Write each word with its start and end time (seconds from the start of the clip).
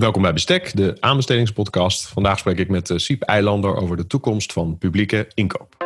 Welkom 0.00 0.22
bij 0.22 0.32
Bestek, 0.32 0.76
de 0.76 0.96
aanbestedingspodcast. 1.00 2.08
Vandaag 2.08 2.38
spreek 2.38 2.58
ik 2.58 2.68
met 2.68 2.90
eh, 2.90 2.98
Siep 2.98 3.22
Eilander 3.22 3.76
over 3.76 3.96
de 3.96 4.06
toekomst 4.06 4.52
van 4.52 4.78
publieke 4.78 5.30
inkoop. 5.34 5.76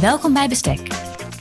Welkom 0.00 0.32
bij 0.32 0.48
Bestek, 0.48 0.80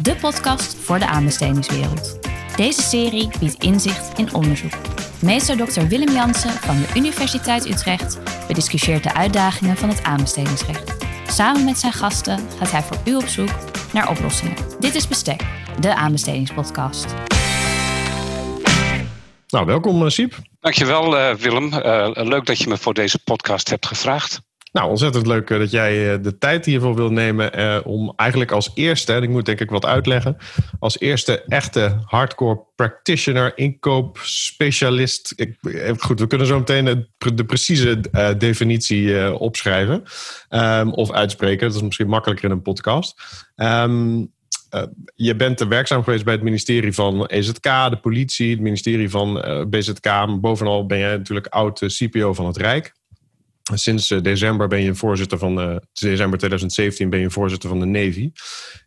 de 0.01 0.15
podcast 0.21 0.75
voor 0.75 0.99
de 0.99 1.07
aanbestedingswereld. 1.07 2.19
Deze 2.55 2.81
serie 2.81 3.29
biedt 3.39 3.63
inzicht 3.63 4.19
in 4.19 4.33
onderzoek. 4.33 4.73
Meester 5.21 5.57
Dr. 5.57 5.81
Willem 5.81 6.13
Jansen 6.13 6.51
van 6.51 6.77
de 6.77 6.87
Universiteit 6.95 7.65
Utrecht 7.65 8.19
bediscussieert 8.47 9.03
de 9.03 9.13
uitdagingen 9.13 9.77
van 9.77 9.89
het 9.89 10.03
aanbestedingsrecht. 10.03 10.97
Samen 11.27 11.65
met 11.65 11.77
zijn 11.77 11.93
gasten 11.93 12.39
gaat 12.57 12.71
hij 12.71 12.81
voor 12.81 12.97
u 13.05 13.15
op 13.15 13.27
zoek 13.27 13.55
naar 13.93 14.09
oplossingen. 14.09 14.55
Dit 14.79 14.95
is 14.95 15.07
Bestek, 15.07 15.43
de 15.79 15.95
aanbestedingspodcast. 15.95 17.13
Nou, 19.47 19.65
welkom 19.65 20.03
uh, 20.03 20.09
Siep. 20.09 20.35
Dankjewel 20.59 21.17
uh, 21.17 21.33
Willem. 21.33 21.73
Uh, 21.73 22.09
leuk 22.13 22.45
dat 22.45 22.59
je 22.59 22.67
me 22.67 22.77
voor 22.77 22.93
deze 22.93 23.19
podcast 23.23 23.69
hebt 23.69 23.85
gevraagd. 23.85 24.41
Nou, 24.71 24.89
ontzettend 24.89 25.27
leuk 25.27 25.47
dat 25.47 25.71
jij 25.71 26.21
de 26.21 26.37
tijd 26.37 26.65
hiervoor 26.65 26.95
wil 26.95 27.11
nemen 27.11 27.85
om 27.85 28.13
eigenlijk 28.15 28.51
als 28.51 28.71
eerste, 28.73 29.13
en 29.13 29.23
ik 29.23 29.29
moet 29.29 29.45
denk 29.45 29.59
ik 29.59 29.69
wat 29.69 29.85
uitleggen, 29.85 30.37
als 30.79 30.99
eerste 30.99 31.43
echte 31.47 32.01
hardcore 32.05 32.63
practitioner, 32.75 33.57
inkoopspecialist. 33.57 35.33
Ik, 35.35 35.57
goed, 35.97 36.19
we 36.19 36.27
kunnen 36.27 36.47
zo 36.47 36.57
meteen 36.57 36.85
de, 36.85 37.33
de 37.33 37.45
precieze 37.45 38.01
definitie 38.37 39.33
opschrijven 39.33 40.03
um, 40.49 40.93
of 40.93 41.11
uitspreken. 41.11 41.67
Dat 41.67 41.75
is 41.75 41.83
misschien 41.83 42.09
makkelijker 42.09 42.45
in 42.45 42.51
een 42.51 42.61
podcast. 42.61 43.21
Um, 43.55 44.31
uh, 44.75 44.83
je 45.15 45.35
bent 45.35 45.59
werkzaam 45.59 46.03
geweest 46.03 46.23
bij 46.23 46.33
het 46.33 46.43
ministerie 46.43 46.93
van 46.93 47.25
EZK, 47.25 47.63
de 47.63 47.99
politie, 48.01 48.51
het 48.51 48.59
ministerie 48.59 49.09
van 49.09 49.37
uh, 49.37 49.65
BZK. 49.65 50.39
Bovenal 50.41 50.85
ben 50.85 50.97
jij 50.97 51.17
natuurlijk 51.17 51.47
oud 51.47 51.81
uh, 51.81 51.89
CPO 51.89 52.33
van 52.33 52.45
het 52.45 52.57
Rijk. 52.57 52.97
Sinds 53.73 54.07
december 54.07 54.67
ben 54.67 54.81
je 54.81 54.95
voorzitter 54.95 55.37
van 55.37 55.81
december 55.93 56.37
2017 56.37 57.09
ben 57.09 57.19
je 57.19 57.29
voorzitter 57.29 57.69
van 57.69 57.79
de 57.79 57.85
Navy. 57.85 58.31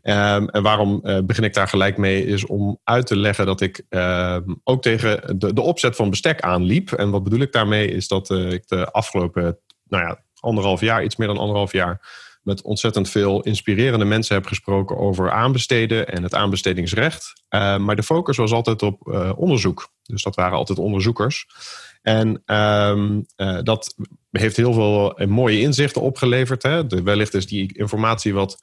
Um, 0.03 0.48
en 0.48 0.62
waarom 0.62 1.01
begin 1.25 1.45
ik 1.45 1.55
daar 1.55 1.69
gelijk 1.69 1.97
mee? 1.97 2.27
Is 2.27 2.47
om 2.47 2.81
uit 2.84 3.06
te 3.06 3.17
leggen 3.17 3.47
dat 3.47 3.61
ik 3.61 3.84
ehm, 3.89 4.43
ook 4.65 4.83
tegen 4.83 5.39
de, 5.39 5.53
de 5.53 5.61
opzet 5.61 5.97
van 5.97 6.11
bestek 6.11 6.41
aanliep. 6.41 6.93
En 6.93 7.11
wat 7.11 7.23
bedoel 7.23 7.41
ik 7.41 7.53
daarmee? 7.53 7.89
Is 7.89 8.09
dat 8.09 8.31
ik 8.31 8.69
de 8.69 8.91
afgelopen 8.91 9.59
nou 9.89 10.05
ja, 10.05 10.23
anderhalf 10.41 10.81
jaar, 10.81 11.05
iets 11.05 11.17
meer 11.17 11.28
dan 11.28 11.39
anderhalf 11.39 11.73
jaar 11.73 12.01
met 12.43 12.62
ontzettend 12.62 13.09
veel 13.09 13.41
inspirerende 13.41 14.05
mensen 14.05 14.35
heb 14.35 14.47
gesproken 14.47 14.97
over 14.97 15.31
aanbesteden 15.31 16.09
en 16.09 16.23
het 16.23 16.35
aanbestedingsrecht. 16.35 17.33
Uh, 17.51 17.79
maar 17.79 17.97
de 17.97 18.03
focus 18.03 18.37
was 18.37 18.53
altijd 18.53 18.83
op 18.83 19.09
uh, 19.09 19.33
onderzoek. 19.37 19.89
Dus 20.03 20.23
dat 20.23 20.34
waren 20.34 20.57
altijd 20.57 20.79
onderzoekers. 20.79 21.47
En 22.03 22.43
um, 22.57 23.27
uh, 23.37 23.59
dat 23.62 23.95
heeft 24.31 24.57
heel 24.57 24.73
veel 24.73 25.27
mooie 25.27 25.61
inzichten 25.61 26.03
opgeleverd. 26.03 26.62
Hè? 26.62 26.87
De, 26.87 27.03
wellicht 27.03 27.34
is 27.34 27.47
die 27.47 27.79
informatie 27.79 28.34
wat 28.34 28.59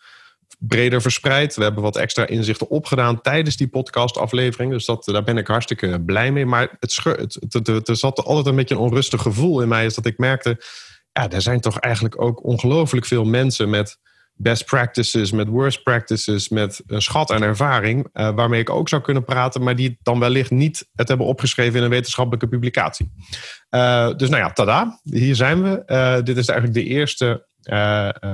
breder 0.59 1.01
verspreid. 1.01 1.55
We 1.55 1.63
hebben 1.63 1.83
wat 1.83 1.97
extra 1.97 2.27
inzichten 2.27 2.69
opgedaan 2.69 3.21
tijdens 3.21 3.57
die 3.57 3.67
podcastaflevering. 3.67 4.71
Dus 4.71 4.85
dat, 4.85 5.05
daar 5.05 5.23
ben 5.23 5.37
ik 5.37 5.47
hartstikke 5.47 6.01
blij 6.05 6.31
mee. 6.31 6.45
Maar 6.45 6.77
het, 6.79 6.99
het, 7.03 7.37
het, 7.49 7.67
het, 7.67 7.87
er 7.87 7.95
zat 7.95 8.23
altijd 8.23 8.45
een 8.45 8.55
beetje 8.55 8.75
een 8.75 8.81
onrustig 8.81 9.21
gevoel 9.21 9.61
in 9.61 9.67
mij. 9.67 9.85
Is 9.85 9.95
dat 9.95 10.05
ik 10.05 10.17
merkte 10.17 10.57
ja, 11.21 11.29
er 11.29 11.41
zijn 11.41 11.59
toch 11.59 11.79
eigenlijk 11.79 12.21
ook 12.21 12.43
ongelooflijk 12.43 13.05
veel 13.05 13.25
mensen 13.25 13.69
met 13.69 13.97
best 14.33 14.65
practices, 14.65 15.31
met 15.31 15.47
worst 15.47 15.83
practices, 15.83 16.49
met 16.49 16.81
een 16.87 17.01
schat 17.01 17.31
aan 17.31 17.43
ervaring, 17.43 18.07
uh, 18.13 18.29
waarmee 18.35 18.59
ik 18.59 18.69
ook 18.69 18.89
zou 18.89 19.01
kunnen 19.01 19.23
praten, 19.23 19.63
maar 19.63 19.75
die 19.75 19.97
dan 20.01 20.19
wellicht 20.19 20.51
niet 20.51 20.87
het 20.95 21.07
hebben 21.07 21.27
opgeschreven 21.27 21.77
in 21.77 21.83
een 21.83 21.89
wetenschappelijke 21.89 22.47
publicatie. 22.47 23.11
Uh, 23.69 24.15
dus 24.15 24.29
nou 24.29 24.43
ja, 24.43 24.51
tada, 24.51 24.99
hier 25.03 25.35
zijn 25.35 25.63
we. 25.63 25.83
Uh, 25.87 26.23
dit 26.23 26.37
is 26.37 26.47
eigenlijk 26.47 26.79
de 26.79 26.85
eerste 26.93 27.47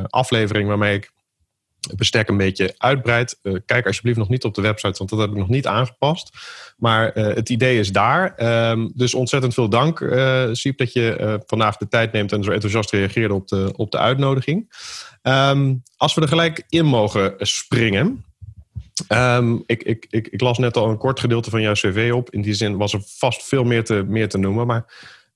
aflevering 0.09 0.67
waarmee 0.67 0.95
ik 0.95 1.11
bestek 1.95 2.29
een 2.29 2.37
beetje 2.37 2.73
uitbreid. 2.77 3.39
Uh, 3.43 3.55
kijk 3.65 3.85
alsjeblieft 3.85 4.17
nog 4.17 4.29
niet 4.29 4.43
op 4.43 4.53
de 4.53 4.61
website, 4.61 4.97
want 4.97 5.09
dat 5.09 5.19
heb 5.19 5.29
ik 5.29 5.35
nog 5.35 5.49
niet 5.49 5.67
aangepast. 5.67 6.29
Maar 6.77 7.17
uh, 7.17 7.33
het 7.33 7.49
idee 7.49 7.79
is 7.79 7.91
daar. 7.91 8.33
Um, 8.69 8.91
dus 8.95 9.13
ontzettend 9.13 9.53
veel 9.53 9.69
dank, 9.69 9.99
uh, 9.99 10.49
Siep, 10.51 10.77
dat 10.77 10.93
je 10.93 11.43
vandaag 11.45 11.77
de 11.77 11.87
tijd 11.87 12.11
neemt 12.11 12.31
en 12.31 12.43
zo 12.43 12.51
enthousiast 12.51 12.91
reageerde 12.91 13.33
op 13.33 13.47
de, 13.47 13.73
op 13.75 13.91
de 13.91 13.97
uitnodiging. 13.97 14.73
Um, 15.23 15.83
als 15.97 16.13
we 16.13 16.21
er 16.21 16.27
gelijk 16.27 16.63
in 16.69 16.85
mogen 16.85 17.33
springen. 17.37 18.25
Um, 19.09 19.63
ik, 19.65 19.83
ik, 19.83 20.05
ik, 20.09 20.27
ik, 20.27 20.41
las 20.41 20.57
net 20.57 20.77
al 20.77 20.89
een 20.89 20.97
kort 20.97 21.19
gedeelte 21.19 21.49
van 21.49 21.61
jouw 21.61 21.73
cv 21.73 22.11
op. 22.13 22.29
In 22.29 22.41
die 22.41 22.53
zin 22.53 22.77
was 22.77 22.93
er 22.93 23.01
vast 23.05 23.43
veel 23.43 23.63
meer 23.63 23.83
te, 23.83 24.03
meer 24.07 24.29
te 24.29 24.37
noemen. 24.37 24.67
Maar 24.67 24.85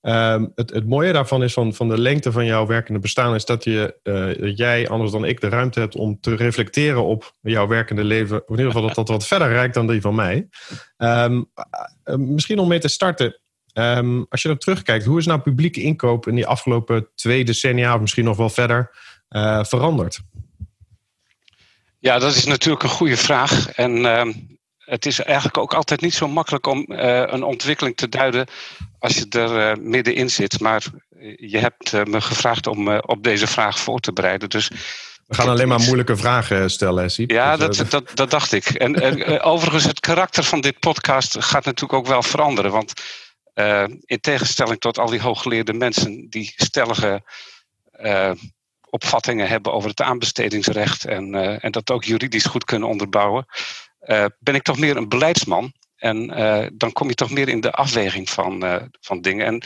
Um, 0.02 0.52
het, 0.54 0.70
het, 0.70 0.86
mooie 0.86 1.12
daarvan 1.12 1.42
is 1.42 1.52
van, 1.52 1.74
van 1.74 1.88
de 1.88 1.98
lengte 1.98 2.32
van 2.32 2.44
jouw 2.44 2.66
werkende 2.66 3.00
bestaan, 3.00 3.34
is 3.34 3.44
dat, 3.44 3.64
je, 3.64 3.96
dat 4.40 4.58
jij, 4.58 4.88
anders 4.88 5.10
dan 5.10 5.24
ik, 5.24 5.40
de 5.40 5.48
ruimte 5.48 5.80
hebt 5.80 5.96
om 5.96 6.20
te 6.20 6.34
reflecteren 6.34 7.04
op 7.04 7.34
jouw 7.40 7.66
werkende 7.66 8.04
leven. 8.04 8.36
Of 8.36 8.48
in 8.48 8.56
ieder 8.56 8.66
geval 8.66 8.86
dat 8.86 8.94
dat 8.94 9.08
wat 9.08 9.26
verder 9.26 9.48
reikt 9.48 9.74
dan 9.74 9.86
die 9.86 10.00
van 10.00 10.14
mij. 10.14 10.48
Um, 10.96 11.50
uh, 12.04 12.16
misschien 12.16 12.58
om 12.58 12.68
mee 12.68 12.78
te 12.78 12.88
starten. 12.88 13.40
Um, 13.72 14.26
als 14.28 14.42
je 14.42 14.48
er 14.48 14.58
terugkijkt, 14.58 15.04
hoe 15.04 15.18
is 15.18 15.26
nou 15.26 15.40
publieke 15.40 15.82
inkoop 15.82 16.26
in 16.28 16.34
die 16.34 16.46
afgelopen 16.46 17.08
twee 17.14 17.44
decennia, 17.44 17.94
of 17.94 18.00
misschien 18.00 18.24
nog 18.24 18.36
wel 18.36 18.50
verder, 18.50 18.90
uh, 19.30 19.64
veranderd? 19.64 20.20
Ja, 21.98 22.18
dat 22.18 22.34
is 22.34 22.44
natuurlijk 22.44 22.82
een 22.82 22.88
goede 22.88 23.16
vraag. 23.16 23.70
En 23.70 24.04
het 24.78 25.06
is 25.06 25.20
eigenlijk 25.20 25.58
ook 25.58 25.74
altijd 25.74 26.00
niet 26.00 26.14
zo 26.14 26.28
makkelijk 26.28 26.66
om 26.66 26.84
een 26.88 27.42
ontwikkeling 27.42 27.96
te 27.96 28.08
duiden 28.08 28.46
als 29.00 29.14
je 29.16 29.26
er 29.28 29.70
uh, 29.70 29.84
middenin 29.84 30.30
zit. 30.30 30.60
Maar 30.60 30.84
je 31.36 31.58
hebt 31.58 31.92
uh, 31.92 32.02
me 32.02 32.20
gevraagd 32.20 32.66
om 32.66 32.88
op 32.98 33.22
deze 33.22 33.46
vraag 33.46 33.78
voor 33.78 34.00
te 34.00 34.12
bereiden. 34.12 34.48
Dus 34.48 34.68
we 35.26 35.34
gaan 35.34 35.48
alleen 35.48 35.68
maar 35.68 35.80
moeilijke 35.80 36.16
vragen 36.16 36.70
stellen, 36.70 37.10
Siep. 37.10 37.30
Ja, 37.30 37.56
dat, 37.56 37.84
dat, 37.88 38.10
dat 38.14 38.30
dacht 38.30 38.52
ik. 38.52 38.64
En 38.64 39.42
overigens, 39.42 39.84
het 39.84 40.00
karakter 40.00 40.44
van 40.44 40.60
dit 40.60 40.78
podcast 40.78 41.44
gaat 41.44 41.64
natuurlijk 41.64 41.92
ook 41.92 42.06
wel 42.06 42.22
veranderen. 42.22 42.70
Want 42.70 42.92
in 44.04 44.20
tegenstelling 44.20 44.80
tot 44.80 44.98
al 44.98 45.10
die 45.10 45.20
hooggeleerde 45.20 45.72
mensen 45.72 46.26
die 46.30 46.52
stellige 46.56 47.22
opvattingen 48.90 49.48
hebben 49.48 49.72
over 49.72 49.90
het 49.90 50.00
aanbestedingsrecht 50.00 51.04
en, 51.04 51.34
en 51.60 51.70
dat 51.70 51.90
ook 51.90 52.04
juridisch 52.04 52.46
goed 52.46 52.64
kunnen 52.64 52.88
onderbouwen, 52.88 53.46
ben 54.38 54.54
ik 54.54 54.62
toch 54.62 54.78
meer 54.78 54.96
een 54.96 55.08
beleidsman. 55.08 55.72
En 56.00 56.38
uh, 56.38 56.66
dan 56.72 56.92
kom 56.92 57.08
je 57.08 57.14
toch 57.14 57.30
meer 57.30 57.48
in 57.48 57.60
de 57.60 57.72
afweging 57.72 58.30
van, 58.30 58.64
uh, 58.64 58.82
van 59.00 59.20
dingen. 59.20 59.46
En 59.46 59.62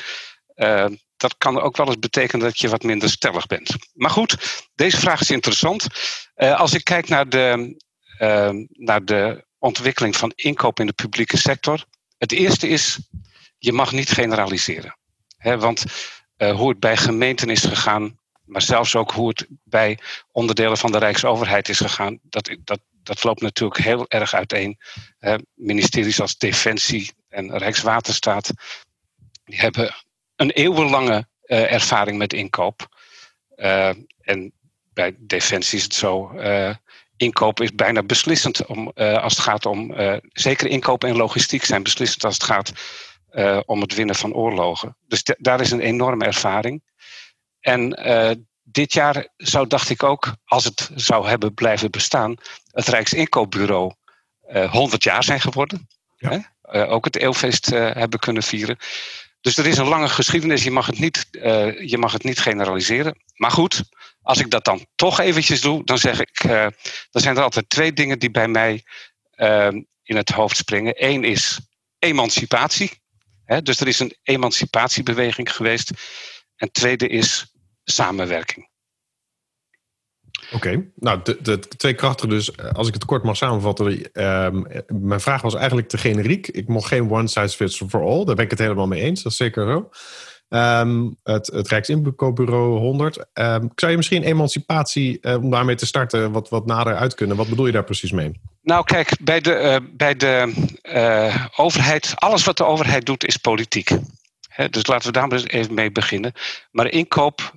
dat 1.16 1.34
kan 1.38 1.60
ook 1.60 1.76
wel 1.76 1.86
eens 1.86 1.98
betekenen 1.98 2.46
dat 2.46 2.58
je 2.58 2.68
wat 2.68 2.82
minder 2.82 3.10
stellig 3.10 3.46
bent. 3.46 3.76
Maar 3.92 4.10
goed, 4.10 4.62
deze 4.74 4.96
vraag 4.96 5.20
is 5.20 5.30
interessant. 5.30 5.86
als 6.34 6.74
ik 6.74 6.84
kijk 6.84 7.08
naar 7.08 7.28
de, 7.28 7.76
naar 8.68 9.04
de 9.04 9.44
ontwikkeling 9.58 10.16
van 10.16 10.32
inkoop 10.34 10.80
in 10.80 10.86
de 10.86 10.92
publieke 10.92 11.36
sector. 11.36 11.84
Het 12.18 12.32
eerste 12.32 12.68
is, 12.68 12.98
je 13.58 13.72
mag 13.72 13.92
niet 13.92 14.10
generaliseren. 14.10 14.98
Want 15.38 15.84
hoe 16.36 16.68
het 16.68 16.80
bij 16.80 16.96
gemeenten 16.96 17.50
is 17.50 17.64
gegaan, 17.64 18.18
maar 18.44 18.62
zelfs 18.62 18.96
ook 18.96 19.10
hoe 19.10 19.28
het 19.28 19.46
bij 19.64 19.98
onderdelen 20.32 20.78
van 20.78 20.92
de 20.92 20.98
Rijksoverheid 20.98 21.68
is 21.68 21.78
gegaan, 21.78 22.18
dat, 22.22 22.56
dat, 22.64 22.80
dat 23.04 23.24
loopt 23.24 23.40
natuurlijk 23.40 23.80
heel 23.80 24.08
erg 24.08 24.34
uiteen. 24.34 24.78
Ministeries 25.54 26.20
als 26.20 26.38
Defensie 26.38 27.12
en 27.28 27.58
Rijkswaterstaat 27.58 28.52
die 29.44 29.58
hebben 29.58 29.94
een 30.36 30.50
eeuwenlange 30.50 31.28
uh, 31.46 31.72
ervaring 31.72 32.18
met 32.18 32.32
inkoop. 32.32 32.88
Uh, 33.56 33.92
en 34.20 34.52
bij 34.92 35.14
Defensie 35.18 35.78
is 35.78 35.84
het 35.84 35.94
zo. 35.94 36.32
inkoop 37.16 37.60
is 37.60 37.74
bijna 37.74 38.02
beslissend 38.02 38.66
om, 38.66 38.90
als 38.94 39.32
het 39.32 39.42
gaat 39.42 39.66
om. 39.66 39.94
zeker 40.32 40.66
inkoop 40.66 41.04
en 41.04 41.16
logistiek 41.16 41.64
zijn 41.64 41.82
beslissend 41.82 42.24
als 42.24 42.34
het 42.34 42.44
gaat 42.44 42.72
om 43.66 43.80
het 43.80 43.94
winnen 43.94 44.14
van 44.14 44.34
oorlogen. 44.34 44.96
Dus 45.06 45.22
daar 45.38 45.60
is 45.60 45.70
een 45.70 45.80
enorme 45.80 46.24
ervaring. 46.24 46.82
En 47.60 47.88
dit 48.74 48.92
jaar 48.92 49.28
zou, 49.36 49.66
dacht 49.66 49.90
ik 49.90 50.02
ook, 50.02 50.34
als 50.44 50.64
het 50.64 50.90
zou 50.94 51.28
hebben 51.28 51.54
blijven 51.54 51.90
bestaan, 51.90 52.36
het 52.70 52.88
Rijksinkoopbureau 52.88 53.92
uh, 54.52 54.70
100 54.70 55.02
jaar 55.02 55.24
zijn 55.24 55.40
geworden. 55.40 55.88
Ja. 56.16 56.52
Uh, 56.72 56.90
ook 56.90 57.04
het 57.04 57.16
eeuwfeest 57.16 57.72
uh, 57.72 57.90
hebben 57.92 58.18
kunnen 58.18 58.42
vieren. 58.42 58.76
Dus 59.40 59.56
er 59.56 59.66
is 59.66 59.78
een 59.78 59.88
lange 59.88 60.08
geschiedenis, 60.08 60.64
je 60.64 60.70
mag, 60.70 60.86
het 60.86 60.98
niet, 60.98 61.28
je 61.86 61.96
mag 61.98 62.12
het 62.12 62.24
niet 62.24 62.38
generaliseren. 62.38 63.22
Maar 63.34 63.50
goed, 63.50 63.82
als 64.22 64.38
ik 64.38 64.50
dat 64.50 64.64
dan 64.64 64.86
toch 64.94 65.20
eventjes 65.20 65.60
doe, 65.60 65.84
dan 65.84 65.98
zeg 65.98 66.20
ik, 66.20 66.42
dan 67.10 67.22
zijn 67.22 67.36
er 67.36 67.42
altijd 67.42 67.68
twee 67.68 67.92
dingen 67.92 68.18
die 68.18 68.30
bij 68.30 68.48
mij 68.48 68.84
in 70.02 70.16
het 70.16 70.28
hoofd 70.28 70.56
springen. 70.56 70.94
Eén 70.96 71.24
is 71.24 71.58
emancipatie. 71.98 72.90
Hè, 73.44 73.62
dus 73.62 73.80
er 73.80 73.88
is 73.88 73.98
een 73.98 74.16
emancipatiebeweging 74.22 75.52
geweest. 75.52 75.90
En 76.56 76.72
tweede 76.72 77.08
is 77.08 77.53
samenwerking. 77.84 78.72
Oké, 80.52 80.90
nou 80.94 81.20
de, 81.22 81.38
de, 81.42 81.58
twee 81.58 81.94
krachten 81.94 82.28
dus, 82.28 82.56
als 82.72 82.88
ik 82.88 82.94
het 82.94 83.04
kort 83.04 83.22
mag 83.22 83.36
samenvatten. 83.36 84.12
Ehm, 84.12 84.62
mijn 84.88 85.20
vraag 85.20 85.42
was 85.42 85.54
eigenlijk 85.54 85.88
te 85.88 85.98
generiek. 85.98 86.48
Ik 86.48 86.68
mocht 86.68 86.86
geen 86.86 87.10
one 87.10 87.28
size 87.28 87.56
fits 87.56 87.82
for 87.88 88.02
all. 88.02 88.24
Daar 88.24 88.34
ben 88.34 88.44
ik 88.44 88.50
het 88.50 88.58
helemaal 88.58 88.86
mee 88.86 89.02
eens, 89.02 89.22
dat 89.22 89.32
is 89.32 89.38
zeker 89.38 89.66
zo. 89.66 89.90
Ehm, 90.48 91.10
het, 91.22 91.46
het 91.46 91.68
Rijksinkoopbureau 91.68 92.78
100. 92.78 93.16
Um, 93.16 93.70
zou 93.74 93.90
je 93.90 93.96
misschien 93.96 94.22
emancipatie, 94.22 95.18
uh, 95.20 95.34
om 95.42 95.50
daarmee 95.50 95.74
te 95.74 95.86
starten, 95.86 96.32
wat, 96.32 96.48
wat 96.48 96.66
nader 96.66 96.96
uit 96.96 97.14
kunnen? 97.14 97.36
Wat 97.36 97.48
bedoel 97.48 97.66
je 97.66 97.72
daar 97.72 97.84
precies 97.84 98.12
mee? 98.12 98.40
Nou, 98.62 98.84
kijk, 98.84 99.16
bij 99.20 99.40
de, 99.40 99.80
uh, 99.80 99.96
bij 99.96 100.16
de 100.16 100.52
uh, 100.82 101.46
overheid, 101.56 102.12
alles 102.14 102.44
wat 102.44 102.56
de 102.56 102.64
overheid 102.64 103.06
doet, 103.06 103.24
is 103.24 103.36
politiek. 103.36 103.90
He, 104.48 104.68
dus 104.68 104.86
laten 104.86 105.12
we 105.12 105.28
daar 105.28 105.32
even 105.32 105.74
mee 105.74 105.92
beginnen. 105.92 106.32
Maar 106.70 106.90
inkoop, 106.90 107.52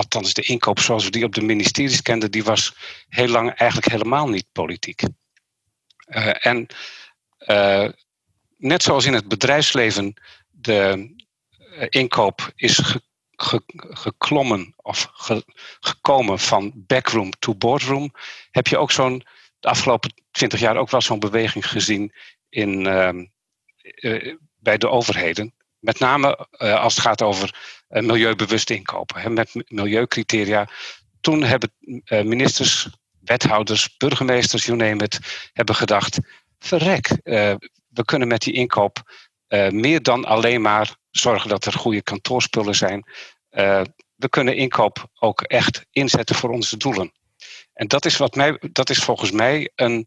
althans 0.00 0.34
de 0.34 0.42
inkoop 0.42 0.78
zoals 0.78 1.04
we 1.04 1.10
die 1.10 1.24
op 1.24 1.34
de 1.34 1.42
ministeries 1.42 2.02
kenden, 2.02 2.30
die 2.30 2.44
was 2.44 2.74
heel 3.08 3.28
lang 3.28 3.50
eigenlijk 3.50 3.92
helemaal 3.92 4.28
niet 4.28 4.46
politiek. 4.52 5.02
en 6.40 6.66
net 8.56 8.82
zoals 8.82 9.04
in 9.04 9.14
het 9.14 9.28
bedrijfsleven 9.28 10.14
de 10.50 11.10
eh, 11.70 11.86
inkoop 11.88 12.52
is 12.54 12.78
ge, 12.78 13.02
ge, 13.30 13.62
geklommen 13.76 14.74
of 14.76 15.08
ge, 15.12 15.44
gekomen 15.80 16.38
van 16.38 16.72
backroom 16.74 17.30
to 17.38 17.54
boardroom, 17.54 18.12
heb 18.50 18.66
je 18.66 18.78
ook 18.78 18.90
zo'n 18.90 19.24
de 19.60 19.68
afgelopen 19.68 20.12
twintig 20.30 20.60
jaar 20.60 20.76
ook 20.76 20.90
wel 20.90 21.00
zo'n 21.00 21.18
beweging 21.18 21.68
gezien 21.68 22.12
in, 22.48 22.84
uh, 22.84 24.34
bij 24.56 24.78
de 24.78 24.88
overheden. 24.88 25.54
Met 25.80 25.98
name 25.98 26.46
uh, 26.50 26.82
als 26.82 26.94
het 26.94 27.04
gaat 27.04 27.22
over 27.22 27.78
milieubewust 27.88 28.70
inkopen, 28.70 29.20
hè, 29.20 29.30
met 29.30 29.64
milieucriteria. 29.68 30.68
Toen 31.20 31.42
hebben 31.42 31.72
ministers, 32.08 32.88
wethouders, 33.20 33.96
burgemeesters, 33.96 34.64
you 34.64 34.76
name 34.76 35.04
it, 35.04 35.48
hebben 35.52 35.74
gedacht: 35.74 36.18
verrek, 36.58 37.08
we 37.88 38.04
kunnen 38.04 38.28
met 38.28 38.42
die 38.42 38.54
inkoop 38.54 39.12
meer 39.70 40.02
dan 40.02 40.24
alleen 40.24 40.60
maar 40.60 40.96
zorgen 41.10 41.48
dat 41.48 41.64
er 41.64 41.72
goede 41.72 42.02
kantoorspullen 42.02 42.74
zijn. 42.74 43.04
Uh, 43.50 43.82
we 44.14 44.28
kunnen 44.28 44.56
inkoop 44.56 45.10
ook 45.14 45.42
echt 45.42 45.86
inzetten 45.90 46.36
voor 46.36 46.50
onze 46.50 46.76
doelen. 46.76 47.12
En 47.72 47.88
dat 47.88 48.04
is, 48.04 48.16
wat 48.16 48.34
mij, 48.34 48.58
dat 48.72 48.90
is 48.90 48.98
volgens 48.98 49.30
mij 49.30 49.70
een, 49.74 50.06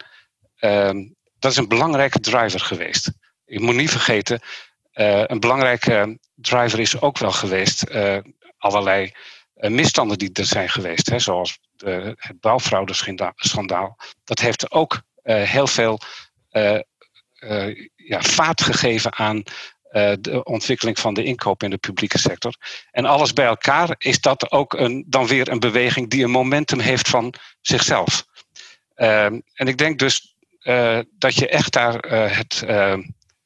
uh, 0.60 0.92
dat 1.40 1.52
is 1.52 1.58
een 1.58 1.68
belangrijke 1.68 2.20
driver 2.20 2.60
geweest. 2.60 3.12
Je 3.46 3.60
moet 3.60 3.76
niet 3.76 3.92
vergeten, 3.92 4.42
uh, 4.42 4.48
een 4.94 5.40
belangrijke 5.40 6.20
driver 6.36 6.80
is 6.80 7.02
ook 7.02 7.18
wel 7.18 7.32
geweest 7.32 7.86
uh, 7.90 8.18
allerlei 8.58 9.12
misstanden 9.54 10.18
die 10.18 10.30
er 10.34 10.46
zijn 10.46 10.70
geweest. 10.70 11.10
Hè, 11.10 11.20
zoals 11.20 11.60
de, 11.76 12.16
het 12.18 12.40
bouwfraudeschandaal. 12.40 13.98
Dat 14.24 14.40
heeft 14.40 14.72
ook 14.72 15.02
heel 15.24 15.68
veel 15.68 16.00
ja, 17.96 18.22
vaat 18.22 18.62
gegeven 18.62 19.16
aan 19.16 19.44
de 20.20 20.44
ontwikkeling 20.44 21.00
van 21.00 21.14
de 21.14 21.24
inkoop 21.24 21.64
in 21.64 21.70
de 21.70 21.78
publieke 21.78 22.18
sector. 22.18 22.56
En 22.92 23.06
alles 23.06 23.34
bij 23.34 23.46
elkaar 23.46 23.96
is 23.98 24.22
dat 24.22 24.52
ook 24.52 24.74
een, 24.74 25.06
dan 25.08 25.28
weer 25.28 25.50
een 25.50 25.60
beweging 25.60 26.10
die 26.10 26.24
een 26.24 26.32
momentum 26.32 26.80
heeft 26.80 27.10
van 27.10 27.34
zichzelf. 27.62 28.26
Uh, 28.96 29.26
en 29.26 29.68
ik 29.68 29.78
denk 29.78 30.00
dus 30.00 30.36
dat 31.18 31.36
je 31.36 31.48
echt 31.48 31.74
daar 31.74 31.98
het, 32.10 32.64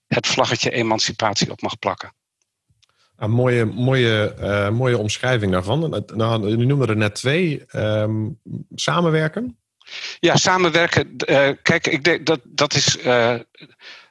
het 0.07 0.27
vlaggetje 0.27 0.71
emancipatie 0.71 1.51
op 1.51 1.61
mag 1.61 1.79
plakken. 1.79 2.13
Een 3.15 3.31
mooie, 3.31 3.65
mooie, 3.65 4.69
mooie 4.73 4.97
omschrijving 4.97 5.51
daarvan. 5.51 6.05
Nou, 6.15 6.49
u 6.49 6.65
noemde 6.65 6.87
er 6.87 6.97
net 6.97 7.15
twee. 7.15 7.65
Um, 7.75 8.39
samenwerken? 8.75 9.57
Ja, 10.19 10.35
samenwerken. 10.35 11.15
kijk, 11.61 11.87
ik 11.87 12.03
denk 12.03 12.25
dat 12.25 12.39
dat 12.43 12.73
is 12.73 12.97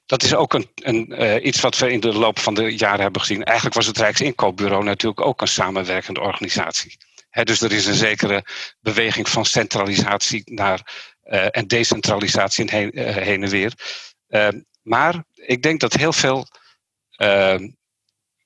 dat 0.07 0.23
is 0.23 0.35
ook 0.35 0.55
een, 0.55 0.71
een 0.75 1.23
uh, 1.23 1.45
iets 1.45 1.61
wat 1.61 1.79
we 1.79 1.93
in 1.93 2.01
de 2.01 2.13
loop 2.13 2.39
van 2.39 2.55
de 2.55 2.77
jaren 2.77 3.01
hebben 3.01 3.21
gezien. 3.21 3.45
Eigenlijk 3.45 3.77
was 3.77 3.87
het 3.87 3.99
Rijksinkoopbureau 3.99 4.85
natuurlijk 4.85 5.21
ook 5.21 5.41
een 5.41 5.49
samenwerkende 5.49 6.21
organisatie. 6.21 6.97
He, 7.31 7.45
dus 7.45 7.61
er 7.61 7.73
is 7.73 7.87
een 7.87 7.95
zekere 7.95 8.45
beweging 8.81 9.29
van 9.29 9.45
centralisatie 9.45 10.43
naar, 10.45 11.11
en 11.51 11.67
decentralisatie 11.67 12.69
en 12.69 12.71
heen, 12.71 12.91
heen 13.25 13.43
en 13.43 13.51
weer. 13.51 13.73
Maar 14.87 15.25
ik 15.35 15.63
denk 15.63 15.81
dat 15.81 15.93
heel 15.93 16.13
veel 16.13 16.47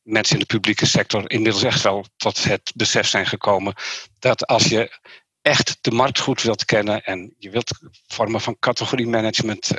mensen 0.03 0.35
in 0.35 0.39
de 0.39 0.47
publieke 0.47 0.87
sector 0.87 1.31
inmiddels 1.31 1.63
echt 1.63 1.83
wel 1.83 2.07
tot 2.17 2.45
het 2.45 2.73
besef 2.75 3.07
zijn 3.07 3.27
gekomen 3.27 3.75
dat 4.19 4.47
als 4.47 4.65
je 4.65 4.99
echt 5.43 5.79
de 5.81 5.91
markt 5.91 6.19
goed 6.19 6.43
wilt 6.43 6.65
kennen 6.65 7.05
en 7.05 7.35
je 7.39 7.51
wilt 7.51 7.79
vormen 8.07 8.41
van 8.41 8.59
categorie 8.59 9.07
management 9.07 9.71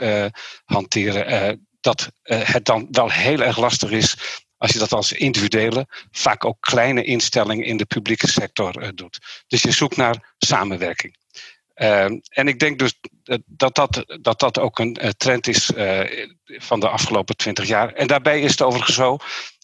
hanteren, 0.66 1.68
dat 1.82 2.12
uh, 2.24 2.42
het 2.42 2.66
dan 2.66 2.88
wel 2.92 3.12
heel 3.12 3.42
erg 3.42 3.58
lastig 3.58 3.92
is 3.92 4.16
als 4.58 4.72
je 4.72 4.80
dat 4.80 4.92
als 4.92 5.12
individuele, 5.12 5.88
vaak 6.12 6.46
ook 6.46 6.58
kleine 6.60 7.04
instelling 7.04 7.66
in 7.66 7.78
de 7.78 7.86
publieke 7.86 8.28
sector 8.28 8.84
uh, 8.84 8.90
doet. 8.96 9.44
Dus 9.48 9.62
je 9.62 9.72
zoekt 9.72 9.98
naar 9.98 10.34
samenwerking. 10.38 11.18
Uh, 11.76 12.04
en 12.30 12.48
ik 12.48 12.60
denk 12.60 12.80
dus 12.80 13.00
dat 13.46 13.76
dat, 13.76 14.04
dat, 14.22 14.40
dat 14.40 14.60
ook 14.60 14.80
een 14.80 14.98
trend 15.18 15.48
is 15.48 15.72
van 16.46 16.80
de 16.80 16.90
afgelopen 16.90 17.36
twintig 17.38 17.68
jaar. 17.68 17.94
En 17.94 18.08
daarbij 18.08 18.42
is 18.42 18.52
het 18.52 18.62
overigens 18.62 18.96
zo, 18.96 19.18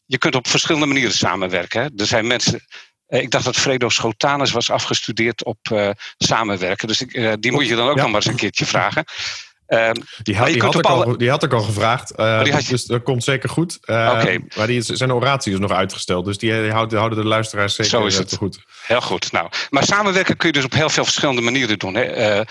je 0.06 0.18
kunt 0.18 0.36
op 0.36 0.48
verschillende 0.48 0.88
manieren 0.88 1.14
samenwerken. 1.14 1.82
Hè. 1.82 1.88
Er 1.96 2.06
zijn 2.06 2.28
mensen 2.28 2.62
ik 3.08 3.32
dacht 3.32 3.46
dat 3.46 3.56
Fredo 3.56 3.90
Schotanus 3.90 4.52
was 4.52 4.70
afgestudeerd 4.70 5.44
op 5.44 5.58
uh, 5.72 5.90
samenwerken. 6.18 6.88
Dus 6.88 7.02
ik, 7.02 7.14
uh, 7.14 7.34
die 7.40 7.52
moet 7.52 7.68
je 7.68 7.76
dan 7.76 7.88
ook 7.88 7.96
ja. 7.96 8.02
nog 8.02 8.12
maar 8.12 8.22
eens 8.22 8.32
een 8.32 8.36
keertje 8.36 8.66
vragen. 8.66 9.04
Uh, 9.68 9.92
die, 10.24 10.38
had, 10.38 10.48
die, 10.48 10.62
had 10.62 10.76
ik 10.76 10.86
al, 10.86 11.18
die 11.18 11.30
had 11.30 11.44
ik 11.44 11.54
al 11.54 11.62
gevraagd. 11.62 12.20
Uh, 12.20 12.68
dus 12.68 12.86
dat 12.86 13.04
komt 13.04 13.24
zeker 13.24 13.50
goed. 13.50 13.78
Uh, 13.86 13.96
okay. 13.96 14.44
Maar 14.56 14.68
die, 14.68 14.82
zijn 14.82 15.14
oratie 15.14 15.54
is 15.54 15.60
nog 15.60 15.72
uitgesteld. 15.72 16.26
Dus 16.26 16.38
die, 16.38 16.62
die 16.62 16.72
houden 16.72 17.16
de 17.16 17.26
luisteraars 17.26 17.76
zeker 17.76 17.92
Zo 17.92 18.06
is 18.06 18.18
het. 18.18 18.36
goed. 18.36 18.60
Heel 18.84 19.02
goed. 19.02 19.32
Nou, 19.32 19.50
maar 19.70 19.84
samenwerken 19.84 20.38
kun 20.38 20.48
je 20.48 20.54
dus 20.54 20.64
op 20.64 20.74
heel 20.74 20.90
veel 20.90 21.04
verschillende 21.04 21.42
manieren 21.42 21.80
doen. 21.80 21.96
Hè. 21.96 22.40
Uh, 22.40 22.46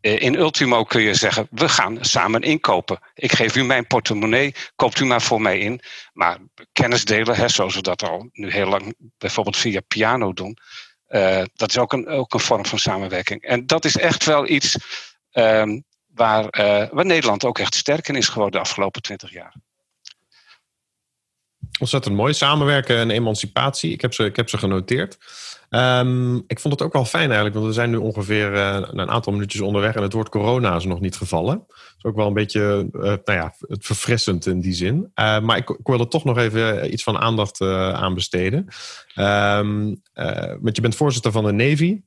in 0.00 0.34
Ultimo 0.34 0.84
kun 0.84 1.00
je 1.02 1.14
zeggen, 1.14 1.46
we 1.50 1.68
gaan 1.68 1.98
samen 2.00 2.42
inkopen. 2.42 2.98
Ik 3.14 3.32
geef 3.32 3.56
u 3.56 3.64
mijn 3.64 3.86
portemonnee, 3.86 4.54
koopt 4.76 5.00
u 5.00 5.04
maar 5.04 5.22
voor 5.22 5.40
mij 5.40 5.58
in. 5.58 5.80
Maar 6.12 6.38
kennis 6.72 7.04
delen, 7.04 7.36
hè, 7.36 7.48
zoals 7.48 7.74
we 7.74 7.82
dat 7.82 8.02
al 8.02 8.28
nu 8.32 8.50
heel 8.50 8.68
lang 8.68 8.94
bijvoorbeeld 9.18 9.56
via 9.56 9.80
piano 9.88 10.32
doen. 10.32 10.58
dat 11.54 11.68
is 11.68 11.78
ook 11.78 11.92
een, 11.92 12.08
ook 12.08 12.34
een 12.34 12.40
vorm 12.40 12.66
van 12.66 12.78
samenwerking. 12.78 13.42
En 13.42 13.66
dat 13.66 13.84
is 13.84 13.96
echt 13.96 14.24
wel 14.24 14.48
iets... 14.48 14.76
Um, 15.32 15.84
waar, 16.20 16.44
uh, 16.44 16.88
waar 16.92 17.06
Nederland 17.06 17.44
ook 17.44 17.58
echt 17.58 17.74
sterk 17.74 18.08
in 18.08 18.14
is 18.14 18.28
geworden 18.28 18.60
de 18.60 18.66
afgelopen 18.66 19.02
twintig 19.02 19.32
jaar. 19.32 19.54
Ontzettend 21.78 22.14
mooi. 22.14 22.32
Samenwerken 22.32 22.96
en 22.96 23.10
emancipatie. 23.10 23.92
Ik 23.92 24.00
heb 24.00 24.14
ze, 24.14 24.24
ik 24.24 24.36
heb 24.36 24.48
ze 24.48 24.58
genoteerd. 24.58 25.18
Um, 25.70 26.44
ik 26.46 26.60
vond 26.60 26.74
het 26.74 26.82
ook 26.82 26.92
wel 26.92 27.04
fijn 27.04 27.26
eigenlijk, 27.26 27.54
want 27.54 27.66
we 27.66 27.72
zijn 27.72 27.90
nu 27.90 27.96
ongeveer 27.96 28.52
uh, 28.52 28.78
een 28.90 29.10
aantal 29.10 29.32
minuutjes 29.32 29.60
onderweg 29.60 29.94
en 29.94 30.02
het 30.02 30.12
woord 30.12 30.28
corona 30.28 30.76
is 30.76 30.84
nog 30.84 31.00
niet 31.00 31.16
gevallen. 31.16 31.64
Dat 31.66 31.96
is 31.96 32.04
ook 32.04 32.16
wel 32.16 32.26
een 32.26 32.32
beetje 32.32 32.88
uh, 32.92 33.02
nou 33.02 33.20
ja, 33.24 33.54
het 33.60 33.86
verfrissend 33.86 34.46
in 34.46 34.60
die 34.60 34.74
zin. 34.74 34.96
Uh, 34.96 35.40
maar 35.40 35.56
ik, 35.56 35.68
ik 35.68 35.86
wil 35.86 36.00
er 36.00 36.08
toch 36.08 36.24
nog 36.24 36.38
even 36.38 36.92
iets 36.92 37.02
van 37.02 37.18
aandacht 37.18 37.60
aan 37.60 38.14
besteden. 38.14 38.58
Um, 39.16 40.02
want 40.60 40.76
je 40.76 40.82
bent 40.82 40.96
voorzitter 40.96 41.32
van 41.32 41.44
de 41.44 41.52
Navy. 41.52 42.00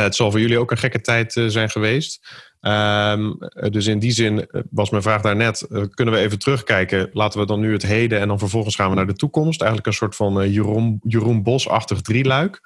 Het 0.00 0.16
zal 0.16 0.30
voor 0.30 0.40
jullie 0.40 0.58
ook 0.58 0.70
een 0.70 0.78
gekke 0.78 1.00
tijd 1.00 1.32
zijn 1.46 1.70
geweest. 1.70 2.20
Um, 2.60 3.38
dus 3.70 3.86
in 3.86 3.98
die 3.98 4.12
zin 4.12 4.46
eh, 4.46 4.60
was 4.70 4.90
mijn 4.90 5.02
vraag 5.02 5.22
daarnet, 5.22 5.66
uh, 5.70 5.84
kunnen 5.90 6.14
we 6.14 6.20
even 6.20 6.38
terugkijken? 6.38 7.10
Laten 7.12 7.40
we 7.40 7.46
dan 7.46 7.60
nu 7.60 7.72
het 7.72 7.82
heden 7.82 8.20
en 8.20 8.28
dan 8.28 8.38
vervolgens 8.38 8.74
gaan 8.74 8.88
we 8.90 8.96
naar 8.96 9.06
de 9.06 9.14
toekomst. 9.14 9.60
Eigenlijk 9.60 9.88
een 9.90 9.96
soort 9.96 10.16
van 10.16 10.50
Jeroen, 10.50 11.00
Jeroen 11.02 11.42
Bos-achtig 11.42 12.00
drieluik. 12.00 12.60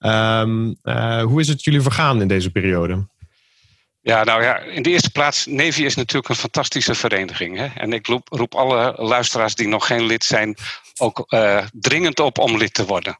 Um, 0.00 0.76
hoe 1.22 1.40
is 1.40 1.48
het 1.48 1.64
jullie 1.64 1.80
vergaan 1.80 2.20
in 2.20 2.28
deze 2.28 2.50
periode? 2.50 3.08
Ja, 4.00 4.24
nou 4.24 4.42
ja, 4.42 4.58
in 4.58 4.82
de 4.82 4.90
eerste 4.90 5.10
plaats, 5.10 5.46
Navy 5.46 5.82
is 5.82 5.94
natuurlijk 5.94 6.28
een 6.28 6.34
fantastische 6.34 6.94
vereniging. 6.94 7.56
Hè? 7.56 7.66
En 7.66 7.92
ik 7.92 8.06
roep 8.24 8.54
alle 8.54 8.94
luisteraars 8.96 9.54
die 9.54 9.68
nog 9.68 9.86
geen 9.86 10.06
lid 10.06 10.24
zijn 10.24 10.56
ook 10.98 11.26
dringend 11.72 12.20
op 12.20 12.38
om 12.38 12.56
lid 12.56 12.74
te 12.74 12.84
worden. 12.84 13.18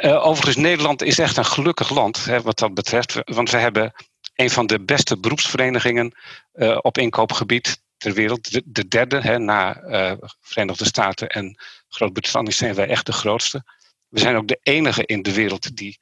Overigens, 0.00 0.56
Nederland 0.56 1.02
is 1.02 1.18
echt 1.18 1.36
een 1.36 1.44
gelukkig 1.44 1.90
land 1.90 2.24
hè, 2.24 2.42
wat 2.42 2.58
dat 2.58 2.74
betreft. 2.74 3.20
Want 3.24 3.50
we 3.50 3.56
hebben 3.56 3.92
een 4.34 4.50
van 4.50 4.66
de 4.66 4.80
beste 4.80 5.18
beroepsverenigingen 5.18 6.12
uh, 6.54 6.78
op 6.80 6.98
inkoopgebied 6.98 7.82
ter 7.96 8.12
wereld. 8.12 8.52
De, 8.52 8.62
de 8.64 8.88
derde, 8.88 9.20
hè, 9.20 9.38
na 9.38 9.82
Verenigde 10.40 10.84
Staten 10.84 11.28
en 11.28 11.58
Groot-Brittannië 11.88 12.52
zijn 12.52 12.74
wij 12.74 12.88
echt 12.88 13.06
de 13.06 13.12
grootste. 13.12 13.64
We 14.08 14.20
zijn 14.20 14.36
ook 14.36 14.48
de 14.48 14.58
enige 14.62 15.06
in 15.06 15.22
de 15.22 15.34
wereld 15.34 15.76
die 15.76 15.98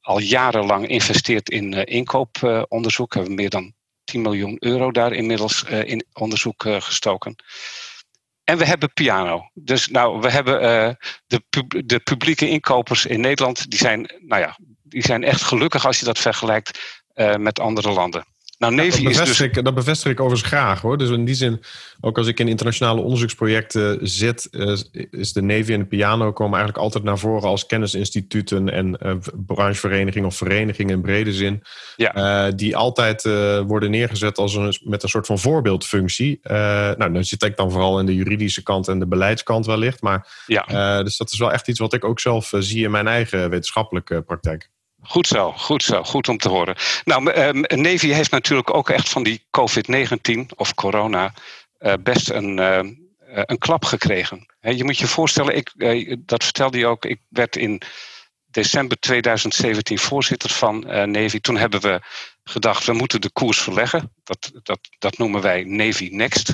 al 0.00 0.18
jarenlang 0.18 0.88
investeert 0.88 1.50
in 1.50 1.72
inkooponderzoek. 1.72 3.12
We 3.12 3.18
hebben 3.18 3.36
meer 3.36 3.50
dan 3.50 3.74
10 4.04 4.22
miljoen 4.22 4.56
euro 4.58 4.90
daar 4.90 5.12
inmiddels 5.12 5.62
in 5.62 6.06
onderzoek 6.12 6.62
gestoken. 6.62 7.36
En 8.48 8.58
we 8.58 8.64
hebben 8.64 8.92
piano. 8.92 9.50
Dus 9.54 9.88
nou, 9.88 10.20
we 10.20 10.30
hebben 10.30 10.60
de, 11.26 11.42
pub 11.50 11.82
de 11.86 12.00
publieke 12.00 12.48
inkopers 12.48 13.06
in 13.06 13.20
Nederland, 13.20 13.70
die 13.70 13.78
zijn 13.78 14.14
nou 14.18 14.42
ja, 14.42 14.58
die 14.82 15.02
zijn 15.02 15.24
echt 15.24 15.42
gelukkig 15.42 15.86
als 15.86 15.98
je 15.98 16.04
dat 16.04 16.18
vergelijkt 16.18 17.02
met 17.36 17.60
andere 17.60 17.90
landen. 17.90 18.24
Nou, 18.58 18.74
Navy 18.74 18.90
dat, 18.90 19.02
bevestig 19.02 19.28
is 19.28 19.36
dus... 19.36 19.46
ik, 19.46 19.64
dat 19.64 19.74
bevestig 19.74 20.12
ik 20.12 20.20
overigens 20.20 20.48
graag 20.48 20.80
hoor. 20.80 20.98
Dus 20.98 21.10
in 21.10 21.24
die 21.24 21.34
zin, 21.34 21.62
ook 22.00 22.18
als 22.18 22.26
ik 22.26 22.40
in 22.40 22.48
internationale 22.48 23.00
onderzoeksprojecten 23.00 23.98
zit, 24.02 24.48
uh, 24.50 24.76
is 25.10 25.32
de 25.32 25.42
Navy 25.42 25.72
en 25.72 25.78
de 25.78 25.84
piano 25.84 26.32
komen 26.32 26.58
eigenlijk 26.58 26.84
altijd 26.84 27.04
naar 27.04 27.18
voren 27.18 27.48
als 27.48 27.66
kennisinstituten 27.66 28.72
en 28.72 28.98
uh, 29.02 29.12
brancheverenigingen 29.46 30.28
of 30.28 30.36
verenigingen 30.36 30.94
in 30.94 31.02
brede 31.02 31.32
zin. 31.32 31.62
Ja. 31.96 32.46
Uh, 32.46 32.52
die 32.56 32.76
altijd 32.76 33.22
worden 33.66 33.90
neergezet 33.90 34.38
als 34.38 34.54
een, 34.54 34.78
met 34.84 35.02
een 35.02 35.08
soort 35.08 35.26
van 35.26 35.38
voorbeeldfunctie. 35.38 36.40
nou, 36.42 37.12
dan 37.12 37.24
zit 37.24 37.42
ik 37.42 37.56
dan 37.56 37.70
vooral 37.70 38.00
in 38.00 38.06
de 38.06 38.14
juridische 38.14 38.62
kant 38.62 38.88
en 38.88 38.98
de 38.98 39.06
beleidskant 39.06 39.66
wellicht. 39.66 40.02
Maar, 40.02 40.44
ja. 40.46 41.02
dus 41.02 41.16
dat 41.16 41.32
is 41.32 41.38
wel 41.38 41.52
echt 41.52 41.68
iets 41.68 41.78
wat 41.78 41.92
ik 41.92 42.04
ook 42.04 42.20
zelf 42.20 42.52
zie 42.58 42.84
in 42.84 42.90
mijn 42.90 43.08
eigen 43.08 43.50
wetenschappelijke 43.50 44.22
praktijk. 44.22 44.70
Goed 45.08 45.26
zo, 45.26 45.52
goed 45.52 45.82
zo, 45.82 46.02
goed 46.02 46.28
om 46.28 46.38
te 46.38 46.48
horen. 46.48 46.76
Nou, 47.04 47.32
uh, 47.32 47.62
Navy 47.62 48.08
heeft 48.08 48.30
natuurlijk 48.30 48.74
ook 48.74 48.90
echt 48.90 49.08
van 49.08 49.22
die 49.22 49.44
COVID-19 49.50 50.46
of 50.56 50.74
corona 50.74 51.34
uh, 51.80 51.92
best 52.00 52.30
een, 52.30 52.58
uh, 52.58 52.80
een 53.44 53.58
klap 53.58 53.84
gekregen. 53.84 54.46
Je 54.60 54.84
moet 54.84 54.98
je 54.98 55.06
voorstellen, 55.06 55.56
ik, 55.56 56.16
dat 56.18 56.44
vertelde 56.44 56.78
je 56.78 56.86
ook, 56.86 57.04
ik 57.04 57.20
werd 57.28 57.56
in 57.56 57.82
december 58.46 58.98
2017 59.00 59.98
voorzitter 59.98 60.50
van 60.50 60.78
Navy. 61.10 61.40
Toen 61.40 61.56
hebben 61.56 61.80
we 61.80 62.00
gedacht, 62.44 62.84
we 62.84 62.92
moeten 62.92 63.20
de 63.20 63.30
koers 63.30 63.58
verleggen. 63.58 64.12
Dat, 64.24 64.50
dat, 64.62 64.78
dat 64.98 65.18
noemen 65.18 65.40
wij 65.40 65.64
Navy 65.64 66.08
Next. 66.12 66.52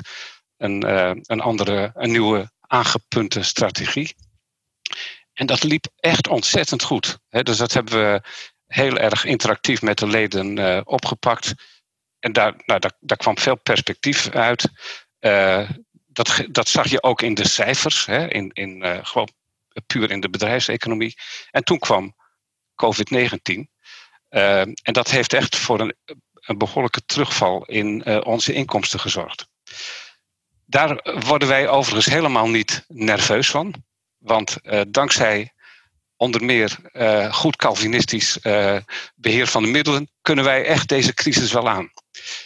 Een, 0.57 0.89
een 1.31 1.41
andere, 1.41 1.91
een 1.93 2.11
nieuwe 2.11 2.51
aangepunte 2.61 3.43
strategie. 3.43 4.15
En 5.35 5.45
dat 5.45 5.63
liep 5.63 5.85
echt 5.95 6.27
ontzettend 6.27 6.83
goed. 6.83 7.17
dus 7.29 7.57
dat 7.57 7.73
hebben 7.73 7.93
we 7.93 8.21
heel 8.67 8.97
erg 8.97 9.25
interactief 9.25 9.81
met 9.81 9.97
de 9.97 10.07
leden 10.07 10.57
uh, 10.57 10.81
opgepakt. 10.83 11.53
En 12.19 12.33
daar, 12.33 12.53
nou, 12.65 12.79
daar, 12.99 13.17
kwam 13.17 13.37
veel 13.37 13.55
perspectief 13.55 14.29
uit. 14.29 14.69
Uh, 15.19 15.69
dat, 16.05 16.45
dat 16.49 16.67
zag 16.67 16.87
je 16.87 17.03
ook 17.03 17.21
in 17.21 17.33
de 17.33 17.47
cijfers, 17.47 18.05
hè, 18.05 18.31
in, 18.31 18.49
in, 18.53 18.85
uh, 18.85 18.97
gewoon 19.01 19.29
puur 19.85 20.11
in 20.11 20.19
de 20.19 20.29
bedrijfseconomie. 20.29 21.15
En 21.51 21.63
toen 21.63 21.79
kwam 21.79 22.15
COVID-19. 22.83 23.67
en 24.29 24.93
dat 24.93 25.11
heeft 25.11 25.33
echt 25.33 25.55
voor 25.55 25.79
een, 25.79 25.95
een 26.33 26.57
behoorlijke 26.57 27.05
terugval 27.05 27.65
in 27.65 28.23
onze 28.23 28.53
inkomsten 28.53 28.99
gezorgd. 28.99 29.47
Daar 30.65 31.19
worden 31.19 31.47
wij 31.47 31.69
overigens 31.69 32.05
helemaal 32.05 32.49
niet 32.49 32.85
nerveus 32.87 33.49
van. 33.49 33.73
Want 34.25 34.57
uh, 34.63 34.81
dankzij 34.87 35.53
onder 36.15 36.43
meer 36.43 36.77
uh, 36.93 37.33
goed 37.33 37.55
Calvinistisch 37.55 38.39
uh, 38.43 38.77
beheer 39.15 39.47
van 39.47 39.63
de 39.63 39.69
middelen, 39.69 40.09
kunnen 40.21 40.43
wij 40.43 40.65
echt 40.65 40.89
deze 40.89 41.13
crisis 41.13 41.51
wel 41.51 41.69
aan. 41.69 41.91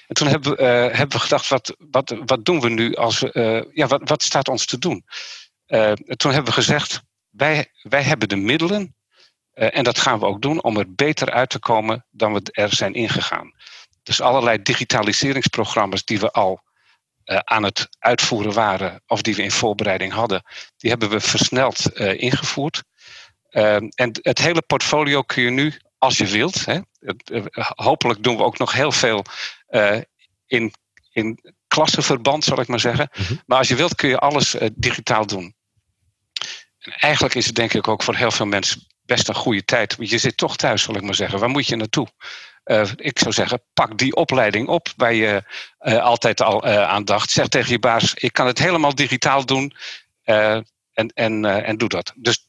En 0.07 0.15
toen 0.15 0.27
hebben, 0.27 0.65
hebben 0.95 1.17
we 1.17 1.19
gedacht, 1.19 1.47
wat, 1.47 1.75
wat, 1.77 2.15
wat 2.25 2.45
doen 2.45 2.61
we 2.61 2.69
nu 2.69 2.95
als 2.95 3.19
we, 3.19 3.69
ja, 3.73 3.87
wat, 3.87 4.01
wat 4.03 4.23
staat 4.23 4.47
ons 4.47 4.65
te 4.65 4.77
doen? 4.77 5.03
toen 6.15 6.31
hebben 6.31 6.45
we 6.45 6.51
gezegd, 6.51 7.01
wij, 7.29 7.71
wij 7.81 8.01
hebben 8.01 8.29
de 8.29 8.35
middelen, 8.35 8.95
en 9.53 9.83
dat 9.83 9.99
gaan 9.99 10.19
we 10.19 10.25
ook 10.25 10.41
doen, 10.41 10.63
om 10.63 10.77
er 10.77 10.93
beter 10.93 11.31
uit 11.31 11.49
te 11.49 11.59
komen 11.59 12.05
dan 12.09 12.33
we 12.33 12.41
er 12.51 12.75
zijn 12.75 12.93
ingegaan. 12.93 13.53
Dus 14.03 14.21
allerlei 14.21 14.61
digitaliseringsprogramma's 14.61 16.03
die 16.03 16.19
we 16.19 16.31
al 16.31 16.61
aan 17.29 17.63
het 17.63 17.87
uitvoeren 17.99 18.53
waren 18.53 19.03
of 19.07 19.21
die 19.21 19.35
we 19.35 19.43
in 19.43 19.51
voorbereiding 19.51 20.13
hadden, 20.13 20.43
die 20.77 20.89
hebben 20.89 21.09
we 21.09 21.19
versneld 21.19 21.99
uh, 21.99 22.21
ingevoerd. 22.21 22.83
Uh, 23.51 23.75
en 23.75 24.19
het 24.21 24.39
hele 24.39 24.61
portfolio 24.61 25.21
kun 25.21 25.43
je 25.43 25.49
nu, 25.49 25.73
als 25.97 26.17
je 26.17 26.27
wilt, 26.27 26.65
hè, 26.65 26.79
hopelijk 27.75 28.23
doen 28.23 28.37
we 28.37 28.43
ook 28.43 28.57
nog 28.57 28.71
heel 28.71 28.91
veel 28.91 29.25
in, 30.45 30.73
in 31.11 31.39
klassenverband, 31.67 32.43
zal 32.43 32.59
ik 32.59 32.67
maar 32.67 32.79
zeggen. 32.79 33.09
Mhm. 33.17 33.35
Maar 33.45 33.57
als 33.57 33.67
je 33.67 33.75
wilt 33.75 33.95
kun 33.95 34.09
je 34.09 34.17
alles 34.17 34.55
digitaal 34.73 35.25
doen. 35.25 35.55
En 36.79 36.91
eigenlijk 36.91 37.35
is 37.35 37.45
het 37.45 37.55
denk 37.55 37.73
ik 37.73 37.87
ook 37.87 38.03
voor 38.03 38.15
heel 38.15 38.31
veel 38.31 38.45
mensen 38.45 38.87
best 39.01 39.27
een 39.27 39.35
goede 39.35 39.63
tijd. 39.63 39.95
Je 39.99 40.17
zit 40.17 40.37
toch 40.37 40.55
thuis, 40.55 40.81
zal 40.81 40.95
ik 40.95 41.01
maar 41.01 41.15
zeggen. 41.15 41.39
Waar 41.39 41.49
moet 41.49 41.67
je 41.67 41.75
naartoe? 41.75 42.07
Uh, 42.69 42.89
ik 42.95 43.19
zou 43.19 43.33
zeggen, 43.33 43.61
pak 43.73 43.97
die 43.97 44.15
opleiding 44.15 44.67
op 44.67 44.87
waar 44.95 45.13
je 45.13 45.43
uh, 45.81 45.97
altijd 45.97 46.41
al 46.41 46.67
uh, 46.67 46.83
aan 46.83 47.05
dacht. 47.05 47.31
Zeg 47.31 47.47
tegen 47.47 47.71
je 47.71 47.79
baas, 47.79 48.13
ik 48.13 48.33
kan 48.33 48.47
het 48.47 48.59
helemaal 48.59 48.95
digitaal 48.95 49.45
doen 49.45 49.73
en, 50.23 50.65
en, 51.13 51.45
en 51.45 51.77
doe 51.77 51.89
dat. 51.89 52.13
Dus, 52.15 52.47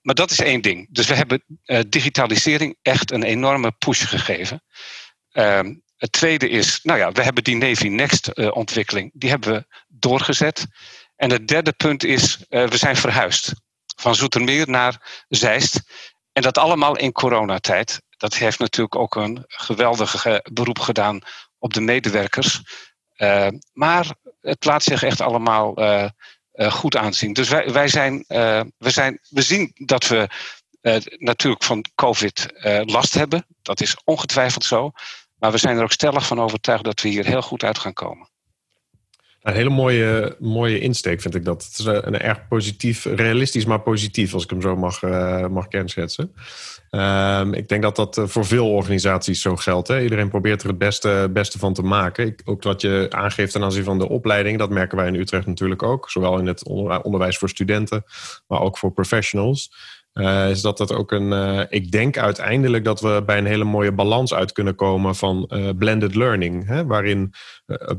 maar 0.00 0.14
dat 0.14 0.30
is 0.30 0.40
één 0.40 0.60
ding. 0.60 0.88
Dus 0.90 1.06
we 1.06 1.14
hebben 1.14 1.42
digitalisering 1.88 2.76
echt 2.82 3.10
een 3.10 3.22
enorme 3.22 3.72
push 3.72 4.06
gegeven. 4.06 4.62
Ehm, 5.30 5.74
het 5.96 6.12
tweede 6.12 6.48
is, 6.48 6.80
nou 6.82 6.98
ja, 6.98 7.12
we 7.12 7.22
hebben 7.22 7.44
die 7.44 7.56
Navy 7.56 7.88
Next 7.88 8.50
ontwikkeling, 8.52 9.10
die 9.14 9.30
hebben 9.30 9.52
we 9.52 9.66
doorgezet. 9.88 10.66
En 11.16 11.30
het 11.30 11.48
derde 11.48 11.72
punt 11.72 12.04
is, 12.04 12.38
we 12.48 12.76
zijn 12.76 12.96
verhuisd 12.96 13.52
van 13.96 14.14
Zoetermeer 14.14 14.70
naar 14.70 15.24
Zeist. 15.28 15.80
En 16.32 16.42
dat 16.42 16.58
allemaal 16.58 16.96
in 16.96 17.12
coronatijd. 17.12 18.00
Dat 18.18 18.34
heeft 18.34 18.58
natuurlijk 18.58 18.96
ook 18.96 19.16
een 19.16 19.44
geweldig 19.46 20.40
beroep 20.52 20.78
gedaan 20.78 21.20
op 21.58 21.74
de 21.74 21.80
medewerkers. 21.80 22.62
Uh, 23.16 23.48
maar 23.72 24.14
het 24.40 24.64
laat 24.64 24.82
zich 24.82 25.02
echt 25.02 25.20
allemaal 25.20 25.80
uh, 25.80 26.08
uh, 26.54 26.72
goed 26.72 26.96
aanzien. 26.96 27.32
Dus 27.32 27.48
wij, 27.48 27.72
wij 27.72 27.88
zijn, 27.88 28.24
we, 28.78 28.90
zijn, 28.90 29.18
we 29.28 29.42
zien 29.42 29.72
dat 29.74 30.06
we 30.08 30.28
natuurlijk 31.16 31.64
van 31.64 31.84
COVID 31.94 32.52
last 32.84 33.14
hebben. 33.14 33.46
Dat 33.62 33.80
is 33.80 33.96
ongetwijfeld 34.04 34.64
zo. 34.64 34.90
Maar 35.38 35.50
we 35.50 35.58
zijn 35.58 35.76
er 35.76 35.82
ook 35.82 35.92
stellig 35.92 36.26
van 36.26 36.40
overtuigd 36.40 36.84
dat 36.84 37.00
we 37.00 37.08
hier 37.08 37.26
heel 37.26 37.42
goed 37.42 37.62
uit 37.62 37.78
gaan 37.78 37.92
komen. 37.92 38.28
Een 39.42 39.54
hele 39.54 39.70
mooie, 39.70 40.36
mooie 40.38 40.78
insteek 40.78 41.20
vind 41.20 41.34
ik 41.34 41.44
dat. 41.44 41.64
Het 41.64 41.78
is 41.78 41.84
een, 41.84 42.20
erg 42.20 42.48
positief, 42.48 43.04
realistisch, 43.04 43.64
maar 43.64 43.80
positief, 43.80 44.34
als 44.34 44.44
ik 44.44 44.50
hem 44.50 44.60
zo 44.60 44.76
mag, 44.76 45.00
mag 45.50 45.68
kenschetsen. 45.68 46.34
Um, 46.90 47.54
ik 47.54 47.68
denk 47.68 47.82
dat 47.82 47.96
dat 47.96 48.18
eh, 48.18 48.26
voor 48.26 48.44
veel 48.44 48.70
organisaties 48.70 49.42
zo 49.42 49.56
geldt. 49.56 49.88
Hè? 49.88 50.02
Iedereen 50.02 50.28
probeert 50.28 50.62
er 50.62 50.68
het 50.68 50.78
beste, 50.78 51.30
beste 51.32 51.58
van 51.58 51.74
te 51.74 51.82
maken. 51.82 52.34
Ook 52.44 52.62
wat 52.62 52.80
je 52.80 53.06
aangeeft 53.10 53.52
ten 53.52 53.62
aanzien 53.62 53.84
van 53.84 53.98
de 53.98 54.08
opleiding, 54.08 54.58
dat 54.58 54.70
merken 54.70 54.96
wij 54.96 55.06
in 55.06 55.14
Utrecht 55.14 55.46
natuurlijk 55.46 55.82
ook. 55.82 56.10
Zowel 56.10 56.38
in 56.38 56.46
het 56.46 56.66
onderwijs 57.02 57.38
voor 57.38 57.48
studenten, 57.48 58.04
maar 58.46 58.60
ook 58.60 58.78
voor 58.78 58.92
professionals. 58.92 59.72
Uh, 60.18 60.50
is 60.50 60.60
dat 60.60 60.78
dat 60.78 60.92
ook 60.92 61.12
een. 61.12 61.32
Uh, 61.32 61.60
ik 61.68 61.90
denk 61.90 62.18
uiteindelijk 62.18 62.84
dat 62.84 63.00
we 63.00 63.22
bij 63.26 63.38
een 63.38 63.46
hele 63.46 63.64
mooie 63.64 63.92
balans 63.92 64.34
uit 64.34 64.52
kunnen 64.52 64.74
komen 64.74 65.14
van 65.14 65.50
uh, 65.52 65.68
blended 65.78 66.14
learning. 66.14 66.66
Hè, 66.66 66.86
waarin 66.86 67.32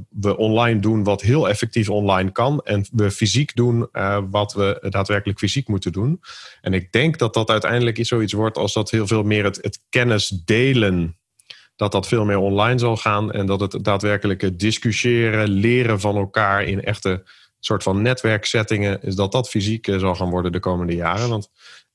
we 0.10 0.38
online 0.38 0.80
doen 0.80 1.04
wat 1.04 1.22
heel 1.22 1.50
effectief 1.50 1.90
online 1.90 2.32
kan. 2.32 2.62
En 2.64 2.86
we 2.92 3.12
fysiek 3.12 3.56
doen 3.56 3.90
wat 4.30 4.54
we 4.54 4.88
daadwerkelijk 4.90 5.40
fysiek 5.40 5.68
moeten 5.68 5.92
doen. 5.92 6.22
En 6.62 6.74
ik 6.74 6.92
denk 6.92 7.18
dat 7.18 7.34
dat 7.34 7.50
uiteindelijk 7.50 7.98
iets 7.98 8.10
zoiets 8.10 8.34
wordt 8.34 8.58
als 8.58 8.74
dat 8.74 8.90
heel 8.90 9.08
veel 9.08 9.24
meer 9.24 9.44
het, 9.44 9.60
het 9.62 9.82
kennis 9.90 10.28
delen. 10.46 11.18
Dat 11.76 11.92
dat 11.92 12.08
veel 12.08 12.26
meer 12.26 12.38
online 12.38 12.80
zal 12.80 12.98
gaan. 12.98 13.32
En 13.32 13.46
dat 13.46 13.60
het 13.60 13.84
daadwerkelijke 13.84 14.56
discussiëren, 14.56 15.50
leren 15.50 16.00
van 16.00 16.16
elkaar 16.16 16.64
in 16.64 16.84
echte 16.84 17.24
soort 17.60 17.84
van 17.84 18.02
netwerksettingen. 18.02 19.02
Is 19.02 19.16
dat 19.16 19.32
dat 19.32 19.50
fysiek 19.50 19.86
zal 19.86 20.16
gaan 20.16 20.30
worden 20.30 20.52
de 20.52 20.60
komende 20.60 20.96
jaren. 20.96 21.30
Want 21.30 21.50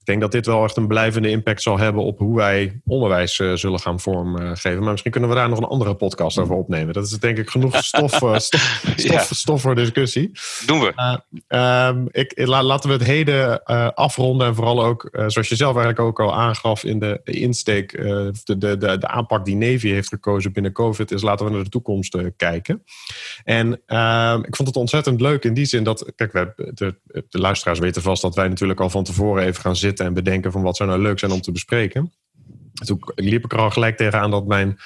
ik 0.05 0.11
denk 0.11 0.23
dat 0.23 0.33
dit 0.33 0.47
wel 0.47 0.65
echt 0.65 0.77
een 0.77 0.87
blijvende 0.87 1.31
impact 1.31 1.63
zal 1.63 1.79
hebben 1.79 2.03
op 2.03 2.19
hoe 2.19 2.37
wij 2.37 2.81
onderwijs 2.87 3.39
uh, 3.39 3.53
zullen 3.55 3.81
gaan 3.81 4.01
vormgeven. 4.01 4.81
Maar 4.81 4.91
misschien 4.91 5.11
kunnen 5.11 5.31
we 5.31 5.37
daar 5.37 5.49
nog 5.49 5.59
een 5.59 5.65
andere 5.65 5.95
podcast 5.95 6.39
over 6.39 6.55
opnemen. 6.55 6.95
Dat 6.95 7.05
is 7.05 7.11
denk 7.11 7.39
ik 7.39 7.51
genoeg 7.51 7.85
stof, 7.85 8.23
uh, 8.23 8.39
stof, 8.39 8.83
stof, 8.97 9.31
stof, 9.35 9.61
voor 9.61 9.75
discussie. 9.75 10.31
Doen 10.67 10.81
we. 10.81 11.19
Uh, 11.49 11.91
ik, 12.11 12.47
laten 12.47 12.89
we 12.89 12.97
het 12.97 13.05
heden 13.05 13.65
afronden. 13.95 14.47
En 14.47 14.55
vooral 14.55 14.85
ook, 14.85 15.09
zoals 15.27 15.49
je 15.49 15.57
zelf 15.57 15.77
eigenlijk 15.77 16.07
ook 16.07 16.21
al 16.21 16.35
aangaf 16.35 16.85
in 16.85 16.99
de 16.99 17.21
insteek, 17.25 17.93
de, 17.93 18.33
de, 18.45 18.59
de, 18.59 18.99
de, 18.99 19.09
aanpak 19.09 19.45
die 19.45 19.57
Navy 19.57 19.89
heeft 19.89 20.09
gekozen 20.09 20.53
binnen 20.53 20.73
COVID, 20.73 21.11
is 21.11 21.23
laten 21.23 21.47
we 21.47 21.53
naar 21.53 21.65
de 21.65 21.71
toekomst 21.71 22.19
kijken. 22.37 22.85
En 23.45 23.81
ehm, 23.87 24.39
ik 24.39 24.57
vond 24.57 24.69
het 24.69 24.77
ontzettend 24.77 25.21
leuk 25.21 25.45
in 25.45 25.55
die 25.55 25.65
zin 25.65 25.85
dat, 25.85 26.13
kijk, 26.17 26.33
we, 26.33 26.73
de, 26.75 26.95
de 27.29 27.39
luisteraars 27.39 27.79
weten 27.79 28.03
vast 28.03 28.23
dat 28.23 28.35
wij 28.35 28.49
natuurlijk 28.49 28.81
al 28.81 28.91
van 28.91 29.05
tevoren 29.05 29.45
even 29.45 29.61
gaan 29.61 29.77
zitten 29.77 29.93
en 30.01 30.15
bedenken 30.15 30.53
van 30.53 30.63
wat 30.63 30.77
zou 30.77 30.89
nou 30.89 31.03
leuk 31.03 31.19
zijn 31.19 31.33
om 31.33 31.41
te 31.41 31.53
bespreken. 31.53 32.13
Toen 32.73 33.01
liep 33.15 33.45
ik 33.45 33.53
er 33.53 33.59
al 33.59 33.71
gelijk 33.71 33.97
tegenaan 33.97 34.31
dat 34.31 34.47
mijn 34.47 34.79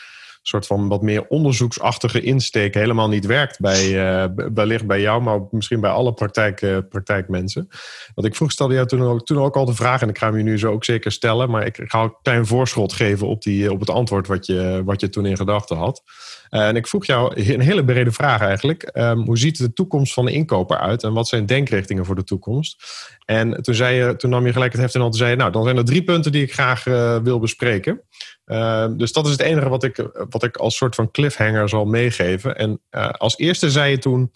soort 0.49 0.67
van 0.67 0.89
wat 0.89 1.03
meer 1.03 1.27
onderzoeksachtige 1.29 2.21
insteek 2.21 2.75
helemaal 2.75 3.09
niet 3.09 3.27
werkt 3.27 3.61
bij, 3.61 3.89
uh, 3.89 4.47
wellicht 4.55 4.87
bij 4.87 5.01
jou, 5.01 5.23
maar 5.23 5.41
misschien 5.51 5.81
bij 5.81 5.91
alle 5.91 6.13
praktijk, 6.13 6.63
uh, 6.63 6.79
praktijkmensen. 6.89 7.69
Want 8.15 8.27
ik 8.27 8.35
vroeg, 8.35 8.53
stelde 8.53 8.75
jou 8.75 8.87
toen 8.87 9.03
ook, 9.03 9.27
toen 9.27 9.39
ook 9.39 9.57
al 9.57 9.65
de 9.65 9.75
vraag, 9.75 10.03
en 10.03 10.09
ik 10.09 10.19
ga 10.19 10.27
hem 10.27 10.37
je 10.37 10.43
nu 10.43 10.59
zo 10.59 10.73
ook 10.73 10.85
zeker 10.85 11.13
stellen, 11.13 11.51
maar 11.51 11.67
ik 11.67 11.81
ga 11.85 12.03
een 12.03 12.15
klein 12.23 12.47
voorschot 12.47 12.93
geven 12.93 13.27
op, 13.27 13.43
die, 13.43 13.73
op 13.73 13.81
het 13.81 13.91
antwoord 13.91 14.27
wat 14.27 14.47
je, 14.47 14.83
wat 14.85 15.01
je 15.01 15.09
toen 15.09 15.27
in 15.27 15.37
gedachten 15.37 15.77
had. 15.77 16.03
en 16.49 16.77
ik 16.77 16.87
vroeg 16.87 17.07
jou 17.07 17.33
een 17.53 17.61
hele 17.61 17.85
brede 17.85 18.13
vraag 18.13 18.41
eigenlijk. 18.41 18.91
Um, 18.95 19.25
hoe 19.25 19.39
ziet 19.39 19.59
de 19.59 19.73
toekomst 19.73 20.13
van 20.13 20.25
de 20.25 20.33
inkoper 20.33 20.79
uit 20.79 21.03
en 21.03 21.13
wat 21.13 21.29
zijn 21.29 21.47
denkrichtingen 21.47 22.05
voor 22.05 22.15
de 22.15 22.25
toekomst? 22.25 22.85
En 23.25 23.63
toen, 23.63 23.75
zei 23.75 23.97
je, 23.97 24.17
toen 24.17 24.31
nam 24.31 24.47
je 24.47 24.53
gelijk 24.53 24.73
het 24.73 24.81
heft 24.81 24.95
in 24.95 25.01
hand 25.01 25.13
en 25.13 25.19
zei 25.19 25.37
nou, 25.37 25.53
dan 25.53 25.65
zijn 25.65 25.77
er 25.77 25.85
drie 25.85 26.05
punten 26.05 26.33
die 26.33 26.43
ik 26.43 26.53
graag 26.53 26.85
wil 27.23 27.39
bespreken. 27.39 28.03
Ehm, 28.49 28.97
dus 28.97 29.13
dat 29.13 29.27
is 29.27 29.33
het 29.33 29.41
enige 29.41 29.69
wat 29.69 29.85
ik, 29.85 30.09
wat 30.31 30.43
ik 30.43 30.57
als 30.57 30.77
soort 30.77 30.95
van 30.95 31.11
cliffhanger 31.11 31.69
zal 31.69 31.85
meegeven. 31.85 32.57
En 32.57 32.81
uh, 32.91 33.11
als 33.11 33.39
eerste 33.39 33.71
zei 33.71 33.91
je 33.91 33.99
toen: 33.99 34.33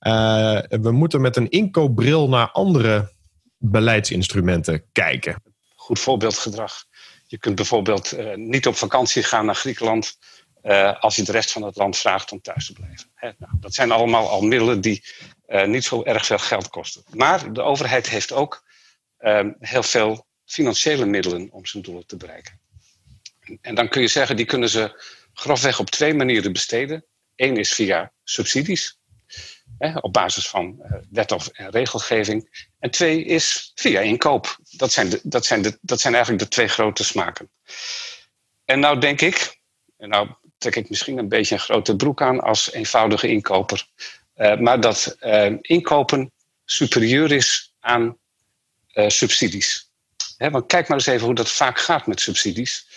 uh, 0.00 0.58
we 0.68 0.90
moeten 0.90 1.20
met 1.20 1.36
een 1.36 1.48
inkoopbril 1.48 2.28
naar 2.28 2.50
andere 2.50 3.12
beleidsinstrumenten 3.56 4.84
kijken. 4.92 5.42
Goed 5.74 5.98
voorbeeldgedrag. 5.98 6.84
Je 7.26 7.38
kunt 7.38 7.54
bijvoorbeeld 7.54 8.18
uh, 8.18 8.34
niet 8.34 8.66
op 8.66 8.76
vakantie 8.76 9.22
gaan 9.22 9.46
naar 9.46 9.54
Griekenland 9.54 10.18
als 11.00 11.16
je 11.16 11.22
de 11.22 11.32
rest 11.32 11.52
van 11.52 11.62
het 11.62 11.76
land 11.76 11.96
vraagt 11.96 12.32
om 12.32 12.40
thuis 12.40 12.66
te 12.66 12.72
blijven. 12.72 13.10
Hè, 13.14 13.30
nou, 13.38 13.52
dat 13.60 13.74
zijn 13.74 13.90
allemaal 13.90 14.28
al 14.28 14.40
middelen 14.40 14.80
die 14.80 15.04
niet 15.66 15.84
zo 15.84 16.02
erg 16.02 16.26
veel 16.26 16.38
geld 16.38 16.68
kosten. 16.68 17.02
Maar 17.14 17.52
de 17.52 17.62
overheid 17.62 18.08
heeft 18.08 18.32
ook 18.32 18.64
ehm, 19.18 19.52
heel 19.58 19.82
veel 19.82 20.26
financiële 20.44 21.06
middelen 21.06 21.48
om 21.50 21.66
zijn 21.66 21.82
doelen 21.82 22.06
te 22.06 22.16
bereiken. 22.16 22.60
En 23.60 23.74
dan 23.74 23.88
kun 23.88 24.02
je 24.02 24.08
zeggen, 24.08 24.36
die 24.36 24.46
kunnen 24.46 24.68
ze 24.68 25.02
grofweg 25.32 25.78
op 25.78 25.90
twee 25.90 26.14
manieren 26.14 26.52
besteden. 26.52 27.04
Eén 27.36 27.56
is 27.56 27.72
via 27.72 28.12
subsidies, 28.24 28.98
hè, 29.78 29.98
op 29.98 30.12
basis 30.12 30.48
van 30.48 30.76
uh, 30.78 30.98
wet 31.10 31.32
of 31.32 31.48
en 31.48 31.70
regelgeving. 31.70 32.68
En 32.78 32.90
twee 32.90 33.24
is 33.24 33.72
via 33.74 34.00
inkoop. 34.00 34.58
Dat 34.70 34.92
zijn, 34.92 35.20
dat, 35.22 35.46
zijn 35.46 35.78
dat 35.80 36.00
zijn 36.00 36.14
eigenlijk 36.14 36.42
de 36.44 36.50
twee 36.50 36.68
grote 36.68 37.04
smaken. 37.04 37.50
En 38.64 38.80
nou 38.80 39.00
denk 39.00 39.20
ik, 39.20 39.58
en 39.96 40.08
nou 40.08 40.28
trek 40.58 40.76
ik 40.76 40.88
misschien 40.88 41.18
een 41.18 41.28
beetje 41.28 41.54
een 41.54 41.60
grote 41.60 41.96
broek 41.96 42.22
aan 42.22 42.40
als 42.40 42.72
eenvoudige 42.72 43.28
inkoper, 43.28 43.86
uh, 44.36 44.56
maar 44.56 44.80
dat 44.80 45.16
uh, 45.20 45.52
inkopen 45.60 46.32
superieur 46.64 47.32
is 47.32 47.74
aan 47.80 48.18
subsidies. 49.06 49.90
Hè, 50.36 50.50
want 50.50 50.66
kijk 50.66 50.88
maar 50.88 50.96
eens 50.96 51.06
even 51.06 51.26
hoe 51.26 51.34
dat 51.34 51.50
vaak 51.50 51.78
gaat 51.78 52.06
met 52.06 52.20
subsidies. 52.20 52.87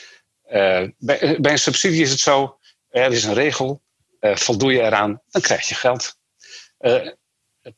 Uh, 0.51 0.88
bij, 0.98 1.38
bij, 1.39 1.51
een 1.51 1.60
subsidie 1.60 2.01
is 2.01 2.12
het 2.12 2.20
zo, 2.20 2.58
er 2.89 3.12
is 3.12 3.24
een 3.24 3.34
regel, 3.34 3.81
voldoe 4.22 4.72
je 4.74 4.81
eraan, 4.81 5.22
dan 5.29 5.41
krijg 5.41 5.67
je 5.67 5.75
geld. 5.75 6.17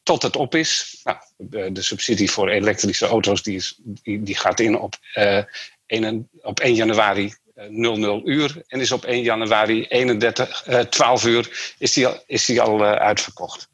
Tot 0.03 0.21
het 0.21 0.35
op 0.35 0.55
is, 0.55 0.99
nou, 1.03 1.17
de, 1.73 1.81
subsidie 1.81 2.31
voor 2.31 2.49
elektrische 2.49 3.05
auto's 3.05 3.43
die, 3.43 3.55
is, 3.55 3.79
die, 3.83 4.23
die 4.23 4.37
gaat 4.37 4.59
in 4.59 4.79
op, 4.79 4.95
1, 5.85 6.29
op 6.41 6.59
1 6.59 6.75
januari 6.75 7.33
00 7.69 8.21
uur 8.25 8.63
en 8.67 8.79
is 8.79 8.91
op 8.91 9.05
1 9.05 9.21
januari 9.21 9.85
31, 9.87 10.67
12 10.89 11.25
uur 11.25 11.73
is 11.77 11.93
die 11.93 12.07
al, 12.07 12.23
is 12.25 12.45
die 12.45 12.61
al 12.61 12.83
uitverkocht. 12.83 13.69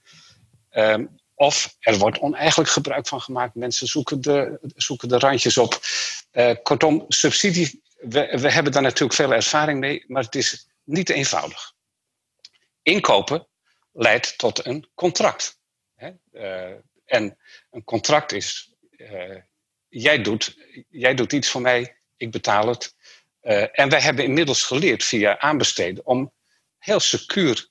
Ehm, 0.70 1.06
of 1.36 1.75
er 1.79 1.98
wordt 1.98 2.20
oneigenlijk 2.20 2.70
gebruik 2.70 3.08
van 3.08 3.22
gemaakt. 3.22 3.56
Mensen 3.56 3.88
zoeken 3.88 4.22
de, 4.22 4.60
zoeken 4.75 5.08
de 5.08 5.20
randjes 5.20 5.58
op. 5.58 5.79
kortom, 6.63 7.06
subsidie 7.08 7.82
we, 8.00 8.38
we 8.39 8.51
hebben 8.51 8.72
daar 8.72 8.82
natuurlijk 8.82 9.13
veel 9.13 9.34
ervaring 9.34 9.79
mee, 9.79 10.03
maar 10.08 10.24
het 10.24 10.36
is 10.36 10.68
niet 10.84 11.10
eenvoudig. 11.10 11.74
Inkopen 12.82 13.48
leidt 13.91 14.38
tot 14.38 14.65
een 14.65 14.89
contract. 14.96 15.60
Hè? 15.96 16.12
Uh, 16.32 16.77
en 17.06 17.38
een 17.72 17.84
contract 17.84 18.32
is, 18.32 18.74
uh, 18.89 19.36
jij, 19.88 20.22
doet, 20.22 20.58
jij 20.89 21.13
doet 21.15 21.34
iets 21.34 21.50
voor 21.50 21.62
mij, 21.62 21.98
ik 22.18 22.32
betaal 22.32 22.68
het. 22.68 22.96
Uh, 23.41 23.79
en 23.79 23.89
wij 23.89 24.01
hebben 24.01 24.24
inmiddels 24.24 24.63
geleerd 24.63 25.03
via 25.03 25.39
aanbesteden 25.39 26.06
om 26.06 26.34
heel 26.77 27.00
secuur 27.00 27.68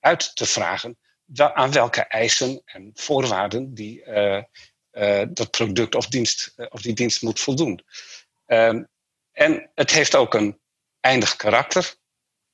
uit 0.00 0.36
te 0.36 0.46
vragen 0.46 0.98
aan 1.34 1.72
welke 1.72 2.00
eisen 2.00 2.62
en 2.64 2.90
voorwaarden 2.94 3.74
die, 3.74 4.04
dat 5.28 5.50
product 5.50 5.94
of, 5.94 6.06
dienst, 6.06 6.54
of 6.68 6.82
die 6.82 6.92
dienst 6.92 7.22
moet 7.22 7.40
voldoen. 7.40 7.84
Um, 8.52 8.88
en 9.32 9.70
het 9.74 9.90
heeft 9.90 10.14
ook 10.14 10.34
een 10.34 10.60
eindig 11.00 11.36
karakter. 11.36 11.82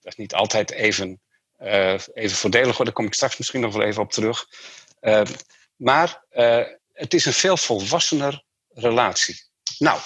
Dat 0.01 0.13
is 0.13 0.17
niet 0.17 0.35
altijd 0.35 0.71
even, 0.71 1.21
uh, 1.63 1.93
even 1.93 2.37
voordelig, 2.37 2.77
daar 2.77 2.93
kom 2.93 3.07
ik 3.07 3.15
straks 3.15 3.37
misschien 3.37 3.61
nog 3.61 3.73
wel 3.73 3.87
even 3.87 4.03
op 4.03 4.13
terug. 4.13 4.47
Uh, 5.01 5.23
maar 5.77 6.25
uh, 6.33 6.65
het 6.93 7.15
is 7.15 7.25
een 7.25 7.33
veel 7.33 7.57
volwassener 7.57 8.45
relatie. 8.69 9.43
Nou, 9.79 10.01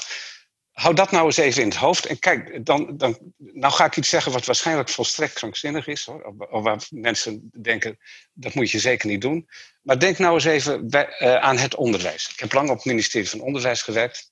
hou 0.71 0.95
dat 0.95 1.11
nou 1.11 1.27
eens 1.27 1.37
even 1.37 1.63
in 1.63 1.69
het 1.69 1.77
hoofd. 1.77 2.07
En 2.07 2.19
kijk, 2.19 2.65
dan, 2.65 2.97
dan, 2.97 3.19
nou 3.37 3.73
ga 3.73 3.85
ik 3.85 3.97
iets 3.97 4.09
zeggen 4.09 4.33
wat 4.33 4.45
waarschijnlijk 4.45 4.89
volstrekt 4.89 5.33
krankzinnig 5.33 5.87
is. 5.87 6.05
Hoor, 6.05 6.35
of 6.51 6.63
waar 6.63 6.83
mensen 6.91 7.51
denken, 7.61 7.99
dat 8.33 8.55
moet 8.55 8.71
je 8.71 8.79
zeker 8.79 9.09
niet 9.09 9.21
doen. 9.21 9.49
Maar 9.83 9.99
denk 9.99 10.19
nou 10.19 10.35
eens 10.35 10.45
even 10.45 10.89
bij, 10.89 11.41
aan 11.41 11.59
het 11.59 11.75
onderwijs. 11.75 12.31
Ik 12.33 12.41
heb 12.41 12.53
lang 12.53 12.71
op 12.71 12.77
het 12.77 12.85
ministerie 12.85 13.29
van 13.29 13.41
Onderwijs 13.41 13.83
gewerkt. 13.83 14.30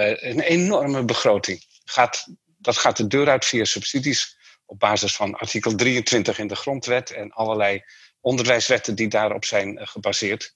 Een 0.00 0.40
enorme 0.40 1.04
begroting 1.04 1.64
gaat, 1.84 2.26
dat 2.58 2.76
gaat 2.76 2.96
de 2.96 3.06
deur 3.06 3.28
uit 3.28 3.44
via 3.44 3.64
subsidies 3.64 4.38
op 4.66 4.78
basis 4.78 5.16
van 5.16 5.34
artikel 5.34 5.74
23 5.74 6.38
in 6.38 6.46
de 6.46 6.56
grondwet 6.56 7.10
en 7.10 7.30
allerlei 7.30 7.82
onderwijswetten 8.20 8.94
die 8.94 9.08
daarop 9.08 9.44
zijn 9.44 9.78
eh, 9.78 9.86
gebaseerd. 9.86 10.54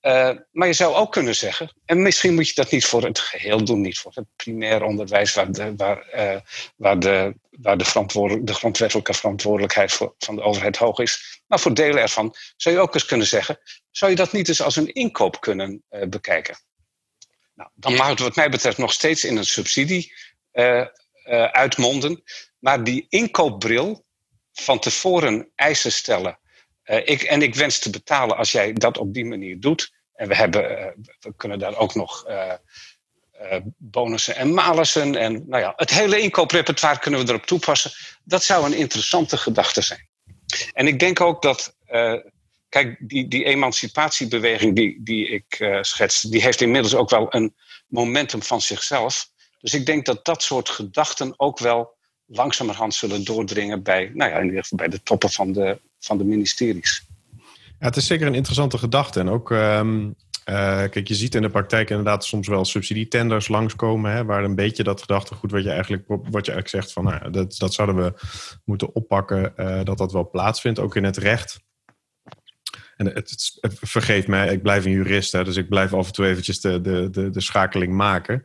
Uh, 0.00 0.30
maar 0.52 0.66
je 0.66 0.72
zou 0.72 0.94
ook 0.94 1.12
kunnen 1.12 1.36
zeggen, 1.36 1.72
en 1.84 2.02
misschien 2.02 2.34
moet 2.34 2.48
je 2.48 2.54
dat 2.54 2.70
niet 2.70 2.84
voor 2.84 3.02
het 3.02 3.18
geheel 3.18 3.64
doen, 3.64 3.80
niet 3.80 3.98
voor 3.98 4.12
het 4.14 4.26
primair 4.36 4.82
onderwijs, 4.82 5.34
waar 5.34 5.52
de, 5.52 5.74
waar, 5.76 6.06
waar 6.76 6.98
de, 6.98 7.34
waar 7.50 7.78
de, 7.78 7.84
grondwettelijke 8.54 9.14
verantwoordelijkheid 9.14 9.92
van 10.18 10.36
de 10.36 10.42
overheid 10.42 10.76
hoog 10.76 10.98
is, 10.98 11.42
maar 11.46 11.60
voor 11.60 11.74
delen 11.74 12.02
ervan 12.02 12.34
zou 12.56 12.74
je 12.74 12.80
ook 12.80 12.94
eens 12.94 13.06
kunnen 13.06 13.26
zeggen, 13.26 13.58
zou 13.90 14.10
je 14.10 14.16
dat 14.16 14.32
niet 14.32 14.48
eens 14.48 14.62
als 14.62 14.76
een 14.76 14.92
inkoop 14.92 15.40
kunnen 15.40 15.82
bekijken? 16.08 16.56
Nou, 17.54 17.70
dan 17.74 17.94
mag 17.94 18.08
het 18.08 18.18
wat 18.18 18.36
mij 18.36 18.50
betreft 18.50 18.78
nog 18.78 18.92
steeds 18.92 19.24
in 19.24 19.36
een 19.36 19.44
subsidie 19.44 20.12
uh, 20.52 20.86
uitmonden. 21.44 22.22
Maar 22.58 22.84
die 22.84 23.06
inkoopbril 23.08 24.04
van 24.52 24.78
tevoren 24.78 25.50
eisen 25.54 25.92
stellen. 25.92 26.38
Uh, 26.84 26.96
ik, 26.96 27.22
en 27.22 27.42
ik 27.42 27.54
wens 27.54 27.78
te 27.78 27.90
betalen 27.90 28.36
als 28.36 28.52
jij 28.52 28.72
dat 28.72 28.98
op 28.98 29.14
die 29.14 29.24
manier 29.24 29.60
doet. 29.60 29.92
En 30.14 30.28
we, 30.28 30.34
hebben, 30.34 30.62
we 31.20 31.34
kunnen 31.36 31.58
daar 31.58 31.76
ook 31.76 31.94
nog 31.94 32.26
bonussen 33.76 34.36
en 34.36 34.54
malussen. 34.54 35.16
En 35.16 35.48
nou 35.48 35.62
ja, 35.62 35.72
het 35.76 35.90
hele 35.90 36.20
inkooprepertoire 36.20 36.98
kunnen 36.98 37.20
we 37.20 37.28
erop 37.28 37.46
toepassen. 37.46 37.90
Dat 38.24 38.44
zou 38.44 38.66
een 38.66 38.76
interessante 38.76 39.36
gedachte 39.36 39.82
zijn. 39.82 40.08
En 40.72 40.86
ik 40.86 40.98
denk 40.98 41.20
ook 41.20 41.42
dat. 41.42 41.76
Kijk, 42.74 42.96
die, 42.98 43.28
die 43.28 43.44
emancipatiebeweging 43.44 44.76
die, 44.76 45.00
die 45.02 45.28
ik 45.28 45.58
uh, 45.60 45.78
schets, 45.80 46.20
die 46.20 46.42
heeft 46.42 46.60
inmiddels 46.60 46.94
ook 46.94 47.10
wel 47.10 47.34
een 47.34 47.54
momentum 47.86 48.42
van 48.42 48.60
zichzelf. 48.60 49.30
Dus 49.60 49.74
ik 49.74 49.86
denk 49.86 50.06
dat 50.06 50.24
dat 50.24 50.42
soort 50.42 50.68
gedachten 50.68 51.34
ook 51.36 51.58
wel 51.58 51.96
langzamerhand 52.26 52.94
zullen 52.94 53.24
doordringen 53.24 53.82
bij, 53.82 54.10
nou 54.14 54.30
ja, 54.30 54.38
in 54.38 54.44
ieder 54.44 54.62
geval 54.62 54.78
bij 54.78 54.88
de 54.88 55.02
toppen 55.02 55.30
van 55.30 55.52
de, 55.52 55.80
van 55.98 56.18
de 56.18 56.24
ministeries. 56.24 57.06
Ja, 57.78 57.86
het 57.86 57.96
is 57.96 58.06
zeker 58.06 58.26
een 58.26 58.34
interessante 58.34 58.78
gedachte. 58.78 59.20
En 59.20 59.28
ook, 59.28 59.50
um, 59.50 60.06
uh, 60.48 60.54
kijk, 60.64 61.08
je 61.08 61.14
ziet 61.14 61.34
in 61.34 61.42
de 61.42 61.50
praktijk 61.50 61.90
inderdaad 61.90 62.24
soms 62.24 62.48
wel 62.48 62.64
subsidietenders 62.64 63.48
langskomen, 63.48 64.12
hè, 64.12 64.24
waar 64.24 64.44
een 64.44 64.54
beetje 64.54 64.82
dat 64.82 65.00
gedachtegoed 65.00 65.50
wat 65.50 65.64
je 65.64 65.70
eigenlijk, 65.70 66.04
wat 66.06 66.46
je 66.46 66.52
eigenlijk 66.52 66.68
zegt 66.68 66.92
van, 66.92 67.04
nou, 67.04 67.30
dat, 67.30 67.56
dat 67.58 67.74
zouden 67.74 67.96
we 67.96 68.12
moeten 68.64 68.94
oppakken, 68.94 69.52
uh, 69.56 69.80
dat 69.84 69.98
dat 69.98 70.12
wel 70.12 70.30
plaatsvindt, 70.30 70.78
ook 70.78 70.96
in 70.96 71.04
het 71.04 71.16
recht. 71.16 71.62
En 72.96 73.06
het, 73.06 73.58
vergeet 73.80 74.26
mij, 74.26 74.52
ik 74.52 74.62
blijf 74.62 74.84
een 74.84 74.90
jurist, 74.90 75.32
hè, 75.32 75.44
dus 75.44 75.56
ik 75.56 75.68
blijf 75.68 75.92
af 75.92 76.06
en 76.06 76.12
toe 76.12 76.26
eventjes 76.26 76.60
de, 76.60 76.80
de, 76.80 77.10
de, 77.10 77.30
de 77.30 77.40
schakeling 77.40 77.92
maken 77.92 78.42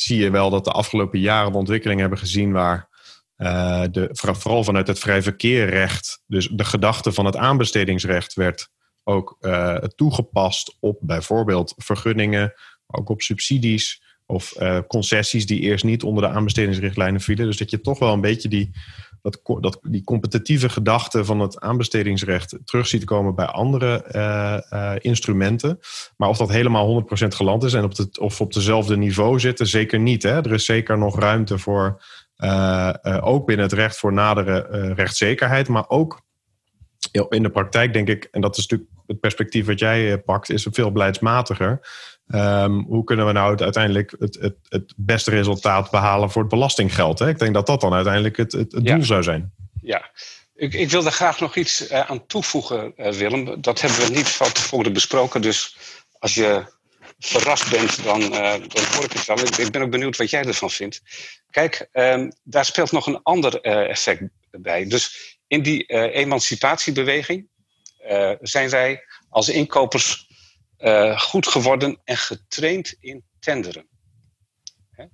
zie 0.00 0.18
je 0.18 0.30
wel 0.30 0.50
dat 0.50 0.64
de 0.64 0.70
afgelopen 0.70 1.20
jaren 1.20 1.52
we 1.52 1.58
ontwikkeling 1.58 2.00
hebben 2.00 2.18
gezien 2.18 2.52
waar 2.52 2.88
uh, 3.36 3.84
de, 3.90 4.08
vooral 4.12 4.64
vanuit 4.64 4.86
het 4.86 4.98
vrij 4.98 5.22
verkeerrecht, 5.22 6.22
dus 6.26 6.48
de 6.48 6.64
gedachte 6.64 7.12
van 7.12 7.24
het 7.24 7.36
aanbestedingsrecht 7.36 8.34
werd 8.34 8.68
ook 9.04 9.36
uh, 9.40 9.74
toegepast 9.74 10.76
op 10.80 10.98
bijvoorbeeld 11.00 11.74
vergunningen, 11.76 12.52
ook 12.86 13.08
op 13.08 13.22
subsidies 13.22 14.02
of 14.26 14.60
uh, 14.60 14.78
concessies 14.86 15.46
die 15.46 15.60
eerst 15.60 15.84
niet 15.84 16.02
onder 16.02 16.22
de 16.22 16.34
aanbestedingsrichtlijnen 16.34 17.20
vielen. 17.20 17.46
Dus 17.46 17.56
dat 17.56 17.70
je 17.70 17.80
toch 17.80 17.98
wel 17.98 18.12
een 18.12 18.20
beetje 18.20 18.48
die, 18.48 18.70
dat, 19.30 19.62
dat, 19.62 19.78
die 19.82 20.04
competitieve 20.04 20.68
gedachte 20.68 21.24
van 21.24 21.40
het 21.40 21.60
aanbestedingsrecht 21.60 22.58
terug 22.64 22.86
ziet 22.86 23.04
komen 23.04 23.34
bij 23.34 23.46
andere 23.46 24.04
uh, 24.12 24.58
uh, 24.72 24.92
instrumenten. 24.98 25.78
Maar 26.16 26.28
of 26.28 26.36
dat 26.36 26.50
helemaal 26.50 27.02
100% 27.02 27.06
geland 27.28 27.64
is 27.64 27.74
en 27.74 27.84
op 27.84 27.94
de, 27.94 28.08
of 28.20 28.40
op 28.40 28.52
dezelfde 28.52 28.96
niveau 28.96 29.40
zitten, 29.40 29.66
zeker 29.66 29.98
niet. 29.98 30.22
Hè? 30.22 30.36
Er 30.36 30.52
is 30.52 30.64
zeker 30.64 30.98
nog 30.98 31.18
ruimte 31.18 31.58
voor 31.58 32.02
ook 33.20 33.46
binnen 33.46 33.64
het 33.64 33.74
recht 33.74 33.98
voor 33.98 34.12
nadere 34.12 34.92
rechtszekerheid, 34.94 35.68
maar 35.68 35.88
ook 35.88 36.24
in 37.28 37.42
de 37.42 37.50
praktijk 37.50 37.92
denk 37.92 38.08
ik, 38.08 38.28
en 38.30 38.40
dat 38.40 38.56
is 38.56 38.66
natuurlijk 38.66 38.90
het 39.06 39.20
perspectief 39.20 39.66
wat 39.66 39.78
jij 39.78 40.18
pakt, 40.18 40.50
is 40.50 40.66
veel 40.70 40.92
beleidsmatiger. 40.92 41.80
Um, 42.28 42.84
hoe 42.88 43.04
kunnen 43.04 43.26
we 43.26 43.32
nou 43.32 43.58
uiteindelijk 43.58 44.14
het, 44.18 44.38
het, 44.40 44.56
het 44.68 44.92
beste 44.96 45.30
resultaat 45.30 45.90
behalen 45.90 46.30
voor 46.30 46.42
het 46.42 46.50
belastinggeld? 46.50 47.18
Hè? 47.18 47.28
Ik 47.28 47.38
denk 47.38 47.54
dat 47.54 47.66
dat 47.66 47.80
dan 47.80 47.94
uiteindelijk 47.94 48.36
het, 48.36 48.52
het, 48.52 48.70
doel 48.70 49.02
zou 49.02 49.22
zijn. 49.22 49.52
Ja, 49.80 50.10
ik, 50.56 50.74
ik 50.74 50.90
wil 50.90 51.02
daar 51.02 51.12
graag 51.12 51.40
nog 51.40 51.56
iets 51.56 51.90
uh, 51.90 52.10
aan 52.10 52.26
toevoegen, 52.26 52.92
uh, 52.96 53.12
Willem. 53.12 53.60
Dat 53.60 53.80
hebben 53.80 53.98
we 53.98 54.14
niet 54.14 54.28
van 54.28 54.52
tevoren 54.52 54.92
besproken. 54.92 55.42
Dus 55.42 55.76
als 56.18 56.34
je 56.34 56.74
verrast 57.18 57.70
bent, 57.70 58.04
dan, 58.04 58.22
uh, 58.22 58.52
dan 58.52 58.84
hoor 58.94 59.04
ik 59.04 59.12
het 59.12 59.26
wel. 59.26 59.38
Ik, 59.38 59.56
ik, 59.56 59.70
ben 59.70 59.82
ook 59.82 59.90
benieuwd 59.90 60.16
wat 60.16 60.30
jij 60.30 60.44
ervan 60.44 60.70
vindt. 60.70 61.02
Kijk, 61.50 61.88
ehm, 61.92 62.30
daar 62.42 62.64
speelt 62.64 62.92
nog 62.92 63.06
een 63.06 63.22
ander 63.22 63.60
effect 63.60 64.22
bij. 64.50 64.86
Dus 64.86 65.36
in 65.46 65.62
die 65.62 65.86
emancipatiebeweging 66.12 67.48
zijn 68.40 68.70
wij 68.70 69.04
als 69.28 69.48
inkopers 69.48 70.25
uh, 70.78 71.20
goed 71.20 71.48
geworden 71.48 72.00
en 72.04 72.16
getraind 72.16 72.96
in 73.00 73.24
tenderen. 73.38 73.86
Hè? 74.90 75.04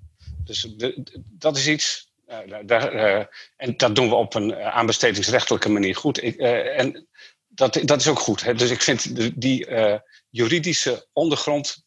Dus 0.45 0.75
dat 1.17 1.57
is 1.57 1.69
iets. 1.69 2.11
Uh, 2.29 2.59
daar, 2.67 2.95
uh, 2.95 3.25
en 3.57 3.77
dat 3.77 3.95
doen 3.95 4.09
we 4.09 4.15
op 4.15 4.35
een 4.35 4.55
aanbestedingsrechtelijke 4.55 5.69
manier 5.69 5.97
goed. 5.97 6.23
Ik, 6.23 6.37
en 6.37 7.09
dat, 7.49 7.81
dat 7.83 8.01
is 8.01 8.09
ook 8.09 8.19
goed. 8.19 8.43
Hè? 8.43 8.55
Dus 8.55 8.71
ik 8.71 8.83
vind 8.83 9.41
die 9.41 9.67
juridische 10.31 11.09
ondergrond, 11.13 11.85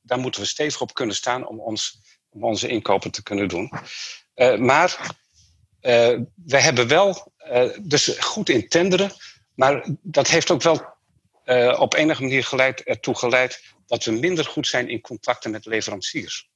daar 0.00 0.18
moeten 0.18 0.40
we 0.40 0.46
stevig 0.46 0.80
op 0.80 0.94
kunnen 0.94 1.16
staan 1.16 1.46
om, 1.46 1.60
ons, 1.60 2.00
om 2.28 2.44
onze 2.44 2.68
inkopen 2.68 3.10
te 3.10 3.22
kunnen 3.22 3.48
doen. 3.48 3.72
maar 4.58 5.16
we 6.44 6.60
hebben 6.60 6.88
wel, 6.88 7.32
dus 7.80 8.16
goed 8.18 8.48
in 8.48 8.68
tenderen, 8.68 9.10
maar 9.54 9.88
dat 10.02 10.28
heeft 10.28 10.50
ook 10.50 10.62
wel 10.62 10.91
uh, 11.44 11.80
op 11.80 11.94
enige 11.94 12.22
manier 12.22 12.44
geleid, 12.44 12.82
ertoe 12.82 13.14
geleid 13.14 13.62
dat 13.86 14.04
we 14.04 14.10
minder 14.10 14.44
goed 14.44 14.66
zijn 14.66 14.88
in 14.88 15.00
contacten 15.00 15.50
met 15.50 15.66
leveranciers. 15.66 16.48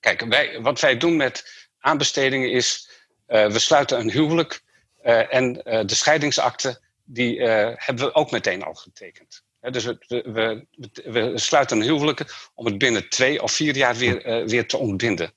Kijk, 0.00 0.20
wij, 0.20 0.60
wat 0.60 0.80
wij 0.80 0.96
doen 0.96 1.16
met 1.16 1.68
aanbestedingen 1.78 2.50
is, 2.50 2.90
uh, 3.28 3.46
we 3.46 3.58
sluiten 3.58 3.98
een 3.98 4.10
huwelijk 4.10 4.62
uh, 5.04 5.34
en 5.34 5.52
de 5.86 5.94
scheidingsakte, 5.94 6.80
die 7.04 7.42
hebben 7.74 8.04
we 8.04 8.14
ook 8.14 8.30
meteen 8.30 8.62
al 8.62 8.74
getekend. 8.74 9.42
dus 9.60 9.84
we, 9.84 10.66
we, 11.04 11.32
sluiten 11.34 11.76
een 11.76 11.86
huwelijk 11.86 12.50
om 12.54 12.66
het 12.66 12.78
binnen 12.78 13.08
twee 13.08 13.42
of 13.42 13.52
vier 13.52 13.76
jaar 13.76 13.96
weer, 13.96 14.46
weer 14.46 14.68
te 14.68 14.76
ontbinden. 14.76 15.32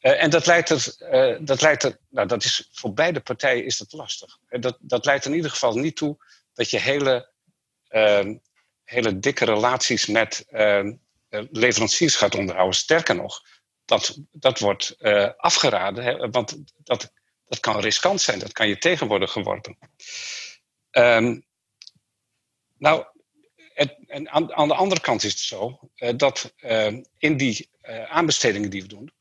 en 0.00 0.30
dat 0.30 0.46
leidt 0.46 0.70
er, 0.70 0.96
dat 1.44 1.60
leidt 1.60 1.82
er, 1.82 1.98
nou 2.08 2.26
dat 2.26 2.44
is 2.44 2.68
voor 2.72 2.92
beide 2.92 3.20
partijen 3.20 3.64
is 3.64 3.78
dat 3.78 3.92
lastig. 3.92 4.38
dat, 4.48 4.76
dat 4.80 5.04
leidt 5.04 5.24
in 5.24 5.34
ieder 5.34 5.50
geval 5.50 5.74
niet 5.74 5.96
toe 5.96 6.16
dat 6.54 6.70
je 6.70 6.78
hele 6.78 7.29
hele 8.90 9.18
dikke 9.18 9.44
relaties 9.44 10.06
met 10.06 10.44
ehm, 10.48 10.92
eh, 11.28 11.42
leveranciers 11.50 12.16
gaat 12.16 12.34
onderhouden. 12.34 12.78
Sterker 12.78 13.14
nog, 13.14 13.42
dat, 13.84 14.18
dat 14.30 14.58
wordt 14.58 14.96
uh, 14.98 15.28
afgeraden, 15.36 16.04
hè, 16.04 16.30
want 16.30 16.62
dat, 16.76 17.12
dat 17.44 17.60
kan 17.60 17.80
riskant 17.80 18.20
zijn, 18.20 18.38
dat 18.38 18.52
kan 18.52 18.68
je 18.68 18.78
tegen 18.78 19.06
worden 19.06 19.28
geworpen. 19.28 19.78
Um, 20.90 21.44
nou, 22.78 23.04
en 24.06 24.28
aan, 24.30 24.46
de 24.46 24.74
andere 24.74 25.00
kant 25.00 25.24
is 25.24 25.32
het 25.32 25.40
zo 25.40 25.90
uh, 25.96 26.10
dat 26.16 26.54
in 27.18 27.36
die 27.36 27.70
aanbestedingen 28.08 28.70
die 28.70 28.82
we 28.82 28.88
doen, 28.88 29.12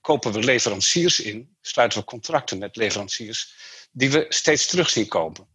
kopen 0.00 0.32
we 0.32 0.38
leveranciers 0.38 1.20
in, 1.20 1.56
sluiten 1.60 1.98
we 1.98 2.04
contracten 2.04 2.58
met 2.58 2.76
leveranciers, 2.76 3.54
die 3.92 4.10
we 4.10 4.26
steeds 4.28 4.66
terug 4.66 4.90
zien 4.90 5.08
komen 5.08 5.48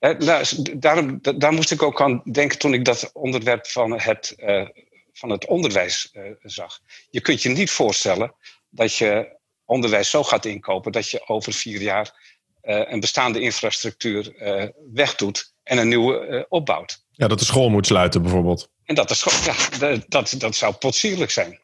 nou, 0.00 0.44
daarom, 0.78 1.18
daar 1.36 1.52
moest 1.52 1.70
ik 1.70 1.82
ook 1.82 2.00
aan 2.00 2.22
denken 2.32 2.58
toen 2.58 2.74
ik 2.74 2.84
dat 2.84 3.10
onderwerp 3.12 3.66
van 3.66 4.00
het, 4.00 4.34
uh, 4.38 4.68
van 5.12 5.30
het 5.30 5.46
onderwijs 5.46 6.10
uh, 6.12 6.30
zag. 6.42 6.80
Je 7.10 7.20
kunt 7.20 7.42
je 7.42 7.48
niet 7.48 7.70
voorstellen 7.70 8.34
dat 8.70 8.94
je 8.94 9.38
onderwijs 9.64 10.10
zo 10.10 10.22
gaat 10.22 10.44
inkopen 10.44 10.92
dat 10.92 11.10
je 11.10 11.28
over 11.28 11.52
vier 11.52 11.80
jaar 11.80 12.38
uh, 12.62 12.82
een 12.84 13.00
bestaande 13.00 13.40
infrastructuur 13.40 14.34
wegdoet 14.92 15.54
en 15.62 15.78
een 15.78 15.88
nieuwe 15.88 16.46
opbouwt. 16.48 17.04
Ja, 17.10 17.28
dat 17.28 17.38
de 17.38 17.44
school 17.44 17.68
moet 17.68 17.86
sluiten 17.86 18.22
bijvoorbeeld. 18.22 18.70
En 18.84 18.94
dat, 18.94 19.08
de 19.08 19.14
school, 19.14 19.54
ja, 19.54 19.96
dat, 20.08 20.34
dat 20.38 20.54
zou 20.56 20.74
potsierlijk 20.74 21.30
zijn. 21.30 21.60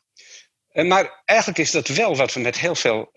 Maar 0.72 1.22
eigenlijk 1.25 1.59
is 1.59 1.70
dat 1.70 1.88
wel 1.88 2.16
wat 2.16 2.33
we 2.33 2.40
met 2.40 2.59
heel 2.59 2.75
veel 2.75 3.11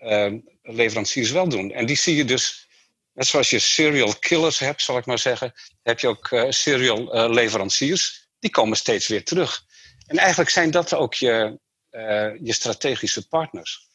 leveranciers 0.62 1.30
wel 1.30 1.48
doen. 1.48 1.72
En 1.72 1.86
die 1.86 1.96
zie 1.96 2.16
je 2.16 2.24
dus 2.24 2.68
Net 3.12 3.26
zoals 3.26 3.50
je 3.50 3.58
serial 3.58 4.14
killers 4.14 4.58
hebt, 4.58 4.82
zal 4.82 4.96
ik 4.96 5.06
maar 5.06 5.18
zeggen, 5.18 5.52
heb 5.82 6.00
je 6.00 6.08
ook 6.08 6.30
uh, 6.30 6.50
serial 6.50 7.16
uh, 7.16 7.34
leveranciers. 7.34 8.28
Die 8.38 8.50
komen 8.50 8.76
steeds 8.76 9.08
weer 9.08 9.24
terug. 9.24 9.64
En 10.06 10.18
eigenlijk 10.18 10.50
zijn 10.50 10.70
dat 10.70 10.94
ook 10.94 11.14
je, 11.14 11.58
uh, 11.90 12.30
je 12.42 12.52
strategische 12.52 13.28
partners. 13.28 13.88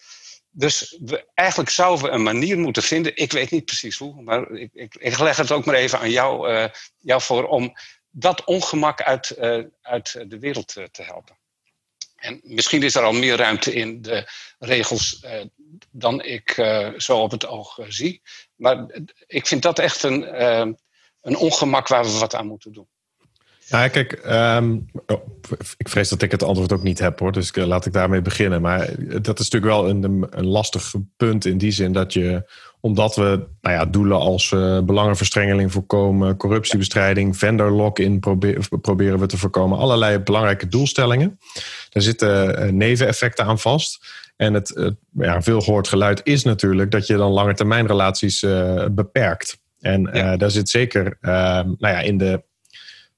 Dus 0.50 0.98
we, 1.06 1.26
eigenlijk 1.34 1.70
zouden 1.70 2.06
we 2.06 2.12
een 2.12 2.24
manier 2.24 2.58
moeten 2.58 2.84
vinden, 2.84 3.16
ik 3.16 3.32
weet 3.32 3.52
niet 3.52 3.66
precies 3.66 3.98
hoe, 3.98 4.22
maar 4.22 4.52
ik, 4.52 4.70
ik, 4.74 4.96
ik 4.96 5.20
leg 5.20 5.38
het 5.38 5.52
ook 5.52 5.66
maar 5.66 5.76
even 5.76 6.00
aan 6.00 6.12
jou, 6.12 6.50
jou 6.98 7.22
voor, 7.22 7.48
om 7.48 7.74
dat 8.10 8.44
ongemak 8.44 9.02
uit, 9.02 9.38
uit 9.82 10.30
de 10.30 10.40
wereld 10.40 10.68
te 10.68 11.04
helpen. 11.04 11.38
En 12.26 12.40
misschien 12.44 12.84
is 12.84 12.96
er 12.96 13.04
al 13.04 13.14
meer 13.14 13.38
ruimte 13.38 13.74
in 13.74 14.02
de 14.02 14.32
regels 14.60 15.24
uh, 15.26 15.32
dan 15.92 16.24
ik 16.24 16.58
uh, 16.58 16.88
zo 16.98 17.18
op 17.22 17.32
het 17.32 17.48
oog 17.48 17.78
uh, 17.78 17.86
zie. 17.90 18.22
Maar 18.56 18.86
ik 19.28 19.48
vind 19.48 19.62
dat 19.62 19.80
echt 19.80 20.04
een, 20.04 20.44
een 21.22 21.38
ongemak 21.38 21.88
waar 21.88 22.04
we 22.04 22.18
wat 22.18 22.36
aan 22.36 22.48
moeten 22.48 22.74
doen. 22.74 22.88
Ja, 23.68 23.88
kijk, 23.88 24.22
um, 24.26 24.86
oh, 25.06 25.28
ik 25.78 25.90
vrees 25.90 26.10
dat 26.10 26.22
ik 26.22 26.32
het 26.32 26.44
antwoord 26.44 26.74
ook 26.74 26.84
niet 26.84 27.00
heb 27.00 27.20
hoor, 27.20 27.32
dus 27.32 27.56
laat 27.56 27.86
ik 27.86 27.94
daarmee 27.94 28.22
beginnen. 28.22 28.62
Maar 28.62 28.90
dat 29.22 29.40
is 29.40 29.50
natuurlijk 29.50 29.74
wel 29.82 29.90
een, 29.90 30.28
een 30.30 30.46
lastig 30.46 30.94
punt 31.18 31.46
in 31.46 31.58
die 31.58 31.72
zin 31.72 31.94
dat 31.94 32.14
je, 32.14 32.50
omdat 32.86 33.16
we 33.16 33.48
nou 33.62 33.76
ja, 33.76 33.86
doelen 33.86 34.20
als 34.20 34.52
uh, 34.52 34.80
belangenverstrengeling 34.80 35.72
voorkomen, 35.72 36.38
corruptiebestrijding, 36.38 37.38
vendor 37.38 37.72
lock-in 37.72 38.20
proberen 38.82 39.20
we 39.20 39.26
te 39.26 39.38
voorkomen, 39.38 39.78
allerlei 39.78 40.20
belangrijke 40.20 40.68
doelstellingen. 40.68 41.40
Daar 41.90 42.04
zitten 42.04 42.64
uh, 42.66 42.72
neveneffecten 42.72 43.46
aan 43.46 43.60
vast. 43.60 44.06
En 44.36 44.54
het, 44.54 44.94
ja, 45.12 45.42
veel 45.42 45.62
gehoord 45.62 45.88
geluid 45.88 46.22
is 46.24 46.44
natuurlijk 46.44 46.92
dat 46.92 47.08
je 47.08 47.18
dan 47.18 47.32
langetermijnrelaties 47.32 48.44
uh, 48.44 48.86
beperkt. 48.92 49.58
En 49.80 50.10
ja. 50.14 50.38
daar 50.38 50.52
zit 50.52 50.70
zeker 50.70 51.18
nou 51.22 51.78
ja, 51.80 52.00
in 52.00 52.18
de 52.18 52.44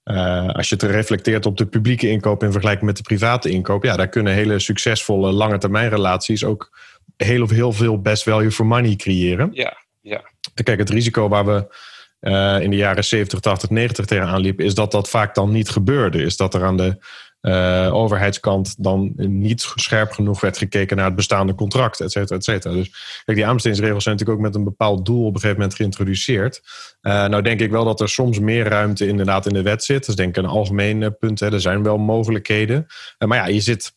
uh, 0.03 0.47
als 0.47 0.69
je 0.69 0.75
het 0.75 0.84
reflecteert 0.84 1.45
op 1.45 1.58
de 1.58 1.65
publieke 1.65 2.10
inkoop 2.10 2.43
in 2.43 2.51
vergelijking 2.51 2.86
met 2.86 2.97
de 2.97 3.03
private 3.03 3.49
inkoop, 3.49 3.84
ja, 3.84 3.95
daar 3.95 4.08
kunnen 4.08 4.34
hele 4.34 4.60
succesvolle 4.60 5.32
lange 5.32 5.58
termijn 5.58 5.89
relaties 5.89 6.43
ook 6.43 6.77
heel 7.17 7.41
of 7.41 7.49
heel 7.49 7.71
veel 7.71 8.01
best 8.01 8.23
value 8.23 8.51
for 8.51 8.65
money 8.65 8.95
creëren. 8.95 9.49
Ja, 9.53 9.77
ja. 10.01 10.21
Kijk, 10.63 10.80
het 10.80 10.89
risico 10.89 11.27
waar 11.27 11.45
we 11.45 11.75
uh, 12.21 12.62
in 12.62 12.69
de 12.69 12.75
jaren 12.75 13.03
70, 13.03 13.39
80, 13.39 13.69
90 13.69 14.06
tegenaan 14.06 14.41
liepen, 14.41 14.65
is 14.65 14.73
dat 14.73 14.91
dat 14.91 15.10
vaak 15.10 15.36
dan 15.36 15.51
niet 15.51 15.69
gebeurde. 15.69 16.21
Is 16.21 16.38
dat 16.38 16.53
er 16.53 16.63
aan 16.63 16.77
de 16.77 16.97
uh, 17.41 17.93
overheidskant 17.93 18.84
dan 18.84 19.13
niet 19.15 19.71
scherp 19.75 20.12
genoeg 20.12 20.41
werd 20.41 20.58
gekeken 20.58 20.97
naar 20.97 21.06
het 21.06 21.15
bestaande 21.15 21.56
contract, 21.56 21.99
et 21.99 22.12
cetera, 22.12 22.36
et 22.36 22.43
cetera. 22.43 22.73
Dus 22.73 23.21
kijk, 23.25 23.38
die 23.38 23.45
aanbestedingsregels 23.45 24.03
zijn 24.03 24.15
natuurlijk 24.15 24.45
ook 24.45 24.51
met 24.51 24.60
een 24.60 24.69
bepaald 24.69 25.06
doel 25.06 25.25
op 25.25 25.34
een 25.34 25.39
gegeven 25.39 25.56
moment 25.56 25.75
geïntroduceerd. 25.75 26.62
Uh, 27.01 27.27
nou 27.27 27.41
denk 27.41 27.60
ik 27.60 27.71
wel 27.71 27.86
dat 27.86 28.01
er 28.01 28.10
soms 28.10 28.39
meer 28.39 28.67
ruimte 28.67 29.08
inderdaad 29.08 29.45
in 29.45 29.53
de 29.53 29.62
wet 29.62 29.84
zit. 29.84 29.99
Dat 29.99 30.10
is 30.10 30.15
denk 30.15 30.38
ik 30.38 30.43
een 30.43 30.49
algemeen 30.49 31.15
punt. 31.19 31.39
Hè. 31.39 31.51
Er 31.51 31.62
zijn 31.62 31.84
wel 31.84 31.97
mogelijkheden. 31.97 32.86
Uh, 33.19 33.30
maar 33.30 33.38
ja, 33.38 33.47
je 33.47 33.62
zit 33.62 33.95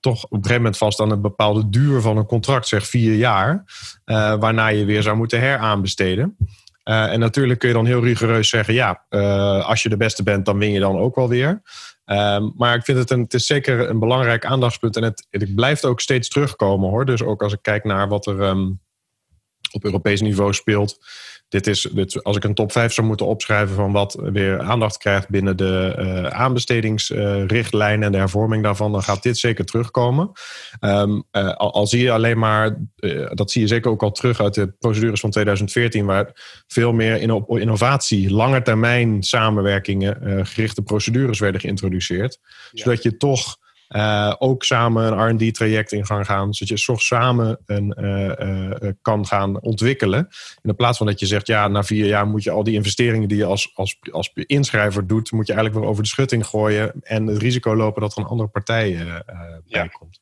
toch 0.00 0.24
op 0.24 0.32
een 0.32 0.36
gegeven 0.36 0.56
moment 0.56 0.76
vast 0.76 1.00
aan 1.00 1.10
een 1.10 1.20
bepaalde 1.20 1.68
duur 1.68 2.00
van 2.00 2.16
een 2.16 2.26
contract, 2.26 2.68
zeg 2.68 2.86
vier 2.86 3.14
jaar, 3.14 3.64
waarna 4.38 4.66
je 4.66 4.84
weer 4.84 5.02
zou 5.02 5.16
moeten 5.16 5.40
heraanbesteden. 5.40 6.36
Uh, 6.88 7.12
en 7.12 7.20
natuurlijk 7.20 7.58
kun 7.58 7.68
je 7.68 7.74
dan 7.74 7.86
heel 7.86 8.04
rigoureus 8.04 8.48
zeggen: 8.48 8.74
ja, 8.74 9.04
uh, 9.10 9.68
als 9.68 9.82
je 9.82 9.88
de 9.88 9.96
beste 9.96 10.22
bent, 10.22 10.44
dan 10.44 10.58
win 10.58 10.70
je 10.70 10.80
dan 10.80 10.98
ook 10.98 11.14
wel 11.14 11.28
weer. 11.28 11.62
Um, 12.04 12.52
maar 12.56 12.74
ik 12.74 12.84
vind 12.84 12.98
het, 12.98 13.10
een, 13.10 13.20
het 13.20 13.34
is 13.34 13.46
zeker 13.46 13.88
een 13.90 13.98
belangrijk 13.98 14.44
aandachtspunt. 14.44 14.96
En 14.96 15.02
het, 15.02 15.26
het 15.30 15.54
blijft 15.54 15.84
ook 15.84 16.00
steeds 16.00 16.28
terugkomen 16.28 16.88
hoor. 16.88 17.04
Dus 17.04 17.22
ook 17.22 17.42
als 17.42 17.52
ik 17.52 17.62
kijk 17.62 17.84
naar 17.84 18.08
wat 18.08 18.26
er 18.26 18.40
um, 18.40 18.80
op 19.72 19.84
Europees 19.84 20.20
niveau 20.20 20.52
speelt 20.52 20.98
dit 21.48 21.66
is, 21.66 21.88
dit, 21.92 22.24
als 22.24 22.36
ik 22.36 22.44
een 22.44 22.54
top 22.54 22.72
5 22.72 22.92
zou 22.92 23.06
moeten 23.06 23.26
opschrijven 23.26 23.74
van 23.74 23.92
wat 23.92 24.18
weer 24.32 24.60
aandacht 24.60 24.96
krijgt 24.96 25.28
binnen 25.28 25.56
de 25.56 25.94
uh, 25.98 26.24
aanbestedingsrichtlijnen 26.24 28.00
uh, 28.00 28.06
en 28.06 28.12
de 28.12 28.18
hervorming 28.18 28.62
daarvan, 28.62 28.92
dan 28.92 29.02
gaat 29.02 29.22
dit 29.22 29.38
zeker 29.38 29.64
terugkomen. 29.64 30.30
Um, 30.80 31.24
uh, 31.32 31.54
al, 31.54 31.72
al, 31.72 31.86
zie 31.86 32.02
je 32.02 32.12
alleen 32.12 32.38
maar, 32.38 32.78
eh, 32.96 33.30
dat 33.30 33.50
zie 33.50 33.60
je 33.60 33.66
zeker 33.66 33.90
ook 33.90 34.02
al 34.02 34.10
terug 34.10 34.40
uit 34.40 34.54
de 34.54 34.72
procedures 34.78 35.20
van 35.20 35.30
2014, 35.30 36.06
waar 36.06 36.30
veel 36.66 36.92
meer 36.92 37.20
in, 37.20 37.30
op 37.30 37.58
innovatie, 37.58 38.30
lange 38.32 38.62
termijn 38.62 39.22
samenwerkingen, 39.22 40.46
gerichte 40.46 40.82
procedures 40.82 41.38
werden 41.38 41.60
geïntroduceerd. 41.60 42.38
Ja. 42.70 42.82
Zodat 42.82 43.02
je 43.02 43.16
toch 43.16 43.56
Uh, 43.88 44.34
ook 44.38 44.64
samen 44.64 45.18
een 45.18 45.34
RD-traject 45.34 45.92
in 45.92 46.06
gaan 46.06 46.24
gaan, 46.26 46.54
zodat 46.54 46.78
je 46.78 46.84
toch 46.84 47.02
samen 47.02 47.58
een, 47.66 47.94
uh, 47.98 48.90
kan 49.02 49.26
gaan 49.26 49.60
ontwikkelen. 49.60 50.28
In 50.62 50.76
plaats 50.76 50.98
van 50.98 51.06
dat 51.06 51.20
je 51.20 51.26
zegt, 51.26 51.46
ja, 51.46 51.68
na 51.68 51.82
vier 51.82 52.06
jaar 52.06 52.26
moet 52.26 52.42
je 52.42 52.50
al 52.50 52.64
die 52.64 52.74
investeringen 52.74 53.28
die 53.28 53.38
je 53.38 53.44
als, 53.44 53.70
als, 53.74 53.98
als 54.10 54.30
inschrijver 54.34 55.06
doet, 55.06 55.32
moet 55.32 55.46
je 55.46 55.52
eigenlijk 55.52 55.80
weer 55.80 55.90
over 55.90 56.02
de 56.02 56.08
schutting 56.08 56.46
gooien 56.46 56.92
en 57.00 57.26
het 57.26 57.38
risico 57.38 57.76
lopen 57.76 58.02
dat 58.02 58.12
er 58.12 58.18
een 58.18 58.28
andere 58.28 58.48
partij 58.48 58.96
bij 58.96 59.60
ja. 59.64 59.86
komt. 59.86 60.20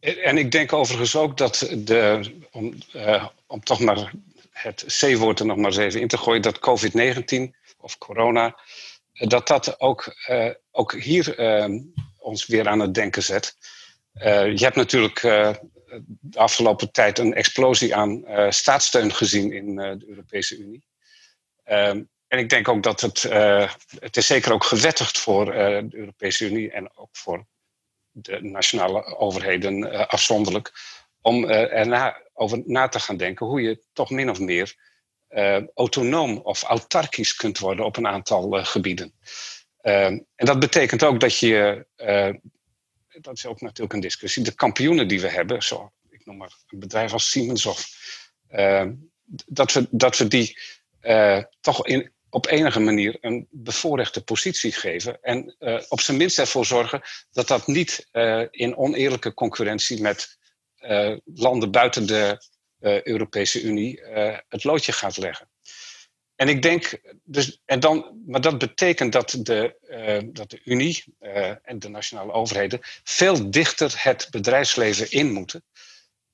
En 0.00 0.38
ik 0.38 0.50
denk 0.50 0.72
overigens 0.72 1.16
ook 1.16 1.36
dat 1.36 1.70
de, 1.78 2.30
om, 2.50 2.74
om 3.46 3.64
toch 3.64 3.80
maar 3.80 4.12
het 4.52 4.84
C-woord 5.00 5.40
er 5.40 5.46
nog 5.46 5.56
maar 5.56 5.70
eens 5.70 5.76
even 5.76 6.00
in 6.00 6.08
te 6.08 6.18
gooien, 6.18 6.42
dat 6.42 6.58
COVID-19 6.58 7.56
of 7.80 7.98
corona, 7.98 8.56
dat 9.12 9.48
dat 9.48 9.80
ook, 9.80 10.14
ook 10.70 10.92
hier 10.94 11.34
ons 12.20 12.46
weer 12.46 12.68
aan 12.68 12.80
het 12.80 12.94
denken 12.94 13.22
zet. 13.22 13.56
Uh, 14.14 14.56
je 14.56 14.64
hebt 14.64 14.76
natuurlijk 14.76 15.22
uh, 15.22 15.52
de 16.20 16.38
afgelopen 16.38 16.92
tijd 16.92 17.18
een 17.18 17.34
explosie 17.34 17.94
aan 17.94 18.24
uh, 18.28 18.50
staatssteun 18.50 19.14
gezien 19.14 19.52
in 19.52 19.76
de 19.76 20.04
Europese 20.06 20.58
Unie. 20.58 20.84
Ehm, 21.64 22.02
en 22.28 22.38
ik 22.38 22.48
denk 22.48 22.68
ook 22.68 22.82
dat 22.82 23.00
het, 23.00 23.22
het 23.98 24.16
is 24.16 24.26
zeker 24.26 24.52
ook 24.52 24.64
gewettigd 24.64 25.18
voor 25.18 25.44
de 25.44 25.88
Europese 25.90 26.44
Unie 26.46 26.70
en 26.70 26.96
ook 26.96 27.08
voor 27.12 27.46
de 28.10 28.42
nationale 28.42 29.04
overheden 29.04 30.08
afzonderlijk, 30.08 30.72
om 31.20 31.44
er 31.44 31.86
na, 31.86 32.22
over 32.32 32.62
na 32.64 32.88
te 32.88 33.00
gaan 33.00 33.16
denken 33.16 33.46
hoe 33.46 33.60
je 33.60 33.82
toch 33.92 34.10
min 34.10 34.30
of 34.30 34.38
meer 34.38 34.74
autonoom 35.74 36.36
of 36.36 36.62
autarkisch 36.62 37.34
kunt 37.34 37.58
worden 37.58 37.84
op 37.84 37.96
een 37.96 38.06
aantal 38.06 38.64
gebieden. 38.64 39.14
Ehm, 39.82 40.18
en 40.34 40.46
dat 40.46 40.58
betekent 40.58 41.04
ook 41.04 41.20
dat 41.20 41.38
je, 41.38 41.86
uh, 41.96 42.34
dat 43.20 43.36
is 43.36 43.46
ook 43.46 43.60
natuurlijk 43.60 43.92
een 43.92 44.00
discussie, 44.00 44.42
de 44.42 44.54
kampioenen 44.54 45.08
die 45.08 45.20
we 45.20 45.28
hebben, 45.28 45.62
zo, 45.62 45.92
ik 46.10 46.26
noem 46.26 46.36
maar 46.36 46.52
een 46.66 46.78
bedrijf 46.78 47.12
als 47.12 47.30
Siemens, 47.30 47.66
of, 47.66 47.88
uh, 48.50 48.86
dat, 49.46 49.72
we, 49.72 49.86
dat 49.90 50.16
we 50.16 50.28
die 50.28 50.58
uh, 51.02 51.42
toch 51.60 51.86
in, 51.86 52.12
op 52.30 52.46
enige 52.46 52.80
manier 52.80 53.16
een 53.20 53.46
bevoorrechte 53.50 54.24
positie 54.24 54.72
geven. 54.72 55.22
En 55.22 55.56
uh, 55.58 55.82
op 55.88 56.00
zijn 56.00 56.16
minst 56.16 56.38
ervoor 56.38 56.66
zorgen 56.66 57.02
dat 57.30 57.48
dat 57.48 57.66
niet 57.66 58.08
in 58.50 58.76
oneerlijke 58.76 59.34
concurrentie 59.34 60.00
met 60.00 60.38
landen 61.34 61.70
buiten 61.70 62.06
de 62.06 62.42
Europese 63.04 63.62
Unie 63.62 64.00
het 64.48 64.64
loodje 64.64 64.92
gaat 64.92 65.16
leggen. 65.16 65.49
En 66.40 66.48
ik 66.48 66.62
denk, 66.62 67.00
dus, 67.24 67.60
en 67.64 67.80
dan, 67.80 68.22
maar 68.26 68.40
dat 68.40 68.58
betekent 68.58 69.12
dat 69.12 69.36
de, 69.42 69.76
uh, 69.88 70.32
dat 70.32 70.50
de 70.50 70.60
Unie 70.64 71.04
uh, 71.20 71.48
en 71.62 71.78
de 71.78 71.88
nationale 71.88 72.32
overheden 72.32 72.80
veel 73.04 73.50
dichter 73.50 73.94
het 73.96 74.28
bedrijfsleven 74.30 75.10
in 75.10 75.32
moeten. 75.32 75.64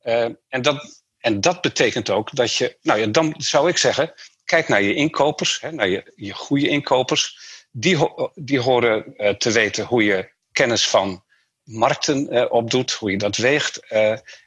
Uh, 0.03 0.29
en, 0.49 0.63
dat, 0.63 1.03
en 1.19 1.41
dat 1.41 1.61
betekent 1.61 2.11
ook 2.11 2.35
dat 2.37 2.55
je, 2.55 2.77
nou 2.83 3.01
ja, 3.01 3.07
dan 3.07 3.35
zou 3.37 3.69
ik 3.69 3.77
zeggen, 3.77 4.13
kijk 4.45 4.69
naar 4.69 4.83
je 4.83 4.95
inkopers, 4.95 5.61
hè, 5.61 5.73
naar 5.73 5.89
je, 5.89 6.13
je 6.17 6.33
goede 6.33 6.69
inkopers. 6.69 7.39
Die, 7.71 7.99
die 8.35 8.61
horen 8.61 9.15
te 9.39 9.51
weten 9.51 9.85
hoe 9.85 10.05
je 10.05 10.33
kennis 10.53 10.89
van 10.89 11.25
markten 11.63 12.51
opdoet, 12.51 12.93
hoe 12.93 13.11
je 13.11 13.19
dat 13.19 13.37
weegt. 13.37 13.87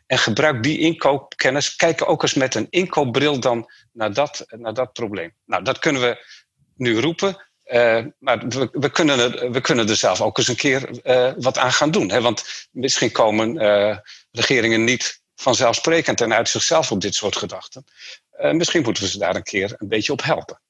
En 0.10 0.18
gebruik 0.18 0.64
die 0.64 0.80
inkoopkennis. 0.80 1.76
Kijk 1.76 2.10
ook 2.10 2.22
eens 2.22 2.34
met 2.34 2.56
een 2.56 2.68
inkoopbril 2.70 3.40
dan 3.40 3.72
naar 3.94 4.14
dat, 4.14 4.46
naar 4.48 4.74
dat 4.74 4.94
probleem. 4.94 5.34
Nou, 5.46 5.64
dat 5.64 5.80
kunnen 5.80 6.02
we 6.02 6.26
nu 6.76 7.00
roepen. 7.00 7.48
Uh, 7.66 8.06
maar 8.20 8.48
we, 8.72 8.90
kunnen 8.92 9.20
er, 9.20 9.52
we 9.52 9.62
kunnen 9.62 9.90
er 9.90 9.96
zelf 9.96 10.22
ook 10.22 10.38
eens 10.38 10.48
een 10.48 10.56
keer 10.56 10.90
uh, 11.04 11.32
wat 11.38 11.58
aan 11.58 11.72
gaan 11.72 11.92
doen. 11.92 12.12
Hè? 12.12 12.22
Want 12.22 12.68
misschien 12.72 13.12
komen 13.12 13.56
uh, 13.56 13.98
regeringen 14.32 14.84
niet 14.84 15.22
vanzelfsprekend 15.36 16.22
en 16.22 16.34
uit 16.34 16.50
zichzelf 16.50 16.92
op 16.92 17.02
dit 17.02 17.16
soort 17.16 17.36
gedachten. 17.36 17.84
misschien 18.52 18.82
moeten 18.82 19.04
we 19.04 19.10
ze 19.10 19.18
daar 19.18 19.36
een 19.36 19.44
keer 19.44 19.76
een 19.78 19.88
beetje 19.88 20.12
op 20.12 20.24
helpen. 20.24 20.62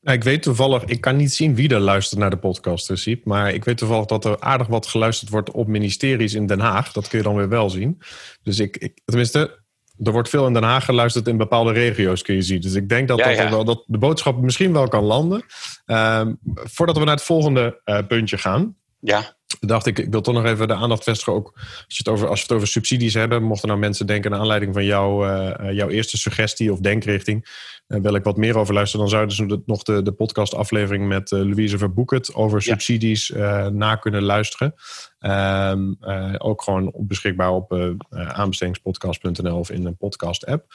Nou, 0.00 0.16
ik 0.16 0.24
weet 0.24 0.42
toevallig, 0.42 0.84
ik 0.84 1.00
kan 1.00 1.16
niet 1.16 1.32
zien 1.32 1.54
wie 1.54 1.68
er 1.68 1.80
luistert 1.80 2.20
naar 2.20 2.30
de 2.30 2.36
podcast, 2.36 2.88
Recep, 2.88 3.24
maar 3.24 3.54
ik 3.54 3.64
weet 3.64 3.76
toevallig 3.78 4.06
dat 4.06 4.24
er 4.24 4.40
aardig 4.40 4.66
wat 4.66 4.86
geluisterd 4.86 5.30
wordt 5.30 5.50
op 5.50 5.66
ministeries 5.66 6.34
in 6.34 6.46
Den 6.46 6.60
Haag. 6.60 6.92
Dat 6.92 7.08
kun 7.08 7.18
je 7.18 7.24
dan 7.24 7.36
weer 7.36 7.48
wel 7.48 7.70
zien. 7.70 7.98
Dus 8.42 8.58
ik, 8.58 8.76
ik 8.76 9.00
tenminste, 9.04 9.62
er 10.02 10.12
wordt 10.12 10.28
veel 10.28 10.46
in 10.46 10.52
Den 10.52 10.62
Haag 10.62 10.84
geluisterd 10.84 11.28
in 11.28 11.36
bepaalde 11.36 11.72
regio's, 11.72 12.22
kun 12.22 12.34
je 12.34 12.42
zien. 12.42 12.60
Dus 12.60 12.74
ik 12.74 12.88
denk 12.88 13.08
dat, 13.08 13.18
dat, 13.18 13.48
Wel, 13.48 13.64
dat 13.64 13.84
de 13.86 13.98
boodschap 13.98 14.40
misschien 14.40 14.72
wel 14.72 14.88
kan 14.88 15.04
landen. 15.04 15.44
Uh, 15.86 16.26
voordat 16.54 16.98
we 16.98 17.04
naar 17.04 17.14
het 17.14 17.24
volgende 17.24 17.80
uh, 17.84 17.98
puntje 18.06 18.38
gaan. 18.38 18.76
Ja 19.00 19.38
dacht 19.60 19.86
ik, 19.86 19.98
ik 19.98 20.10
wil 20.10 20.20
toch 20.20 20.34
nog 20.34 20.44
even 20.44 20.68
de 20.68 20.74
aandacht 20.74 21.02
vestigen. 21.02 21.32
Ook 21.32 21.52
als 21.54 21.84
je 21.86 21.96
het 21.96 22.08
over, 22.08 22.28
als 22.28 22.38
je 22.38 22.46
het 22.46 22.54
over 22.54 22.68
subsidies 22.68 23.14
hebben. 23.14 23.42
Mochten 23.42 23.68
nou 23.68 23.80
mensen 23.80 24.06
denken, 24.06 24.30
naar 24.30 24.40
aanleiding 24.40 24.74
van 24.74 24.84
jou, 24.84 25.28
uh, 25.28 25.72
jouw 25.72 25.88
eerste 25.88 26.18
suggestie 26.18 26.72
of 26.72 26.78
denkrichting. 26.78 27.68
Uh, 27.88 28.00
wil 28.00 28.14
ik 28.14 28.24
wat 28.24 28.36
meer 28.36 28.58
over 28.58 28.74
luisteren. 28.74 29.00
Dan 29.00 29.14
zouden 29.14 29.34
ze 29.36 29.62
nog 29.66 29.82
de, 29.82 30.02
de 30.02 30.12
podcastaflevering 30.12 31.08
met 31.08 31.30
uh, 31.30 31.40
Louise 31.40 31.78
Verboeket 31.78 32.34
over 32.34 32.62
subsidies 32.62 33.28
na 33.72 33.94
kunnen 33.94 34.22
luisteren. 34.22 34.74
Um, 35.20 35.96
ook 36.38 36.62
gewoon 36.62 36.92
beschikbaar 36.96 37.50
op 37.50 37.96
aanbestedingspodcast.nl 38.10 39.58
of 39.58 39.70
in 39.70 39.86
een 39.86 39.96
podcast 39.96 40.46
app. 40.46 40.66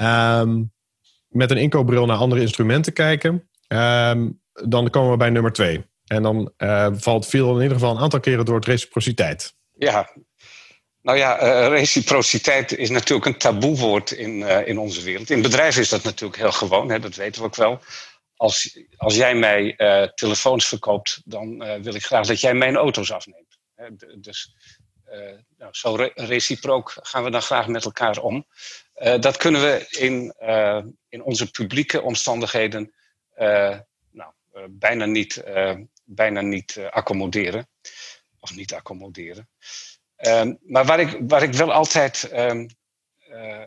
Um, 0.00 0.72
met 1.28 1.50
een 1.50 1.56
inkoopbril 1.56 2.06
naar 2.06 2.16
andere 2.16 2.40
instrumenten 2.40 2.92
kijken. 2.92 3.48
Um, 3.68 4.40
dan 4.52 4.90
komen 4.90 5.10
we 5.10 5.16
bij 5.16 5.30
nummer 5.30 5.52
twee. 5.52 5.84
En 6.12 6.22
dan 6.22 6.52
uh, 6.58 6.88
valt 6.92 7.26
veel 7.26 7.56
in 7.56 7.62
ieder 7.62 7.76
geval 7.76 7.96
een 7.96 8.02
aantal 8.02 8.20
keren 8.20 8.44
door 8.44 8.54
het 8.54 8.64
reciprociteit. 8.64 9.54
Ja, 9.78 10.10
nou 11.02 11.18
ja, 11.18 11.42
uh, 11.42 11.68
reciprociteit 11.68 12.76
is 12.76 12.90
natuurlijk 12.90 13.26
een 13.26 13.38
taboewoord 13.38 14.10
in, 14.10 14.40
uh, 14.40 14.66
in 14.66 14.78
onze 14.78 15.02
wereld. 15.02 15.30
In 15.30 15.42
bedrijven 15.42 15.82
is 15.82 15.88
dat 15.88 16.02
natuurlijk 16.02 16.40
heel 16.40 16.52
gewoon, 16.52 16.90
hè, 16.90 16.98
dat 16.98 17.14
weten 17.14 17.40
we 17.40 17.46
ook 17.46 17.56
wel. 17.56 17.80
Als, 18.36 18.78
als 18.96 19.14
jij 19.16 19.34
mij 19.34 19.76
telefoons 20.14 20.68
verkoopt, 20.68 21.22
dan 21.24 21.58
wil 21.82 21.94
ik 21.94 22.04
graag 22.04 22.26
dat 22.26 22.40
jij 22.40 22.54
mijn 22.54 22.76
auto's 22.76 23.12
afneemt. 23.12 23.58
Hè, 23.74 23.86
dus 24.20 24.54
nou, 25.56 25.72
zo 25.72 25.94
re 25.94 26.10
reciprook 26.14 26.94
gaan 27.02 27.24
we 27.24 27.30
dan 27.30 27.42
graag 27.42 27.66
met 27.66 27.84
elkaar 27.84 28.18
om. 28.18 28.46
dat 29.20 29.36
kunnen 29.36 29.60
we 29.60 29.86
in, 29.90 30.34
in 31.08 31.22
onze 31.22 31.50
publieke 31.50 32.02
omstandigheden 32.02 32.94
nou, 34.10 34.32
bijna 34.70 35.04
niet 35.04 35.42
bijna 36.04 36.40
niet 36.40 36.76
uh, 36.76 36.90
accommoderen. 36.90 37.68
Of 38.40 38.54
niet 38.54 38.74
accommoderen. 38.74 39.48
Um, 40.16 40.58
maar 40.62 40.84
waar 40.84 41.00
ik, 41.00 41.18
waar 41.20 41.42
ik 41.42 41.52
wel 41.52 41.72
altijd. 41.72 42.30
Um, 42.32 42.68
uh, 43.28 43.64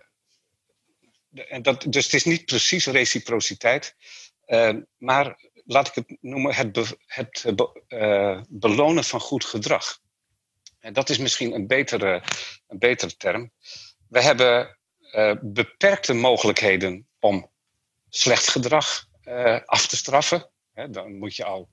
en 1.30 1.62
dat, 1.62 1.86
dus 1.90 2.04
het 2.04 2.14
is 2.14 2.24
niet 2.24 2.46
precies 2.46 2.86
reciprociteit. 2.86 3.96
Uh, 4.46 4.74
maar 4.98 5.40
laat 5.54 5.88
ik 5.88 5.96
het 5.96 6.18
noemen 6.22 6.56
het, 6.56 6.96
het 7.06 7.46
uh, 7.88 8.42
belonen 8.50 9.04
van 9.04 9.20
goed 9.20 9.46
gedrag. 9.46 10.00
Dat 10.92 11.10
is 11.10 11.18
misschien 11.18 11.54
een 11.54 11.68
betere, 11.68 12.24
een 12.68 12.80
betere 12.80 13.16
term. 13.16 13.52
We 14.10 14.22
hebben 14.22 14.80
beperkte 15.42 16.14
mogelijkheden 16.14 17.08
om 17.20 17.52
slecht 18.10 18.48
gedrag 18.48 19.06
af 19.66 19.88
te 19.88 19.96
straffen. 19.96 20.52
dan 20.90 21.18
moet 21.18 21.36
je 21.36 21.46
al 21.46 21.70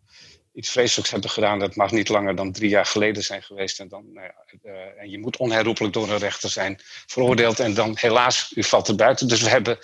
iets 0.53 0.71
vreselijks 0.71 1.11
hebben 1.11 1.31
gedaan. 1.31 1.59
Dat 1.59 1.77
mag 1.77 1.91
niet 1.91 2.09
langer 2.09 2.37
dan 2.37 2.53
drie 2.53 2.69
jaar 2.69 2.87
geleden 2.87 3.23
zijn 3.23 3.43
geweest. 3.43 3.81
En, 3.81 3.89
dan, 3.89 4.13
nou 4.13 4.27
ja, 4.27 4.35
uh, 4.63 5.01
en 5.01 5.11
je 5.11 5.19
moet 5.19 5.37
onherroepelijk 5.37 5.95
door 5.95 6.11
een 6.11 6.19
rechter 6.19 6.51
zijn 6.51 6.81
veroordeeld. 7.07 7.61
En 7.61 7.75
dan 7.75 7.97
helaas, 8.01 8.53
u 8.55 8.65
valt 8.65 8.89
er 8.89 8.97
buiten. 8.97 9.29
Dus 9.29 9.43
we 9.43 9.49
hebben. 9.49 9.79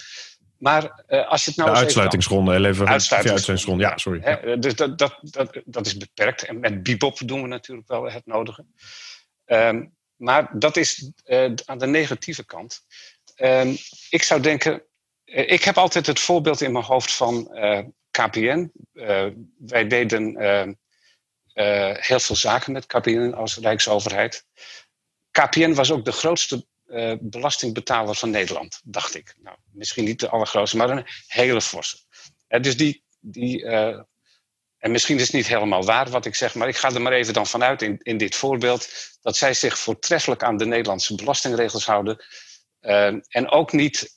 Maar 0.59 1.05
uh, 1.09 1.29
als 1.29 1.45
je 1.45 1.51
het 1.51 1.59
nou. 1.59 1.71
De 1.71 1.77
uitsluitingsronde, 1.77 2.55
even. 2.55 2.69
even 2.69 2.89
uitsluitingsronde, 2.89 3.83
ja, 3.83 3.97
sorry. 3.97 4.21
Hè, 4.23 4.59
dus 4.59 4.75
dat, 4.75 4.99
dat, 4.99 5.19
dat, 5.21 5.61
dat 5.65 5.87
is 5.87 5.97
beperkt. 5.97 6.45
En 6.45 6.61
met 6.61 6.83
bebop 6.83 7.19
doen 7.25 7.43
we 7.43 7.49
natuurlijk 7.49 7.89
wel 7.89 8.11
het 8.11 8.27
nodige. 8.27 8.65
Um, 9.47 9.97
maar 10.17 10.51
dat 10.59 10.77
is 10.77 11.13
uh, 11.27 11.53
aan 11.65 11.79
de 11.79 11.87
negatieve 11.87 12.45
kant. 12.45 12.81
Um, 13.37 13.77
ik 14.11 14.23
zou 14.23 14.41
denken. 14.41 14.83
Ik 15.25 15.65
heb 15.65 15.79
altijd 15.79 16.07
het 16.07 16.21
voorbeeld 16.21 16.61
in 16.61 16.73
mijn 16.73 16.85
hoofd 16.85 17.13
van 17.13 17.51
KPN. 18.19 18.73
Uh, 18.93 19.25
eh, 19.25 19.33
wij 19.59 19.87
deden 19.87 20.43
uh, 20.43 20.67
uh, 21.55 21.97
heel 21.97 22.21
veel 22.21 22.37
zaken 22.37 22.73
met 22.73 22.87
KPN 22.87 23.33
als 23.37 23.57
Rijksoverheid. 23.57 24.47
KPN 25.31 25.73
was 25.73 25.91
ook 25.91 26.05
de 26.05 26.13
grootste 26.13 26.67
belastingbetaler 27.21 28.15
van 28.15 28.31
Nederland, 28.31 28.81
dacht 28.85 29.15
ik. 29.15 29.35
Nou, 29.43 29.57
misschien 29.73 30.05
niet 30.05 30.21
de 30.21 30.29
allergrootste, 30.29 30.77
maar 30.77 30.91
een 30.91 31.07
hele 31.27 31.61
forse. 31.61 31.99
dus 32.61 32.77
die, 32.77 33.05
die 33.21 33.65
en 34.79 34.91
misschien 34.91 35.17
is 35.17 35.23
het 35.23 35.33
niet 35.33 35.47
helemaal 35.47 35.85
waar 35.85 36.11
wat 36.11 36.27
ik 36.27 36.35
zeg, 36.35 36.55
maar 36.55 36.69
ik 36.69 36.77
ga 36.77 36.91
er 36.93 37.03
maar 37.03 37.13
even 37.13 37.35
dan 37.35 37.47
vanuit 37.47 37.83
in, 37.83 37.99
in 38.03 38.17
dit 38.17 38.35
voorbeeld 38.35 38.89
dat 39.23 39.37
zij 39.37 39.55
zich 39.55 39.79
voortreffelijk 39.79 40.43
aan 40.43 40.57
de 40.57 40.67
Nederlandse 40.67 41.15
belastingregels 41.15 41.87
houden. 41.87 42.25
en 43.29 43.49
ook 43.49 43.73
niet 43.73 44.17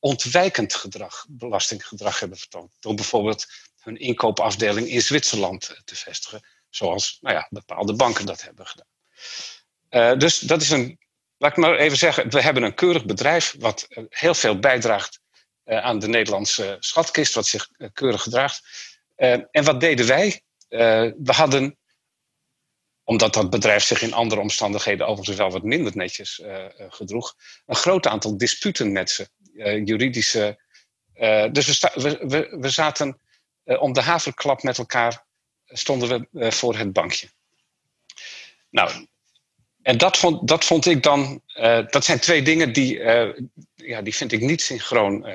ontwijkend 0.00 0.74
gedrag, 0.74 1.26
belastinggedrag 1.28 2.20
hebben 2.20 2.38
vertoond. 2.38 2.76
Door 2.80 2.94
bijvoorbeeld 2.94 3.46
hun 3.80 3.96
inkoopafdeling 3.96 4.88
in 4.88 5.02
Zwitserland 5.02 5.80
te 5.84 5.96
vestigen. 5.96 6.46
Zoals 6.70 7.18
nou 7.20 7.34
ja, 7.34 7.46
bepaalde 7.50 7.94
banken 7.94 8.26
dat 8.26 8.42
hebben 8.42 8.66
gedaan. 8.66 10.18
dus 10.18 10.38
dat 10.38 10.62
is 10.62 10.70
een, 10.70 10.98
laat 11.36 11.50
ik 11.50 11.56
maar 11.56 11.76
even 11.76 11.98
zeggen, 11.98 12.30
we 12.30 12.42
hebben 12.42 12.62
een 12.62 12.74
keurig 12.74 13.04
bedrijf 13.04 13.54
wat 13.58 13.86
heel 14.08 14.34
veel 14.34 14.58
bijdraagt 14.58 15.20
aan 15.64 15.98
de 15.98 16.08
Nederlandse 16.08 16.76
schatkist, 16.80 17.34
wat 17.34 17.46
zich 17.46 17.68
keurig 17.92 18.22
gedraagt. 18.22 18.62
en 19.50 19.64
wat 19.64 19.80
deden 19.80 20.06
wij? 20.06 20.42
we 20.68 21.32
hadden 21.32 21.78
omdat 23.04 23.34
dat 23.34 23.50
bedrijf 23.50 23.84
zich 23.84 24.02
in 24.02 24.12
andere 24.12 24.40
omstandigheden 24.40 25.06
overigens 25.06 25.36
wel 25.36 25.50
wat 25.50 25.62
minder 25.62 25.96
netjes 25.96 26.42
gedroeg, 26.88 27.34
een 27.66 27.76
groot 27.76 28.06
aantal 28.06 28.36
disputen 28.36 28.92
met 28.92 29.10
ze, 29.10 29.28
juridische. 29.84 30.58
dus 31.52 31.80
we, 31.94 32.18
we, 32.20 32.56
we, 32.60 32.68
zaten 32.68 33.20
om 33.64 33.92
de 33.92 34.02
haverklap 34.02 34.62
met 34.62 34.78
elkaar, 34.78 35.24
stonden 35.66 36.28
we 36.30 36.52
voor 36.52 36.76
het 36.76 36.92
bankje. 36.92 37.28
Nou, 38.70 39.06
en 39.82 39.98
dat 39.98 40.16
vond, 40.16 40.48
dat 40.48 40.64
vond 40.64 40.86
ik 40.86 41.02
dan, 41.02 41.42
dat 41.90 42.04
zijn 42.04 42.20
twee 42.20 42.42
dingen 42.42 42.72
die, 42.72 42.98
ja, 43.74 44.02
die 44.02 44.14
vind 44.14 44.32
ik 44.32 44.40
niet 44.40 44.62
synchroon 44.62 45.26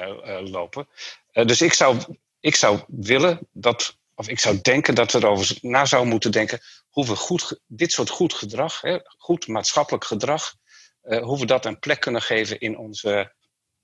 lopen. 0.50 0.88
dus 1.32 1.62
ik 1.62 1.74
zou, 1.74 1.98
ik 2.40 2.56
zou 2.56 2.80
willen 2.88 3.40
dat 3.52 3.98
of 4.16 4.30
ik 4.30 4.40
zou 4.40 4.62
denken 4.62 4.96
dat 4.96 5.12
we 5.12 5.18
erover 5.18 5.58
na 5.62 5.86
zouden 5.86 6.12
moeten 6.12 6.32
denken 6.32 6.60
hoe 6.90 7.06
we 7.06 7.16
goed, 7.16 7.60
dit 7.68 7.92
soort 7.92 8.10
goed 8.10 8.34
gedrag, 8.34 8.82
hè, 8.82 8.98
goed 9.18 9.48
maatschappelijk 9.48 10.06
gedrag, 10.06 10.56
hoe 11.02 11.40
we 11.40 11.46
dat 11.46 11.66
een 11.66 11.80
plek 11.80 12.00
kunnen 12.00 12.22
geven 12.22 12.60
in, 12.60 12.78
onze, 12.78 13.34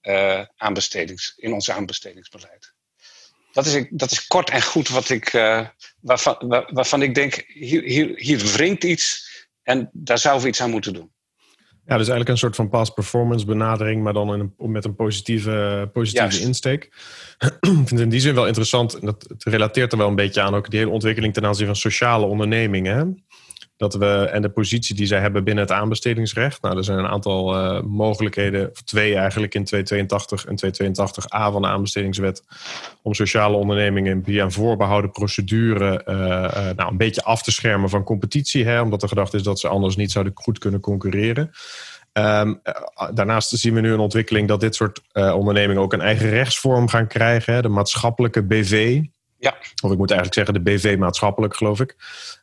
uh, 0.01 0.41
aanbestedings, 0.57 1.33
in 1.37 1.53
ons 1.53 1.71
aanbestedingsbeleid. 1.71 2.73
Dat 3.51 3.65
is, 3.65 3.85
dat 3.89 4.11
is 4.11 4.27
kort 4.27 4.49
en 4.49 4.61
goed 4.61 4.89
wat 4.89 5.09
ik, 5.09 5.33
uh, 5.33 5.67
waarvan, 5.99 6.65
waarvan 6.67 7.01
ik 7.01 7.15
denk, 7.15 7.45
hier, 7.47 7.83
hier, 7.83 8.11
hier 8.15 8.37
wringt 8.37 8.83
iets 8.83 9.29
en 9.63 9.89
daar 9.93 10.17
zouden 10.17 10.43
we 10.43 10.49
iets 10.49 10.61
aan 10.61 10.69
moeten 10.69 10.93
doen. 10.93 11.11
Ja, 11.85 11.97
dus 11.97 12.07
eigenlijk 12.07 12.29
een 12.29 12.37
soort 12.37 12.55
van 12.55 12.69
past 12.69 12.93
performance 12.93 13.45
benadering, 13.45 14.03
maar 14.03 14.13
dan 14.13 14.33
in 14.33 14.53
een, 14.57 14.71
met 14.71 14.85
een 14.85 14.95
positieve, 14.95 15.89
positieve 15.93 16.39
insteek. 16.39 16.83
Ik 17.39 17.57
vind 17.59 17.89
het 17.89 17.99
in 17.99 18.09
die 18.09 18.19
zin 18.19 18.35
wel 18.35 18.47
interessant, 18.47 18.93
en 18.93 19.05
dat 19.05 19.25
het 19.27 19.43
relateert 19.43 19.91
er 19.91 19.97
wel 19.97 20.07
een 20.07 20.15
beetje 20.15 20.41
aan, 20.41 20.55
ook 20.55 20.69
die 20.69 20.79
hele 20.79 20.91
ontwikkeling 20.91 21.33
ten 21.33 21.45
aanzien 21.45 21.65
van 21.65 21.75
sociale 21.75 22.25
ondernemingen. 22.25 23.25
Dat 23.81 23.93
we, 23.93 24.29
en 24.31 24.41
de 24.41 24.49
positie 24.49 24.95
die 24.95 25.05
zij 25.05 25.19
hebben 25.19 25.43
binnen 25.43 25.63
het 25.63 25.73
aanbestedingsrecht. 25.73 26.61
Nou, 26.61 26.77
er 26.77 26.83
zijn 26.83 26.97
een 26.97 27.07
aantal 27.07 27.55
uh, 27.55 27.81
mogelijkheden, 27.81 28.71
twee 28.85 29.15
eigenlijk 29.15 29.55
in 29.55 29.63
282 29.63 30.45
en 30.45 30.55
282a 30.55 31.51
van 31.51 31.61
de 31.61 31.67
aanbestedingswet, 31.67 32.43
om 33.01 33.13
sociale 33.13 33.55
ondernemingen 33.55 34.23
via 34.23 34.43
een 34.43 34.51
voorbehouden 34.51 35.11
procedure 35.11 36.05
uh, 36.07 36.15
uh, 36.15 36.75
nou, 36.75 36.91
een 36.91 36.97
beetje 36.97 37.23
af 37.23 37.43
te 37.43 37.51
schermen 37.51 37.89
van 37.89 38.03
competitie. 38.03 38.65
Hè, 38.65 38.81
omdat 38.81 39.01
de 39.01 39.07
gedachte 39.07 39.37
is 39.37 39.43
dat 39.43 39.59
ze 39.59 39.67
anders 39.67 39.95
niet 39.95 40.11
zouden 40.11 40.33
goed 40.35 40.57
kunnen 40.57 40.79
concurreren. 40.79 41.51
Um, 42.13 42.61
daarnaast 43.13 43.49
zien 43.49 43.73
we 43.73 43.81
nu 43.81 43.93
een 43.93 43.99
ontwikkeling 43.99 44.47
dat 44.47 44.59
dit 44.59 44.75
soort 44.75 45.01
ondernemingen 45.13 45.81
ook 45.81 45.93
een 45.93 46.01
eigen 46.01 46.29
rechtsvorm 46.29 46.87
gaan 46.87 47.07
krijgen. 47.07 47.53
Hè, 47.53 47.61
de 47.61 47.69
maatschappelijke 47.69 48.43
BV. 48.43 49.01
Ja. 49.41 49.57
Of 49.83 49.91
ik 49.91 49.97
moet 49.97 50.11
eigenlijk 50.11 50.33
zeggen 50.33 50.53
de 50.53 50.71
BV 50.71 50.95
maatschappelijk, 50.99 51.55
geloof 51.55 51.79
ik. 51.79 51.95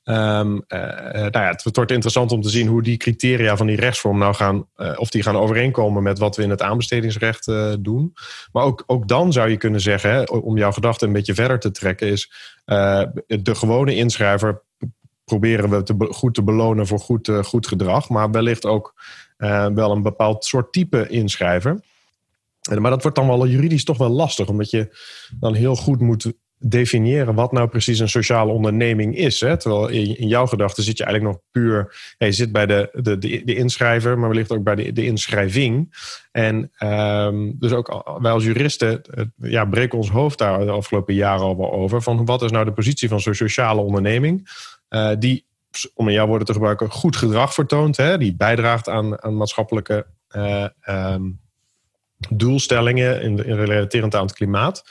Um, 0.04 0.64
uh, 0.68 0.80
nou 1.12 1.30
ja, 1.30 1.48
het 1.48 1.76
wordt 1.76 1.90
interessant 1.90 2.32
om 2.32 2.40
te 2.40 2.48
zien 2.48 2.66
hoe 2.66 2.82
die 2.82 2.96
criteria 2.96 3.56
van 3.56 3.66
die 3.66 3.76
rechtsvorm 3.76 4.18
nou 4.18 4.34
gaan, 4.34 4.66
uh, 4.76 4.92
of 4.96 5.10
die 5.10 5.22
gaan 5.22 5.36
overeenkomen 5.36 6.02
met 6.02 6.18
wat 6.18 6.36
we 6.36 6.42
in 6.42 6.50
het 6.50 6.62
aanbestedingsrecht 6.62 7.50
doen. 7.80 8.14
Maar 8.52 8.64
ook, 8.64 8.82
ook 8.86 9.08
dan 9.08 9.32
zou 9.32 9.50
je 9.50 9.56
kunnen 9.56 9.80
zeggen, 9.80 10.30
om 10.30 10.56
jouw 10.56 10.72
gedachte 10.72 11.06
een 11.06 11.12
beetje 11.12 11.34
verder 11.34 11.58
te 11.58 11.70
trekken, 11.70 12.08
is 12.08 12.32
de 13.26 13.54
gewone 13.54 13.94
inschrijver 13.94 14.62
proberen 15.24 15.70
we 15.70 15.82
te, 15.82 16.06
goed 16.10 16.34
te 16.34 16.42
belonen 16.42 16.86
voor 16.86 17.00
goed, 17.00 17.30
goed 17.42 17.66
gedrag, 17.66 18.08
maar 18.08 18.30
wellicht 18.30 18.66
ook 18.66 18.94
wel 19.74 19.90
een 19.90 20.02
bepaald 20.02 20.44
soort 20.44 20.72
type 20.72 21.08
inschrijver. 21.08 21.80
Maar 22.78 22.90
dat 22.90 23.02
wordt 23.02 23.16
dan 23.16 23.26
wel 23.26 23.46
juridisch 23.46 23.84
toch 23.84 23.98
wel 23.98 24.10
lastig, 24.10 24.48
omdat 24.48 24.70
je 24.70 24.96
dan 25.40 25.54
heel 25.54 25.76
goed 25.76 26.00
moet 26.00 26.32
definiëren 26.58 27.34
wat 27.34 27.52
nou 27.52 27.68
precies 27.68 27.98
een 27.98 28.08
sociale 28.08 28.52
onderneming 28.52 29.16
is. 29.16 29.40
Hè? 29.40 29.56
Terwijl 29.56 29.88
in, 29.88 30.28
jouw 30.28 30.46
gedachten 30.46 30.82
zit 30.82 30.98
je 30.98 31.04
eigenlijk 31.04 31.34
nog 31.34 31.44
puur. 31.50 31.96
je 32.18 32.32
zit 32.32 32.52
bij 32.52 32.66
de, 32.66 32.88
de, 32.92 33.18
de, 33.18 33.54
inschrijver, 33.54 34.18
maar 34.18 34.28
wellicht 34.28 34.52
ook 34.52 34.62
bij 34.62 34.74
de, 34.74 34.92
de 34.92 35.04
inschrijving. 35.04 35.96
En 36.32 36.70
um, 36.78 37.56
dus 37.58 37.72
ook 37.72 38.16
wij 38.20 38.32
als 38.32 38.44
juristen 38.44 39.02
ja, 39.36 39.64
breken 39.64 39.98
ons 39.98 40.10
hoofd 40.10 40.38
daar 40.38 40.58
de 40.58 40.70
afgelopen 40.70 41.14
jaren 41.14 41.44
al 41.44 41.56
wel 41.56 41.72
over. 41.72 42.02
Van 42.02 42.24
wat 42.24 42.42
is 42.42 42.50
nou 42.50 42.64
de 42.64 42.72
positie 42.72 43.08
van 43.08 43.20
zo'n 43.20 43.34
sociale 43.34 43.80
onderneming? 43.80 44.50
Uh, 44.90 45.10
die, 45.18 45.46
om 45.94 46.08
in 46.08 46.14
jouw 46.14 46.26
woorden 46.26 46.46
te 46.46 46.52
gebruiken, 46.52 46.90
goed 46.90 47.16
gedrag 47.16 47.54
vertoont. 47.54 47.96
Hè? 47.96 48.18
Die 48.18 48.36
bijdraagt 48.36 48.88
aan, 48.88 49.22
aan 49.22 49.36
maatschappelijke 49.36 50.06
uh, 50.36 50.66
um, 50.88 51.40
doelstellingen 52.28 53.22
in, 53.22 53.44
in 53.44 53.56
relaterend 53.56 54.14
aan 54.14 54.26
het 54.26 54.34
klimaat. 54.34 54.84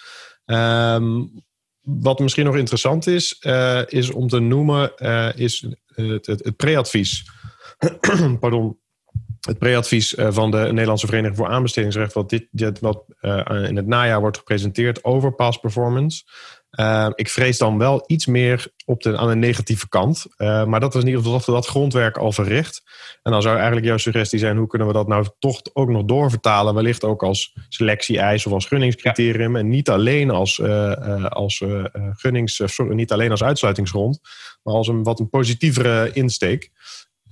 Um, 0.46 1.46
wat 1.88 2.20
misschien 2.20 2.46
nog 2.46 2.56
interessant 2.56 3.08
is, 3.08 3.42
uh, 3.42 3.82
is 3.86 4.12
om 4.12 4.28
te 4.28 4.40
noemen, 4.40 4.92
uh, 4.98 5.30
is 5.36 5.68
het, 5.96 6.26
het, 6.26 6.44
het 6.44 6.56
preadvies. 6.56 7.30
Pardon. 8.40 8.80
Het 9.40 9.58
preadvies 9.58 10.14
van 10.18 10.52
de 10.52 10.58
Nederlandse 10.58 11.06
Vereniging 11.06 11.38
voor 11.38 11.48
Aanbestedingsrecht, 11.48 12.14
wat, 12.14 12.30
dit, 12.30 12.80
wat 12.80 13.04
in 13.68 13.76
het 13.76 13.88
najaar 13.88 14.20
wordt 14.20 14.38
gepresenteerd 14.38 15.04
over 15.04 15.34
past 15.34 15.62
performance. 15.62 16.24
Uh, 16.72 17.10
ik 17.16 17.30
vrees 17.30 17.58
dan 17.58 17.78
wel 17.78 18.04
iets 18.08 18.26
meer 18.26 18.68
op 18.86 19.02
de, 19.02 19.18
aan 19.18 19.28
de 19.28 19.36
negatieve 19.36 19.90
kant. 19.90 20.26
Uh, 20.38 20.66
maar 20.66 20.80
dat 20.80 20.94
was 20.94 21.02
in 21.02 21.08
ieder 21.08 21.24
geval 21.24 21.38
dat 21.38 21.48
we 21.48 21.54
dat 21.54 21.68
grondwerk 21.68 22.18
al 22.18 22.32
verricht. 22.32 22.84
En 23.24 23.32
dan 23.32 23.42
zou 23.42 23.56
eigenlijk 23.56 23.86
jouw 23.86 23.98
suggestie 23.98 24.40
zijn: 24.40 24.58
hoe 24.58 24.68
kunnen 24.68 24.88
we 24.88 24.94
dat 24.94 25.08
nou 25.08 25.28
toch 25.40 25.62
ook 25.74 25.90
nog 25.90 26.04
doorvertalen? 26.04 26.74
Wellicht 26.74 27.04
ook 27.04 27.24
als 27.24 27.56
selectie-eis 27.70 28.46
of 28.46 28.54
als 28.54 28.66
gunningscriterium. 28.66 29.54
Ja. 29.54 29.60
En 29.60 29.70
niet 29.70 29.90
alleen 29.90 30.30
als, 30.30 30.58
uh, 30.58 31.26
als 31.26 31.64
gunnings, 32.12 32.62
sorry, 32.66 32.96
niet 32.96 33.12
alleen 33.12 33.32
als 33.32 33.44
uitsluitingsgrond, 33.44 34.20
maar 34.64 34.74
als 34.74 34.88
een 34.88 35.04
wat 35.04 35.20
een 35.20 35.30
positievere 35.30 36.12
insteek. 36.14 36.72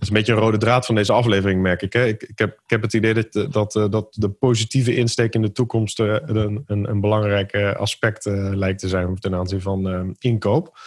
Is 0.06 0.12
een 0.12 0.18
beetje 0.18 0.34
een 0.34 0.40
rode 0.40 0.58
draad 0.58 0.86
van 0.86 0.96
deze 0.96 1.14
aflevering, 1.14 1.62
merk 1.62 1.82
ik. 1.82 1.94
Hè? 1.94 2.06
Ik, 2.06 2.24
ik, 2.24 2.38
heb, 2.40 2.52
ik 2.52 2.70
heb 2.70 2.82
het 2.82 2.94
idee 2.94 3.14
dat, 3.14 3.52
dat, 3.52 3.72
dat 3.92 4.08
de 4.10 4.30
positieve 4.30 4.96
insteek 4.96 5.34
in 5.34 5.42
de 5.42 5.52
toekomst 5.52 6.00
een, 6.00 6.64
een, 6.66 6.90
een 6.90 7.02
belangrijk 7.02 7.56
aspect 7.78 8.26
lijkt 8.26 8.80
te 8.80 8.88
zijn 8.88 9.16
ten 9.16 9.36
aanzien 9.36 9.62
van 9.62 10.16
inkoop. 10.20 10.78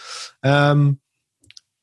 Um, 0.41 1.01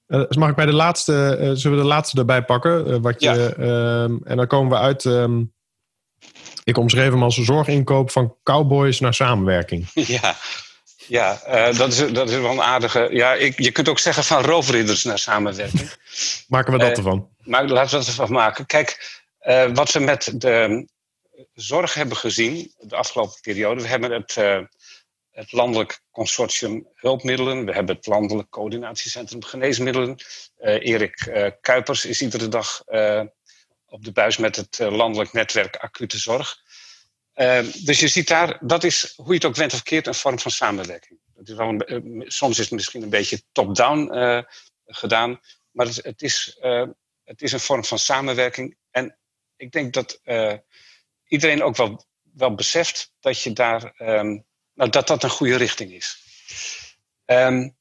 dus 0.07 0.37
mag 0.37 0.49
ik 0.51 0.57
bij 0.57 0.67
de 0.67 0.73
laatste, 0.73 1.51
zullen 1.55 1.77
we 1.77 1.83
de 1.83 1.89
laatste 1.89 2.19
erbij 2.19 2.45
pakken? 2.45 3.03
Wat 3.03 3.23
je, 3.23 3.55
ja. 3.59 4.03
um, 4.03 4.21
en 4.25 4.37
dan 4.37 4.47
komen 4.47 4.71
we 4.71 4.79
uit. 4.79 5.05
Um, 5.05 5.55
ik 6.65 6.79
omschreef 6.79 7.11
hem 7.11 7.23
als 7.23 7.37
zorginkoop 7.37 8.11
van 8.11 8.37
cowboys 8.43 9.01
naar 9.01 9.15
samenwerking. 9.15 9.87
Ja, 9.95 10.35
ja, 11.09 11.41
uh, 11.49 11.79
dat, 11.79 11.93
is, 11.93 12.13
dat 12.13 12.31
is 12.31 12.37
wel 12.37 12.51
een 12.51 12.63
aardige. 12.63 13.09
Ja, 13.11 13.35
ik, 13.35 13.61
je 13.61 13.71
kunt 13.71 13.89
ook 13.89 13.99
zeggen 13.99 14.25
van 14.25 14.43
roofridders 14.43 15.05
naar 15.05 15.19
samenwerking. 15.19 15.91
maken 16.49 16.73
we 16.73 16.79
dat 16.79 16.91
uh, 16.91 16.97
ervan? 16.97 17.29
Maar 17.39 17.65
laten 17.67 17.99
we 17.99 18.05
dat 18.05 18.07
ervan 18.07 18.33
maken. 18.33 18.67
Kijk, 18.67 19.21
uh, 19.43 19.71
wat 19.75 19.93
we 19.93 20.01
met 20.01 20.33
de 20.35 20.89
zorg 21.55 21.95
hebben 21.95 22.17
gezien 22.17 22.73
de 22.79 22.97
afgelopen 22.97 23.41
periode. 23.41 23.83
We 23.83 23.89
hebben 23.89 24.11
het, 24.11 24.35
het 25.31 25.53
Landelijk 25.53 26.01
Consortium 26.11 26.87
Hulpmiddelen. 26.95 27.65
We 27.65 27.73
hebben 27.73 27.97
het 27.97 28.07
Landelijk 28.07 28.51
Coördinatiecentrum 28.51 29.45
Geneesmiddelen. 29.45 30.17
Erik 30.59 31.31
Kuipers 31.61 32.05
is 32.05 32.23
iedere 32.23 32.49
dag 32.49 32.83
op 33.87 34.05
de 34.05 34.13
buis 34.13 34.37
met 34.37 34.57
het 34.57 34.79
Landelijk 34.79 35.33
Netwerk 35.33 35.77
Acute 35.77 36.19
Zorg. 36.19 36.59
Uh, 37.37 37.73
dus 37.85 38.01
je 38.01 38.09
ziet 38.09 38.29
daar, 38.29 38.59
dat 38.61 38.85
is 38.85 39.13
hoe 39.17 39.29
je 39.29 39.35
het 39.35 39.45
ook 39.45 39.57
went 39.57 39.73
of 39.73 39.83
keert, 39.83 40.07
een 40.07 40.15
vorm 40.15 40.39
van 40.39 40.51
samenwerking. 40.51 41.21
Is 41.45 41.53
wel 41.53 41.69
een, 41.69 42.25
soms 42.27 42.59
is 42.59 42.65
het 42.65 42.75
misschien 42.75 43.03
een 43.03 43.11
beetje 43.11 43.43
top-down 43.53 44.15
uh, 44.15 44.43
gedaan, 44.87 45.41
maar 45.71 45.87
het, 45.87 45.97
het 45.97 46.23
is, 46.23 46.59
uh, 46.61 46.87
het 47.25 47.43
is 47.43 47.53
een 47.53 47.61
vorm 47.61 47.85
van 47.85 47.99
samenwerking. 47.99 48.77
En 48.91 49.19
ik 49.57 49.73
denk 49.73 49.93
dat 49.93 50.21
iedereen 51.27 51.63
ook 51.63 51.77
wel, 51.77 52.07
wel 52.35 52.55
beseft 52.55 53.13
dat, 53.21 53.43
je 53.43 53.53
daar, 53.53 53.95
um, 53.99 54.45
nou, 54.75 54.91
dat 54.91 55.07
dat 55.07 55.23
een 55.23 55.31
goede 55.31 55.57
richting 55.57 55.93
is. 55.93 56.19
Um, 57.25 57.77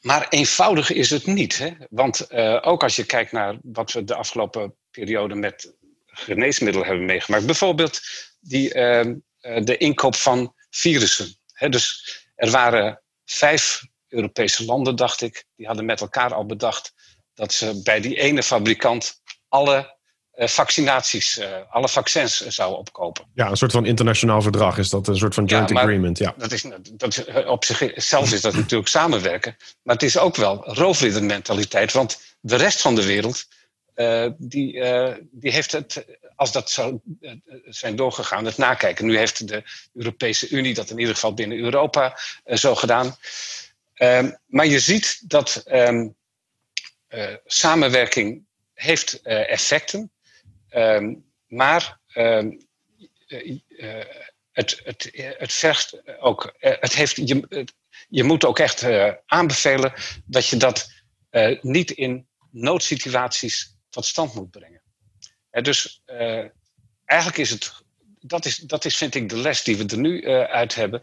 maar 0.00 0.28
eenvoudig 0.28 0.90
is 0.90 1.10
het 1.10 1.26
niet. 1.26 1.58
Hè? 1.58 1.70
Want 1.90 2.32
ook 2.62 2.82
als 2.82 2.96
je 2.96 3.06
kijkt 3.06 3.32
naar 3.32 3.58
wat 3.62 3.92
we 3.92 4.04
de 4.04 4.14
afgelopen 4.14 4.76
periode 4.90 5.34
met 5.34 5.74
geneesmiddelen 6.06 6.86
hebben 6.86 7.06
meegemaakt. 7.06 7.46
Bijvoorbeeld 7.46 8.00
die, 8.42 8.74
uh, 8.74 9.14
de 9.40 9.76
inkoop 9.76 10.14
van 10.14 10.54
virussen. 10.70 11.36
He, 11.52 11.68
dus 11.68 12.18
er 12.34 12.50
waren 12.50 13.02
vijf 13.24 13.82
Europese 14.08 14.64
landen, 14.64 14.96
dacht 14.96 15.22
ik, 15.22 15.44
die 15.56 15.66
hadden 15.66 15.84
met 15.84 16.00
elkaar 16.00 16.34
al 16.34 16.46
bedacht 16.46 16.92
dat 17.34 17.52
ze 17.52 17.82
bij 17.82 18.00
die 18.00 18.20
ene 18.20 18.42
fabrikant 18.42 19.20
alle 19.48 19.96
vaccinaties, 20.34 21.40
alle 21.70 21.88
vaccins 21.88 22.46
zou 22.46 22.76
opkopen. 22.76 23.24
Ja, 23.34 23.50
een 23.50 23.56
soort 23.56 23.72
van 23.72 23.86
internationaal 23.86 24.42
verdrag 24.42 24.78
is 24.78 24.88
dat, 24.88 25.08
een 25.08 25.16
soort 25.16 25.34
van 25.34 25.44
joint 25.44 25.72
agreement. 25.72 26.18
Ja. 26.18 26.34
Dat 26.36 26.52
is, 26.52 26.64
dat 26.92 27.18
is, 27.18 27.44
op 27.44 27.64
zichzelf 27.64 28.32
is 28.32 28.40
dat 28.40 28.54
natuurlijk 28.54 28.88
samenwerken, 28.88 29.56
maar 29.82 29.94
het 29.94 30.04
is 30.04 30.18
ook 30.18 30.36
wel 30.36 30.64
roofriddermentaliteit, 30.74 31.92
want 31.92 32.36
de 32.40 32.56
rest 32.56 32.80
van 32.80 32.94
de 32.94 33.04
wereld 33.04 33.44
die, 34.36 34.82
die 35.30 35.52
heeft 35.52 35.72
het, 35.72 36.04
als 36.36 36.52
dat 36.52 36.70
zou 36.70 37.00
zijn 37.64 37.96
doorgegaan, 37.96 38.44
het 38.44 38.56
nakijken. 38.56 39.06
Nu 39.06 39.16
heeft 39.16 39.48
de 39.48 39.62
Europese 39.94 40.48
Unie 40.48 40.74
dat 40.74 40.90
in 40.90 40.98
ieder 40.98 41.14
geval 41.14 41.34
binnen 41.34 41.58
Europa 41.58 42.18
zo 42.44 42.74
gedaan. 42.74 43.16
Ehm, 43.94 44.30
maar 44.46 44.66
je 44.66 44.80
ziet 44.80 45.30
dat 45.30 45.64
um, 45.66 46.16
samenwerking 47.44 48.44
heeft 48.74 49.20
effecten. 49.22 50.10
Um, 50.74 51.24
maar 51.46 52.00
het, 54.52 54.80
het, 54.84 55.10
het 55.38 56.02
ook. 56.20 56.54
het 56.58 56.94
heeft, 56.94 57.16
je, 57.16 57.66
je 58.08 58.24
moet 58.24 58.44
ook 58.44 58.58
echt 58.58 58.86
aanbevelen 59.26 59.92
dat 60.24 60.46
je 60.46 60.56
dat 60.56 60.90
niet 61.60 61.90
in 61.90 62.26
noodsituaties 62.50 63.76
tot 63.90 64.04
stand 64.04 64.34
moet 64.34 64.50
brengen. 64.50 64.81
Dus 65.60 66.02
eigenlijk 67.04 67.38
is 67.38 67.50
het. 67.50 67.72
Dat 68.20 68.44
is, 68.44 68.56
dat 68.56 68.84
is, 68.84 68.96
vind 68.96 69.14
ik, 69.14 69.28
de 69.28 69.36
les 69.36 69.62
die 69.62 69.76
we 69.76 69.86
er 69.86 69.98
nu 69.98 70.28
uit 70.28 70.74
hebben. 70.74 71.02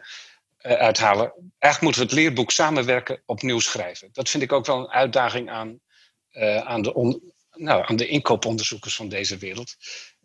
Uh, 0.61 0.71
uithalen. 0.73 1.33
Eigenlijk 1.59 1.81
moeten 1.81 2.01
we 2.01 2.07
het 2.07 2.17
leerboek 2.17 2.51
samenwerken 2.51 3.21
opnieuw 3.25 3.59
schrijven. 3.59 4.09
Dat 4.11 4.29
vind 4.29 4.43
ik 4.43 4.51
ook 4.51 4.65
wel 4.65 4.79
een 4.79 4.89
uitdaging 4.89 5.49
aan, 5.49 5.79
aan, 6.63 6.81
de, 6.81 6.93
on, 6.93 7.33
nou, 7.51 7.83
aan 7.87 7.95
de 7.95 8.07
inkooponderzoekers 8.07 8.95
van 8.95 9.09
deze 9.09 9.37
wereld. 9.37 9.75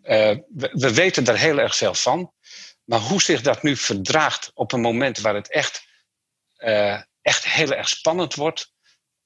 We, 0.02 0.44
we, 0.72 0.94
weten 0.94 1.24
daar 1.24 1.38
heel 1.38 1.58
erg 1.58 1.76
veel 1.76 1.94
van. 1.94 2.32
Maar 2.84 3.00
hoe 3.00 3.22
zich 3.22 3.40
dat 3.40 3.62
nu 3.62 3.76
verdraagt 3.76 4.50
op 4.54 4.72
een 4.72 4.80
moment 4.80 5.20
waar 5.20 5.34
het 5.34 5.50
echt, 5.50 5.86
echt 7.22 7.44
heel 7.44 7.72
erg 7.72 7.88
spannend 7.88 8.34
wordt. 8.34 8.72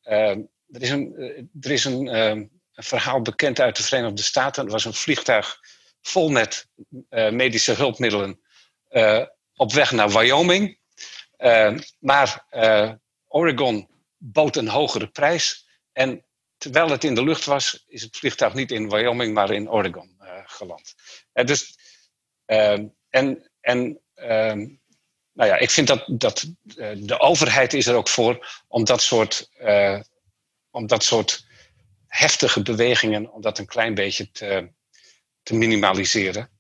er 0.03 0.47
is, 0.69 0.91
een, 0.91 1.15
er 1.61 1.71
is 1.71 1.85
een, 1.85 2.58
een, 2.79 2.85
verhaal 2.85 3.23
bekend 3.23 3.61
uit 3.61 3.77
de 3.77 3.83
Verenigde 3.83 4.23
Staten. 4.23 4.65
Er 4.65 4.71
was 4.71 4.85
een 4.85 4.95
vliegtuig 4.95 5.59
vol 6.03 6.29
met 6.29 6.67
medische 7.11 7.73
hulpmiddelen 7.73 8.41
op 9.55 9.73
weg 9.73 9.93
naar 9.93 10.11
Wyoming. 10.11 10.79
Uh, 11.39 11.79
maar 11.99 12.47
Oregon 13.27 13.89
bood 14.17 14.57
een 14.57 14.69
hogere 14.69 15.07
prijs. 15.07 15.69
En 15.93 16.25
terwijl 16.57 16.89
het 16.91 17.05
in 17.05 17.15
de 17.15 17.25
lucht 17.25 17.45
was, 17.45 17.85
is 17.87 18.03
het 18.03 18.17
vliegtuig 18.17 18.55
niet 18.55 18.71
in 18.71 18.91
Wyoming, 18.91 19.35
maar 19.35 19.51
in 19.51 19.71
Oregon 19.71 20.17
geland. 20.45 20.95
dus, 21.33 21.79
ehm, 22.45 22.87
en 23.09 23.51
en 23.61 24.01
ehm, 24.15 24.59
nou 25.33 25.51
ja, 25.51 25.57
ik 25.57 25.71
vind 25.71 25.87
dat, 25.87 26.05
dat 26.07 26.47
de 26.97 27.19
overheid 27.19 27.75
is 27.75 27.87
er 27.87 27.95
ook 27.95 28.09
voor 28.09 28.63
om 28.69 28.85
dat 28.85 29.03
soort, 29.03 29.51
om 30.71 30.87
dat 30.87 31.05
soort 31.05 31.48
heftige 32.09 32.63
bewegingen, 32.63 33.33
om 33.33 33.41
dat 33.41 33.59
een 33.59 33.67
klein 33.67 33.95
beetje 33.95 34.31
te, 34.31 34.71
te 35.43 35.55
minimaliseren. 35.55 36.51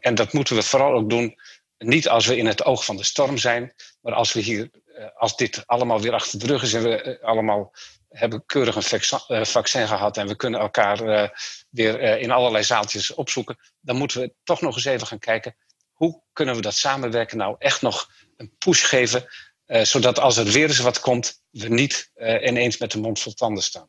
en 0.00 0.14
dat 0.14 0.32
moeten 0.32 0.56
we 0.56 0.62
vooral 0.62 0.92
ook 0.92 1.10
doen 1.10 1.36
niet 1.82 2.08
als 2.08 2.26
we 2.26 2.36
in 2.36 2.46
het 2.46 2.64
oog 2.64 2.84
van 2.84 2.96
de 2.96 3.04
storm 3.04 3.38
zijn, 3.38 3.74
maar 4.00 4.12
als 4.12 4.32
we 4.32 4.40
hier, 4.40 4.70
eh, 4.94 5.06
als 5.16 5.36
dit 5.36 5.66
allemaal 5.66 6.00
weer 6.00 6.12
achter 6.12 6.38
de 6.38 6.46
rug 6.46 6.62
is 6.62 6.74
en 6.74 6.82
we 6.82 7.02
eh, 7.02 7.24
allemaal 7.24 7.72
hebben 8.08 8.46
keurig 8.46 8.92
een 8.92 9.00
eh, 9.26 9.44
vaccin 9.44 9.88
gehad 9.88 10.16
en 10.16 10.26
we 10.26 10.36
kunnen 10.36 10.60
elkaar 10.60 11.30
weer 11.70 12.18
in 12.18 12.30
allerlei 12.30 12.64
zaaltjes 12.64 13.14
opzoeken, 13.14 13.58
dan 13.80 13.96
moeten 13.96 14.20
we 14.20 14.34
toch 14.44 14.60
nog 14.60 14.74
eens 14.74 14.84
even 14.84 15.06
gaan 15.06 15.18
kijken 15.18 15.56
hoe 15.92 16.22
kunnen 16.32 16.54
we 16.54 16.60
dat 16.60 16.74
samenwerken 16.74 17.38
nou 17.38 17.56
echt 17.58 17.82
nog 17.82 18.10
een 18.36 18.54
push 18.58 18.88
geven, 18.88 19.24
zodat 19.66 20.18
als 20.18 20.36
er 20.36 20.44
weer 20.44 20.68
eens 20.68 20.78
wat 20.78 21.00
komt, 21.00 21.42
we 21.50 21.68
niet 21.68 22.10
ineens 22.16 22.78
met 22.78 22.90
de 22.90 22.98
mond 22.98 23.20
vol 23.20 23.32
tanden 23.32 23.62
staan. 23.62 23.88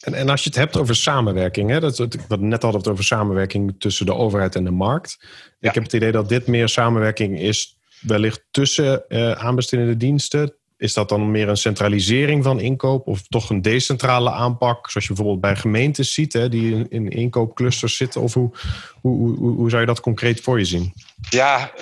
En, 0.00 0.14
en 0.14 0.28
als 0.28 0.42
je 0.42 0.48
het 0.48 0.58
hebt 0.58 0.76
over 0.76 0.96
samenwerking, 0.96 1.70
hè, 1.70 1.80
dat, 1.80 1.98
wat 2.28 2.40
net 2.40 2.62
hadden 2.62 2.80
het 2.80 2.90
over 2.90 3.04
samenwerking 3.04 3.74
tussen 3.78 4.06
de 4.06 4.14
overheid 4.14 4.54
en 4.54 4.64
de 4.64 4.70
markt. 4.70 5.26
Ik 5.60 5.74
heb 5.74 5.82
het 5.82 5.92
idee 5.92 6.12
dat 6.12 6.28
dit 6.28 6.46
meer 6.46 6.68
samenwerking 6.68 7.40
is 7.40 7.78
wellicht 8.00 8.44
tussen 8.50 9.04
uh, 9.08 9.32
aanbestedende 9.32 9.96
diensten. 9.96 10.56
Is 10.84 10.92
dat 10.92 11.08
dan 11.08 11.30
meer 11.30 11.48
een 11.48 11.56
centralisering 11.56 12.44
van 12.44 12.60
inkoop 12.60 13.06
of 13.06 13.22
toch 13.28 13.50
een 13.50 13.62
decentrale 13.62 14.30
aanpak, 14.30 14.90
zoals 14.90 15.06
je 15.06 15.14
bijvoorbeeld 15.14 15.40
bij 15.40 15.56
gemeentes 15.56 16.14
ziet, 16.14 16.32
hè, 16.32 16.48
die 16.48 16.74
in, 16.74 16.90
in 16.90 17.08
inkoopclusters 17.08 17.96
zitten? 17.96 18.20
Of 18.20 18.34
hoe, 18.34 18.50
hoe, 19.00 19.36
hoe, 19.36 19.56
hoe, 19.56 19.70
zou 19.70 19.80
je 19.80 19.86
dat 19.86 20.00
concreet 20.00 20.40
voor 20.40 20.58
je 20.58 20.64
zien? 20.64 20.92
Ja, 21.30 21.72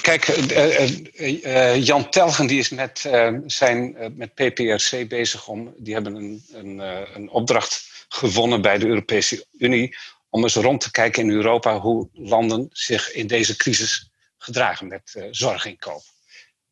kijk, 0.00 0.28
uh, 0.28 0.88
uh, 1.18 1.84
Jan 1.84 2.10
Telgen 2.10 2.46
die 2.46 2.58
is 2.58 2.68
met, 2.68 3.10
zijn, 3.46 3.96
met 4.14 4.34
PPRC 4.34 5.08
bezig 5.08 5.48
om, 5.48 5.74
die 5.76 5.94
hebben 5.94 6.14
een, 6.14 6.42
een, 6.52 6.78
een 7.14 7.30
opdracht 7.30 8.04
gewonnen 8.08 8.62
bij 8.62 8.78
de 8.78 8.86
Europese 8.86 9.46
Unie 9.58 9.96
om 10.30 10.42
eens 10.42 10.54
rond 10.54 10.80
te 10.80 10.90
kijken 10.90 11.22
in 11.22 11.30
Europa 11.30 11.78
hoe 11.78 12.08
landen 12.12 12.68
zich 12.72 13.12
in 13.12 13.26
deze 13.26 13.56
crisis 13.56 14.10
gedragen 14.38 14.88
met 14.88 15.28
zorginkoop. 15.30 16.02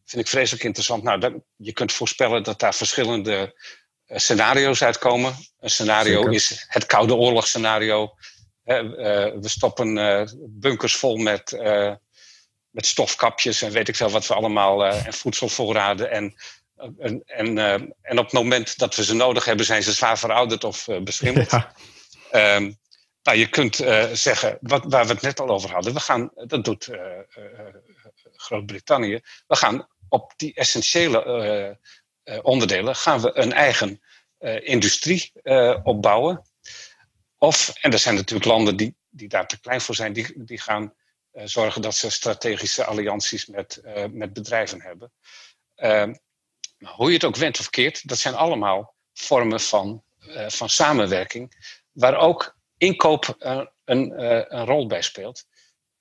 Vind 0.08 0.22
ik 0.22 0.28
vreselijk 0.28 0.64
interessant. 0.64 1.02
Nou, 1.02 1.20
dat, 1.20 1.32
je 1.56 1.72
kunt 1.72 1.92
voorspellen 1.92 2.42
dat 2.42 2.60
daar 2.60 2.74
verschillende 2.74 3.54
uh, 4.06 4.18
scenario's 4.18 4.82
uitkomen. 4.82 5.36
Een 5.58 5.70
scenario 5.70 6.28
is 6.28 6.64
het 6.68 6.86
Koude 6.86 7.14
Oorlogsscenario. 7.14 8.14
Uh, 8.64 8.80
we 9.40 9.48
stoppen 9.48 9.94
bunkers 10.48 10.96
vol 10.96 11.16
met, 11.16 11.52
met 12.70 12.86
stofkapjes 12.86 13.62
en 13.62 13.70
weet 13.70 13.88
ik 13.88 13.96
veel 13.96 14.10
wat 14.10 14.26
we 14.26 14.34
allemaal, 14.34 14.84
en 14.86 15.12
voedselvoorraden. 15.12 16.10
En, 16.10 16.34
en, 16.98 17.22
en, 17.26 17.58
en 18.02 18.18
op 18.18 18.24
het 18.24 18.32
moment 18.32 18.78
dat 18.78 18.94
we 18.94 19.04
ze 19.04 19.14
nodig 19.14 19.44
hebben, 19.44 19.66
zijn 19.66 19.82
ze 19.82 19.92
zwaar 19.92 20.18
verouderd 20.18 20.64
of 20.64 20.88
beschimmeld. 21.02 21.50
Ja. 22.30 22.54
Um, 22.56 22.78
nou, 23.28 23.40
je 23.40 23.48
kunt 23.48 23.80
uh, 23.80 24.04
zeggen, 24.12 24.58
wat, 24.60 24.84
waar 24.84 25.06
we 25.06 25.12
het 25.12 25.22
net 25.22 25.40
al 25.40 25.48
over 25.48 25.70
hadden, 25.70 25.94
we 25.94 26.00
gaan, 26.00 26.30
dat 26.34 26.64
doet 26.64 26.88
uh, 26.88 26.96
uh, 26.96 27.60
Groot-Brittannië, 28.36 29.20
we 29.46 29.56
gaan 29.56 29.88
op 30.08 30.32
die 30.36 30.54
essentiële 30.54 31.78
onderdelen 32.42 32.96
gaan 32.96 33.20
we 33.20 33.36
een 33.36 33.52
eigen 33.52 34.02
industrie 34.60 35.32
opbouwen. 35.82 36.42
Of, 37.38 37.72
en 37.80 37.92
er 37.92 37.98
zijn 37.98 38.14
natuurlijk 38.14 38.48
landen 38.48 38.76
die, 38.76 38.94
die 39.08 39.28
daar 39.28 39.46
te 39.46 39.60
klein 39.60 39.80
voor 39.80 39.94
zijn, 39.94 40.12
die, 40.12 40.44
die 40.44 40.60
gaan 40.60 40.94
zorgen 41.32 41.82
dat 41.82 41.94
ze 41.94 42.10
strategische 42.10 42.84
allianties 42.84 43.46
met, 43.46 43.80
met 44.10 44.32
bedrijven 44.32 44.82
hebben. 44.82 45.12
Ehm, 45.74 46.14
nou, 46.78 46.94
hoe 46.96 47.08
je 47.08 47.14
het 47.14 47.24
ook 47.24 47.36
went 47.36 47.60
of 47.60 47.70
keert, 47.70 48.08
dat 48.08 48.18
zijn 48.18 48.34
allemaal 48.34 48.94
vormen 49.12 49.60
van, 49.60 50.02
van 50.48 50.68
samenwerking, 50.68 51.74
waar 51.92 52.16
ook 52.16 52.56
inkoop 52.76 53.36
een, 53.38 53.68
een, 53.84 54.64
rol 54.64 54.86
bij 54.86 55.02
speelt. 55.02 55.46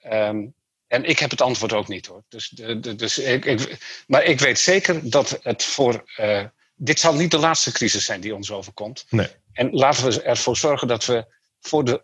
Um, 0.05 0.55
en 0.87 1.03
ik 1.03 1.19
heb 1.19 1.29
het 1.29 1.41
antwoord 1.41 1.73
ook 1.73 1.87
niet 1.87 2.05
hoor. 2.05 2.23
Dus, 2.29 2.49
de, 2.49 2.79
de, 2.79 2.95
dus 2.95 3.17
ik, 3.17 3.45
ik, 3.45 3.77
maar 4.07 4.23
ik 4.23 4.39
weet 4.39 4.59
zeker 4.59 5.09
dat 5.09 5.39
het 5.41 5.63
voor. 5.63 6.11
Uh, 6.17 6.45
dit 6.75 6.99
zal 6.99 7.13
niet 7.13 7.31
de 7.31 7.37
laatste 7.37 7.71
crisis 7.71 8.05
zijn 8.05 8.21
die 8.21 8.35
ons 8.35 8.51
overkomt. 8.51 9.05
Nee. 9.09 9.27
En 9.53 9.69
laten 9.71 10.05
we 10.05 10.21
ervoor 10.21 10.57
zorgen 10.57 10.87
dat 10.87 11.05
we 11.05 11.25
voor 11.59 11.83
de, 11.83 12.01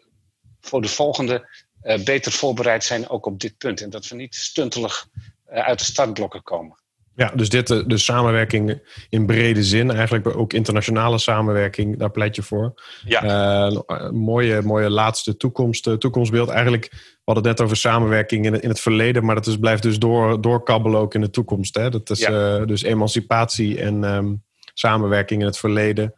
voor 0.62 0.82
de 0.82 0.88
volgende 0.88 1.66
beter 2.04 2.32
voorbereid 2.32 2.84
zijn, 2.84 3.10
ook 3.10 3.26
op 3.26 3.40
dit 3.40 3.58
punt. 3.58 3.82
En 3.82 3.90
dat 3.90 4.08
we 4.08 4.16
niet 4.16 4.36
stuntelig 4.36 5.08
uit 5.46 5.80
de 5.80 5.86
startblokken 5.86 6.44
komen. 6.44 6.83
Ja, 7.16 7.32
dus 7.36 7.50
dit, 7.50 7.68
de 7.68 7.86
dus 7.86 8.06
samenwerking 8.06 8.82
in 9.10 9.26
brede 9.26 9.64
zin, 9.64 9.92
eigenlijk 9.92 10.38
ook 10.38 10.54
internationale 10.54 11.18
samenwerking, 11.18 11.98
daar 11.98 12.12
pleit 12.12 12.36
je 12.36 12.44
voor. 12.44 12.82
Ja. 13.06 13.70
Uh, 13.70 14.10
mooie, 14.12 14.62
mooie 14.62 14.90
laatste 14.90 15.38
toekomst, 15.38 16.00
toekomstbeeld. 16.00 16.50
Eigenlijk, 16.50 16.88
we 16.92 17.22
hadden 17.24 17.44
het 17.44 17.58
net 17.58 17.62
over 17.62 17.78
samenwerking 17.78 18.46
in 18.46 18.54
het, 18.54 18.62
in 18.62 18.70
het 18.70 18.80
verleden, 18.80 19.26
maar 19.26 19.36
dat 19.36 19.48
is, 19.48 19.58
blijft 19.58 19.84
dus 19.84 20.00
door, 20.00 20.42
doorkabbelen 20.42 21.00
ook 21.00 21.14
in 21.14 21.22
de 21.22 21.30
toekomst. 21.30 21.76
Hè? 21.76 21.90
Dat 21.90 22.10
is 22.10 22.20
ja. 22.20 22.60
uh, 22.60 22.66
dus 22.66 22.84
emancipatie 22.84 23.82
en 23.82 24.04
um, 24.04 24.44
samenwerking 24.74 25.40
in 25.42 25.48
het 25.48 25.58
verleden. 25.58 26.14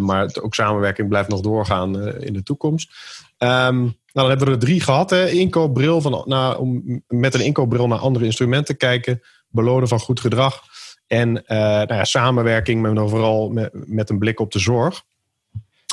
maar 0.00 0.30
ook 0.42 0.54
samenwerking 0.54 1.08
blijft 1.08 1.28
nog 1.28 1.40
doorgaan 1.40 2.08
in 2.20 2.32
de 2.32 2.42
toekomst. 2.42 2.90
Um, 3.38 3.98
nou, 4.12 4.28
dan 4.28 4.28
hebben 4.28 4.46
we 4.46 4.52
er 4.52 4.66
drie 4.66 4.80
gehad. 4.80 5.10
Hè? 5.10 5.28
Inkoopbril 5.28 6.00
van, 6.00 6.22
nou, 6.26 6.58
om 6.58 7.02
met 7.08 7.34
een 7.34 7.44
inkoopbril 7.44 7.86
naar 7.86 7.98
andere 7.98 8.24
instrumenten 8.24 8.76
kijken 8.76 9.20
belonen 9.50 9.88
van 9.88 10.00
goed 10.00 10.20
gedrag. 10.20 10.62
En 11.06 11.28
uh, 11.28 11.58
nou 11.58 11.94
ja, 11.94 12.04
samenwerking, 12.04 12.82
maar 12.82 13.08
vooral 13.08 13.48
met, 13.48 13.70
met, 13.72 14.10
een 14.10 14.18
blik 14.18 14.40
op 14.40 14.52
de 14.52 14.58
zorg. 14.58 15.02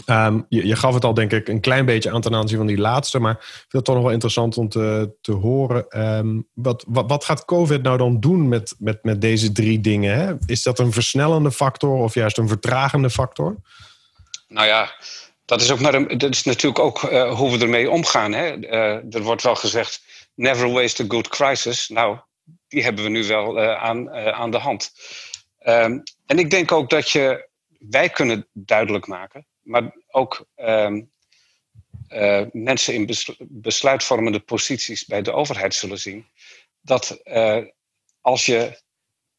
Um, 0.06 0.46
je, 0.50 0.68
je, 0.68 0.76
gaf 0.76 0.94
het 0.94 1.04
al, 1.04 1.14
denk 1.14 1.32
ik, 1.32 1.48
een 1.48 1.60
klein 1.60 1.86
beetje 1.86 2.12
aan 2.12 2.22
ten 2.22 2.36
aanzien 2.36 2.58
van 2.58 2.68
die 2.68 2.78
laatste. 2.78 3.20
Maar 3.20 3.32
ik 3.32 3.40
vind 3.42 3.72
het 3.72 3.86
toch 3.86 3.96
nog 3.96 4.04
wel 4.04 4.14
interessant 4.14 4.58
om 4.58 4.70
te, 4.70 5.16
te 5.22 5.32
horen. 5.32 6.02
Um, 6.18 6.48
wat, 6.54 6.84
wat, 6.88 7.10
wat, 7.10 7.26
gaat 7.26 7.46
COVID 7.46 7.82
nou 7.82 7.98
dan 7.98 8.20
doen 8.20 8.48
met, 8.48 8.76
met, 8.80 9.04
met 9.04 9.22
deze 9.22 9.52
drie 9.52 9.82
dingen? 9.82 10.16
Hè? 10.16 10.34
Is 10.46 10.64
dat 10.64 10.80
een 10.80 10.92
versnellende 10.92 11.52
factor 11.52 11.98
of 11.98 12.14
juist 12.14 12.38
een 12.38 12.48
vertragende 12.48 13.10
factor? 13.10 13.56
Nou 14.48 14.68
ja, 14.68 14.92
dat 15.46 15.62
is, 15.62 15.72
ook 15.72 15.80
maar 15.80 15.94
een, 15.94 16.18
dat 16.18 16.30
is 16.30 16.44
natuurlijk 16.44 16.80
ook 16.80 17.00
hoe 17.38 17.58
we 17.58 17.64
ermee 17.64 17.90
omgaan. 17.90 18.34
Hè? 18.34 18.68
er 19.10 19.22
wordt 19.22 19.44
wel 19.44 19.56
gezegd, 19.56 20.02
never 20.36 20.72
waste 20.72 21.04
a 21.04 21.06
good 21.08 21.28
crisis. 21.28 21.90
Nou, 21.90 22.18
die 22.68 22.84
hebben 22.84 23.04
we 23.04 23.10
nu 23.10 23.24
wel 23.24 23.60
aan, 23.60 24.12
aan 24.12 24.52
de 24.52 24.58
hand. 24.58 24.92
Um, 25.60 26.04
en 26.26 26.40
ik 26.40 26.50
denk 26.50 26.72
ook 26.72 26.90
dat 26.90 27.10
je, 27.10 27.50
wij 27.80 28.10
kunnen 28.10 28.48
duidelijk 28.54 29.08
maken, 29.08 29.48
maar 29.62 29.96
ook 30.08 30.46
um, 30.56 31.12
uh, 32.10 32.46
mensen 32.52 32.94
in 32.94 33.10
besluitvormende 33.40 34.40
posities 34.40 35.06
bij 35.06 35.22
de 35.22 35.32
overheid 35.32 35.74
zullen 35.74 36.00
zien, 36.00 36.28
dat 36.82 37.22
als 38.22 38.46
je 38.46 38.82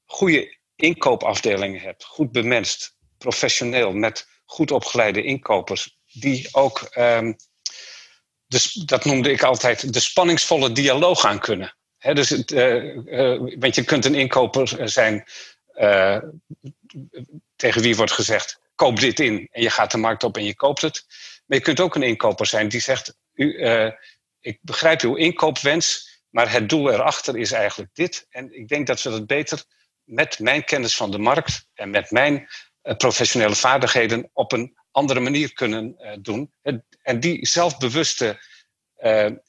goede 0.04 0.58
inkoopafdelingen 0.76 1.80
hebt, 1.80 2.04
goed 2.04 2.32
bemenst, 2.32 2.96
professioneel, 3.18 3.92
met 3.92 4.28
goed 4.44 4.70
opgeleide 4.70 5.22
inkopers, 5.22 5.98
die 6.12 6.48
ook, 6.52 6.90
dus, 8.46 8.72
dat 8.72 9.04
noemde 9.04 9.30
ik 9.30 9.42
altijd, 9.42 9.92
de 9.92 10.00
spanningsvolle 10.00 10.72
dialoog 10.72 11.24
aan 11.24 11.38
kunnen. 11.38 11.77
Dus 11.98 12.30
uh, 12.30 13.38
want 13.58 13.74
je 13.74 13.84
kunt 13.84 14.04
een 14.04 14.14
inkoper 14.14 14.90
zijn 14.90 15.24
tegen 17.56 17.82
wie 17.82 17.96
wordt 17.96 18.12
gezegd: 18.12 18.60
koop 18.74 19.00
dit 19.00 19.20
in. 19.20 19.48
En 19.50 19.62
je 19.62 19.70
gaat 19.70 19.90
de 19.90 19.98
markt 19.98 20.24
op 20.24 20.36
en 20.36 20.44
je 20.44 20.54
koopt 20.54 20.82
het. 20.82 21.04
Maar 21.46 21.58
je 21.58 21.64
kunt 21.64 21.80
ook 21.80 21.94
een 21.94 22.02
inkoper 22.02 22.46
zijn 22.46 22.68
die 22.68 22.80
zegt: 22.80 23.16
u, 23.34 23.64
ik 24.40 24.58
begrijp 24.60 25.00
uw 25.00 25.14
inkoopwens, 25.14 26.20
maar 26.30 26.52
het 26.52 26.68
doel 26.68 26.92
erachter 26.92 27.36
is 27.36 27.52
eigenlijk 27.52 27.94
dit. 27.94 28.26
En 28.30 28.52
ik 28.52 28.68
denk 28.68 28.86
dat 28.86 29.02
we 29.02 29.10
dat 29.10 29.26
beter 29.26 29.64
met 30.04 30.38
mijn 30.38 30.64
kennis 30.64 30.96
van 30.96 31.10
de 31.10 31.18
markt 31.18 31.66
en 31.74 31.90
met 31.90 32.10
mijn 32.10 32.48
professionele 32.96 33.54
vaardigheden 33.54 34.30
op 34.32 34.52
een 34.52 34.76
andere 34.90 35.20
manier 35.20 35.52
kunnen 35.52 35.96
doen. 36.20 36.52
En 37.02 37.20
die 37.20 37.46
zelfbewuste 37.46 38.40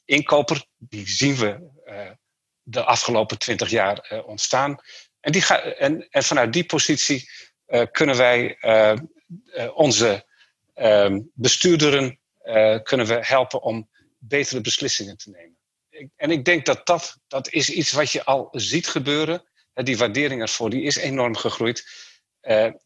inkoper, 0.04 0.64
die 0.76 1.08
zien 1.08 1.36
we 1.36 1.68
de 2.70 2.84
afgelopen 2.84 3.38
twintig 3.38 3.70
jaar 3.70 4.22
ontstaan. 4.26 4.80
En, 5.20 5.32
die 5.32 5.42
ga, 5.42 5.62
en, 5.62 6.08
en 6.10 6.22
vanuit 6.22 6.52
die 6.52 6.64
positie 6.64 7.30
uh, 7.66 7.82
kunnen 7.92 8.16
wij 8.16 8.56
uh, 8.60 8.98
onze 9.74 10.26
ehm, 10.74 11.20
bestuurderen 11.34 12.18
kunnen 12.82 13.06
we 13.06 13.18
helpen 13.20 13.62
om 13.62 13.88
betere 14.18 14.60
beslissingen 14.60 15.16
te 15.16 15.30
nemen. 15.30 15.58
En 16.16 16.30
ik 16.30 16.44
denk 16.44 16.66
dat 16.66 16.86
dat, 16.86 17.16
dat 17.28 17.48
is 17.48 17.70
iets 17.70 17.92
wat 17.92 18.12
je 18.12 18.24
al 18.24 18.48
ziet 18.52 18.88
gebeuren. 18.88 19.44
Die 19.74 19.98
waardering 19.98 20.40
ervoor 20.40 20.70
die 20.70 20.82
is 20.82 20.96
enorm 20.96 21.36
gegroeid. 21.36 21.84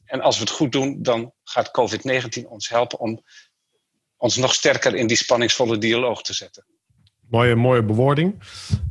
en 0.05 0.21
als 0.21 0.37
we 0.37 0.43
het 0.43 0.51
goed 0.51 0.73
doen, 0.73 1.03
dan 1.03 1.33
gaat 1.45 1.71
COVID-19 1.81 2.49
ons 2.49 2.69
helpen 2.69 2.99
om 2.99 3.25
ons 4.17 4.37
nog 4.37 4.55
sterker 4.55 4.95
in 4.95 5.07
die 5.07 5.17
spanningsvolle 5.17 5.79
dialoog 5.79 6.23
te 6.23 6.33
zetten. 6.33 6.67
Mooie, 7.35 7.55
mooie 7.55 7.83
bewoording. 7.83 8.35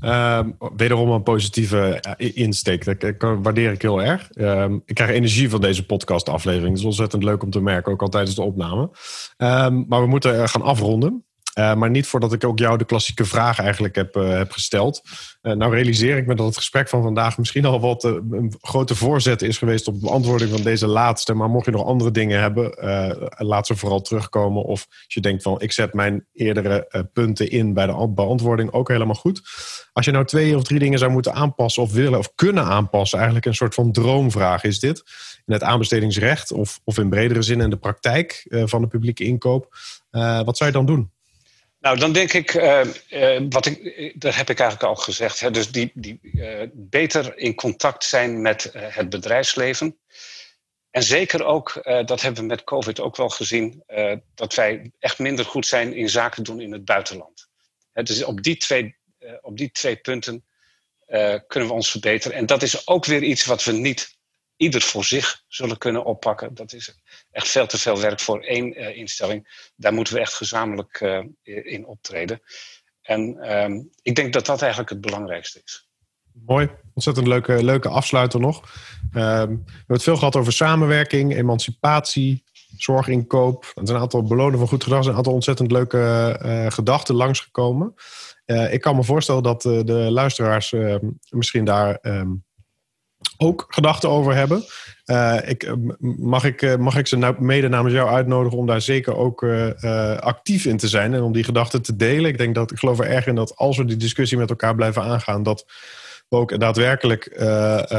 Uh, 0.01 0.39
wederom 0.75 1.09
een 1.09 1.23
positieve 1.23 2.03
insteek. 2.17 3.01
Dat, 3.19 3.37
waardeer 3.41 3.71
ik 3.71 3.81
heel 3.81 4.03
erg. 4.03 4.29
Uh, 4.33 4.65
ik 4.85 4.95
krijg 4.95 5.11
energie 5.11 5.49
van 5.49 5.61
deze 5.61 5.85
podcastaflevering. 5.85 6.69
Het 6.69 6.79
is 6.79 6.85
ontzettend 6.85 7.23
leuk 7.23 7.43
om 7.43 7.49
te 7.49 7.61
merken, 7.61 7.91
ook 7.91 8.01
al 8.01 8.09
tijdens 8.09 8.35
de 8.35 8.41
opname. 8.41 8.89
Uh, 9.37 9.67
maar 9.87 10.01
we 10.01 10.07
moeten 10.07 10.49
gaan 10.49 10.61
afronden. 10.61 11.25
Uh, 11.59 11.73
maar 11.73 11.89
niet 11.89 12.07
voordat 12.07 12.33
ik 12.33 12.43
ook 12.43 12.59
jou 12.59 12.77
de 12.77 12.85
klassieke 12.85 13.25
vraag 13.25 13.59
eigenlijk 13.59 13.95
heb, 13.95 14.15
uh, 14.15 14.29
heb 14.29 14.51
gesteld. 14.51 15.01
Uh, 15.41 15.53
nou 15.53 15.73
realiseer 15.73 16.17
ik 16.17 16.27
me 16.27 16.35
dat 16.35 16.45
het 16.45 16.57
gesprek 16.57 16.89
van 16.89 17.01
vandaag 17.01 17.37
misschien 17.37 17.65
al 17.65 17.79
wat 17.79 18.03
een 18.03 18.53
grote 18.61 18.95
voorzet 18.95 19.41
is 19.41 19.57
geweest 19.57 19.87
op 19.87 19.93
de 19.93 20.05
beantwoording 20.05 20.51
van 20.51 20.61
deze 20.61 20.87
laatste. 20.87 21.33
Maar 21.33 21.49
mocht 21.49 21.65
je 21.65 21.71
nog 21.71 21.85
andere 21.85 22.11
dingen 22.11 22.39
hebben, 22.39 22.75
laat 23.37 23.67
ze 23.67 23.75
vooral 23.75 24.01
terugkomen. 24.01 24.63
Of 24.63 24.85
als 24.87 25.13
je 25.13 25.21
denkt 25.21 25.43
van 25.43 25.61
ik 25.61 25.71
zet 25.71 25.93
mijn 25.93 26.25
eerdere 26.33 27.07
punten 27.13 27.49
in 27.49 27.73
bij 27.73 27.85
de 27.85 28.07
beantwoording, 28.09 28.71
ook 28.71 28.87
helemaal 28.87 29.15
goed. 29.15 29.41
Als 29.93 30.05
je 30.05 30.11
nou 30.11 30.25
twee 30.25 30.55
of 30.55 30.63
drie 30.63 30.79
dingen 30.79 30.99
zou 30.99 31.11
moeten 31.11 31.33
aanpassen 31.33 31.83
of 31.83 31.91
willen 31.91 32.19
of 32.19 32.35
kunnen 32.35 32.63
aanpassen, 32.63 33.17
eigenlijk 33.17 33.47
een 33.47 33.55
soort 33.55 33.73
van 33.73 33.91
droomvraag 33.91 34.63
is 34.63 34.79
dit. 34.79 35.03
In 35.45 35.53
het 35.53 35.63
aanbestedingsrecht 35.63 36.51
of, 36.51 36.79
of 36.83 36.97
in 36.97 37.09
bredere 37.09 37.41
zin 37.41 37.61
in 37.61 37.69
de 37.69 37.77
praktijk 37.77 38.45
van 38.49 38.81
de 38.81 38.87
publieke 38.87 39.23
inkoop. 39.23 39.67
wat 40.45 40.57
zou 40.57 40.69
je 40.69 40.75
dan 40.75 40.85
doen? 40.85 41.12
Nou, 41.83 41.97
dan 41.97 42.11
denk 42.13 42.33
ik, 42.33 42.53
uh, 42.53 42.81
wat 43.49 43.65
ik, 43.65 44.13
dat 44.21 44.35
heb 44.35 44.49
ik 44.49 44.59
eigenlijk 44.59 44.89
al 44.89 45.03
gezegd, 45.03 45.39
hè, 45.39 45.51
dus 45.51 45.71
die, 45.71 45.91
die 45.93 46.19
beter 46.73 47.37
in 47.37 47.55
contact 47.55 48.03
zijn 48.03 48.41
met 48.41 48.69
het 48.73 49.09
bedrijfsleven. 49.09 49.97
En 50.91 51.03
zeker 51.03 51.43
ook, 51.43 51.81
dat 51.83 52.21
hebben 52.21 52.41
we 52.41 52.47
met 52.47 52.63
COVID 52.63 52.99
ook 52.99 53.15
wel 53.15 53.29
gezien, 53.29 53.83
dat 54.35 54.55
wij 54.55 54.91
echt 54.99 55.19
minder 55.19 55.45
goed 55.45 55.65
zijn 55.65 55.93
in 55.93 56.09
zaken 56.09 56.43
doen 56.43 56.61
in 56.61 56.71
het 56.71 56.85
buitenland. 56.85 57.47
Hè, 57.91 58.03
dus 58.03 58.23
op 58.23 58.43
die 58.43 58.57
twee, 58.57 58.95
op 59.41 59.57
die 59.57 59.71
twee 59.71 59.95
punten 59.95 60.45
kunnen 61.47 61.69
we 61.69 61.73
ons 61.73 61.91
verbeteren. 61.91 62.37
En 62.37 62.45
dat 62.45 62.61
is 62.61 62.87
ook 62.87 63.05
weer 63.05 63.23
iets 63.23 63.45
wat 63.45 63.63
we 63.63 63.71
niet 63.71 64.17
ieder 64.55 64.81
voor 64.81 65.05
zich 65.05 65.43
zullen 65.47 65.77
kunnen 65.77 66.05
oppakken. 66.05 66.53
Dat 66.53 66.73
is 66.73 66.95
echt 67.33 67.47
veel 67.47 67.67
te 67.67 67.77
veel 67.77 67.99
werk 67.99 68.19
voor 68.19 68.39
één 68.39 68.81
uh, 68.81 68.97
instelling. 68.97 69.69
Daar 69.75 69.93
moeten 69.93 70.13
we 70.13 70.19
echt 70.19 70.33
gezamenlijk 70.33 71.01
uh, 71.01 71.23
in 71.43 71.85
optreden. 71.85 72.41
En 73.01 73.51
um, 73.63 73.89
ik 74.01 74.15
denk 74.15 74.33
dat 74.33 74.45
dat 74.45 74.61
eigenlijk 74.61 74.91
het 74.91 75.01
belangrijkste 75.01 75.61
is. 75.63 75.87
Mooi, 76.45 76.69
ontzettend 76.93 77.27
leuke, 77.27 77.63
leuke 77.63 77.89
afsluiter 77.89 78.39
nog. 78.39 78.57
Um, 78.57 78.63
we 79.11 79.19
hebben 79.19 79.65
het 79.87 80.03
veel 80.03 80.17
gehad 80.17 80.35
over 80.35 80.53
samenwerking, 80.53 81.35
emancipatie, 81.35 82.43
zorginkoop. 82.77 83.63
Er 83.63 83.71
zijn 83.73 83.95
een 83.95 84.03
aantal 84.03 84.23
belonen 84.23 84.59
van 84.59 84.67
goed 84.67 84.83
gedrag. 84.83 85.05
Een 85.05 85.15
aantal 85.15 85.33
ontzettend 85.33 85.71
leuke 85.71 86.39
uh, 86.45 86.71
gedachten 86.71 87.15
langsgekomen. 87.15 87.93
ik 88.71 88.81
kan 88.81 88.95
me 88.95 89.03
voorstellen 89.03 89.43
dat 89.43 89.61
de 89.61 90.07
luisteraars 90.11 90.73
ehm, 90.73 91.09
misschien 91.29 91.65
daar 91.65 91.99
ook 93.37 93.65
gedachten 93.69 94.09
over 94.09 94.35
hebben. 94.35 94.63
Uh, 95.05 95.37
ik, 95.45 95.63
eh, 95.63 95.73
mag, 96.17 96.43
ik, 96.43 96.61
eh, 96.61 96.75
mag 96.75 96.97
ik 96.97 97.07
ze 97.07 97.17
nou 97.17 97.35
mede 97.39 97.67
namens 97.67 97.93
jou 97.93 98.09
uitnodigen 98.09 98.57
om 98.57 98.65
daar 98.65 98.81
zeker 98.81 99.15
ook 99.15 99.45
actief 100.19 100.65
in 100.65 100.77
te 100.77 100.87
zijn 100.87 101.13
en 101.13 101.21
om 101.21 101.33
die 101.33 101.43
gedachten 101.43 101.81
te 101.81 101.95
delen? 101.95 102.29
Ik 102.29 102.37
denk 102.37 102.55
dat 102.55 102.71
ik 102.71 102.79
geloof 102.79 102.99
er 102.99 103.07
erg 103.07 103.27
in 103.27 103.35
dat 103.35 103.55
als 103.55 103.77
we 103.77 103.85
die 103.85 103.97
discussie 103.97 104.37
met 104.37 104.49
elkaar 104.49 104.75
blijven 104.75 105.01
aangaan, 105.01 105.43
dat 105.43 105.65
we 106.29 106.35
ook 106.35 106.59
daadwerkelijk 106.59 107.25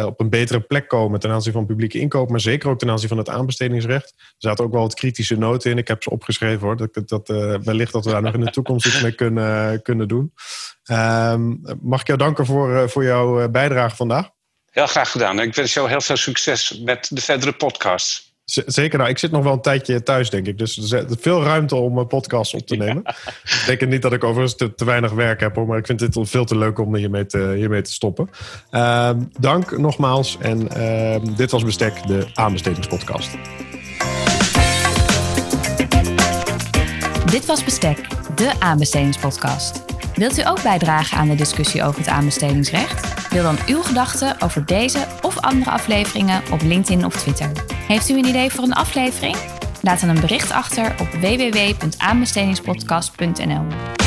op 0.07 0.21
een 0.21 0.31
betere 0.31 0.61
plek 0.61 0.89
komen 0.89 1.21
ten 1.21 1.31
aanzien 1.31 1.53
van 1.53 1.67
publieke 1.67 1.99
inkoop, 1.99 2.31
maar 2.31 2.41
zeker 2.41 2.69
ook 2.69 2.79
ten 2.79 2.91
aanzien 2.91 3.09
van 3.09 3.19
het 3.19 3.29
aanbestedingsrecht. 3.29 4.15
Er 4.17 4.35
zaten 4.39 4.65
ook 4.65 4.73
wel 4.73 4.83
wat 4.83 4.95
kritische 4.95 5.39
noten 5.39 5.71
in. 5.71 5.79
Ik 5.79 5.89
heb 5.89 6.03
ze 6.03 6.11
opgeschreven 6.11 6.67
hoor. 6.67 6.77
Dat, 6.77 7.09
dat, 7.09 7.29
wellicht 7.65 7.93
dat 7.93 8.05
we 8.05 8.11
daar 8.11 8.23
nog 8.23 8.35
in 8.35 8.41
de 8.41 8.51
toekomst 8.51 8.87
iets 8.87 9.03
mee 9.03 9.15
kunnen, 9.15 9.83
kunnen 9.83 10.09
doen. 10.09 10.33
Ehm, 10.85 11.55
mag 11.81 12.01
ik 12.01 12.07
jou 12.07 12.19
danken 12.19 12.47
voor, 12.47 12.91
voor 12.91 13.05
jouw 13.05 13.49
bijdrage 13.49 13.97
vandaag? 13.97 14.31
Heel 14.75 14.87
graag 14.87 15.11
gedaan. 15.11 15.41
Ik 15.41 15.55
wens 15.55 15.75
jou 15.75 15.89
heel 15.89 16.01
veel 16.01 16.17
succes 16.17 16.81
met 16.85 17.09
de 17.13 17.21
verdere 17.21 17.53
podcasts. 17.53 18.33
Zeker, 18.45 18.99
nou, 18.99 19.11
ik 19.11 19.19
zit 19.19 19.31
nog 19.31 19.43
wel 19.43 19.53
een 19.53 19.61
tijdje 19.61 20.03
thuis, 20.03 20.31
denk 20.31 20.47
ik. 20.47 20.59
Dus 20.59 20.93
er 20.93 21.11
is 21.11 21.17
veel 21.21 21.43
ruimte 21.43 21.77
om 21.77 21.99
een 21.99 22.07
podcast 22.07 22.55
op 22.55 22.67
te 22.67 22.77
nemen. 22.77 23.03
ik 23.43 23.63
denk 23.67 23.87
niet 23.87 24.03
dat 24.03 24.13
ik 24.13 24.25
overigens 24.25 24.57
te, 24.57 24.75
te, 24.75 24.85
weinig 24.85 25.13
werk 25.13 25.41
heb, 25.41 25.55
hoor, 25.55 25.67
maar 25.67 25.79
ik 25.79 25.87
vind 25.87 26.01
het 26.01 26.17
veel 26.21 26.45
te 26.45 26.57
leuk 26.57 26.79
om 26.79 26.97
hiermee 26.97 27.27
te, 27.27 27.55
hiermee 27.57 27.83
te 27.83 27.93
stoppen. 27.93 28.31
Uh, 28.71 29.11
dank 29.39 29.79
nogmaals. 29.79 30.37
En 30.41 30.69
uh, 30.77 31.37
dit 31.37 31.51
was 31.51 31.65
Bestek, 31.65 32.07
de 32.07 32.27
aanbestedingspodcast. 32.35 33.31
Dit 37.31 37.47
was 37.47 37.65
Bestek, 37.65 37.99
de 38.37 38.53
aanbestedingspodcast. 38.59 39.94
Wilt 40.15 40.39
u 40.39 40.47
ook 40.47 40.63
bijdragen 40.63 41.19
aan 41.19 41.29
de 41.29 41.35
discussie 41.35 41.83
over 41.83 41.99
het 41.99 42.09
aanbestedingsrecht? 42.09 43.31
Deel 43.31 43.43
dan 43.43 43.59
uw 43.67 43.83
gedachten 43.83 44.41
over 44.41 44.67
deze 44.67 45.07
of 45.23 45.39
andere 45.39 45.71
afleveringen 45.71 46.43
op 46.53 46.63
LinkedIn 46.63 47.05
of 47.05 47.17
Twitter. 47.17 47.51
Heeft 47.89 48.09
u 48.09 48.19
een 48.19 48.25
idee 48.25 48.51
voor 48.51 48.65
een 48.65 48.73
aflevering? 48.73 49.37
Laat 49.83 50.01
dan 50.01 50.09
een 50.09 50.21
bericht 50.21 50.51
achter 50.51 50.95
op 51.01 51.09
www.aanbestedingspodcast.nl. 51.21 54.04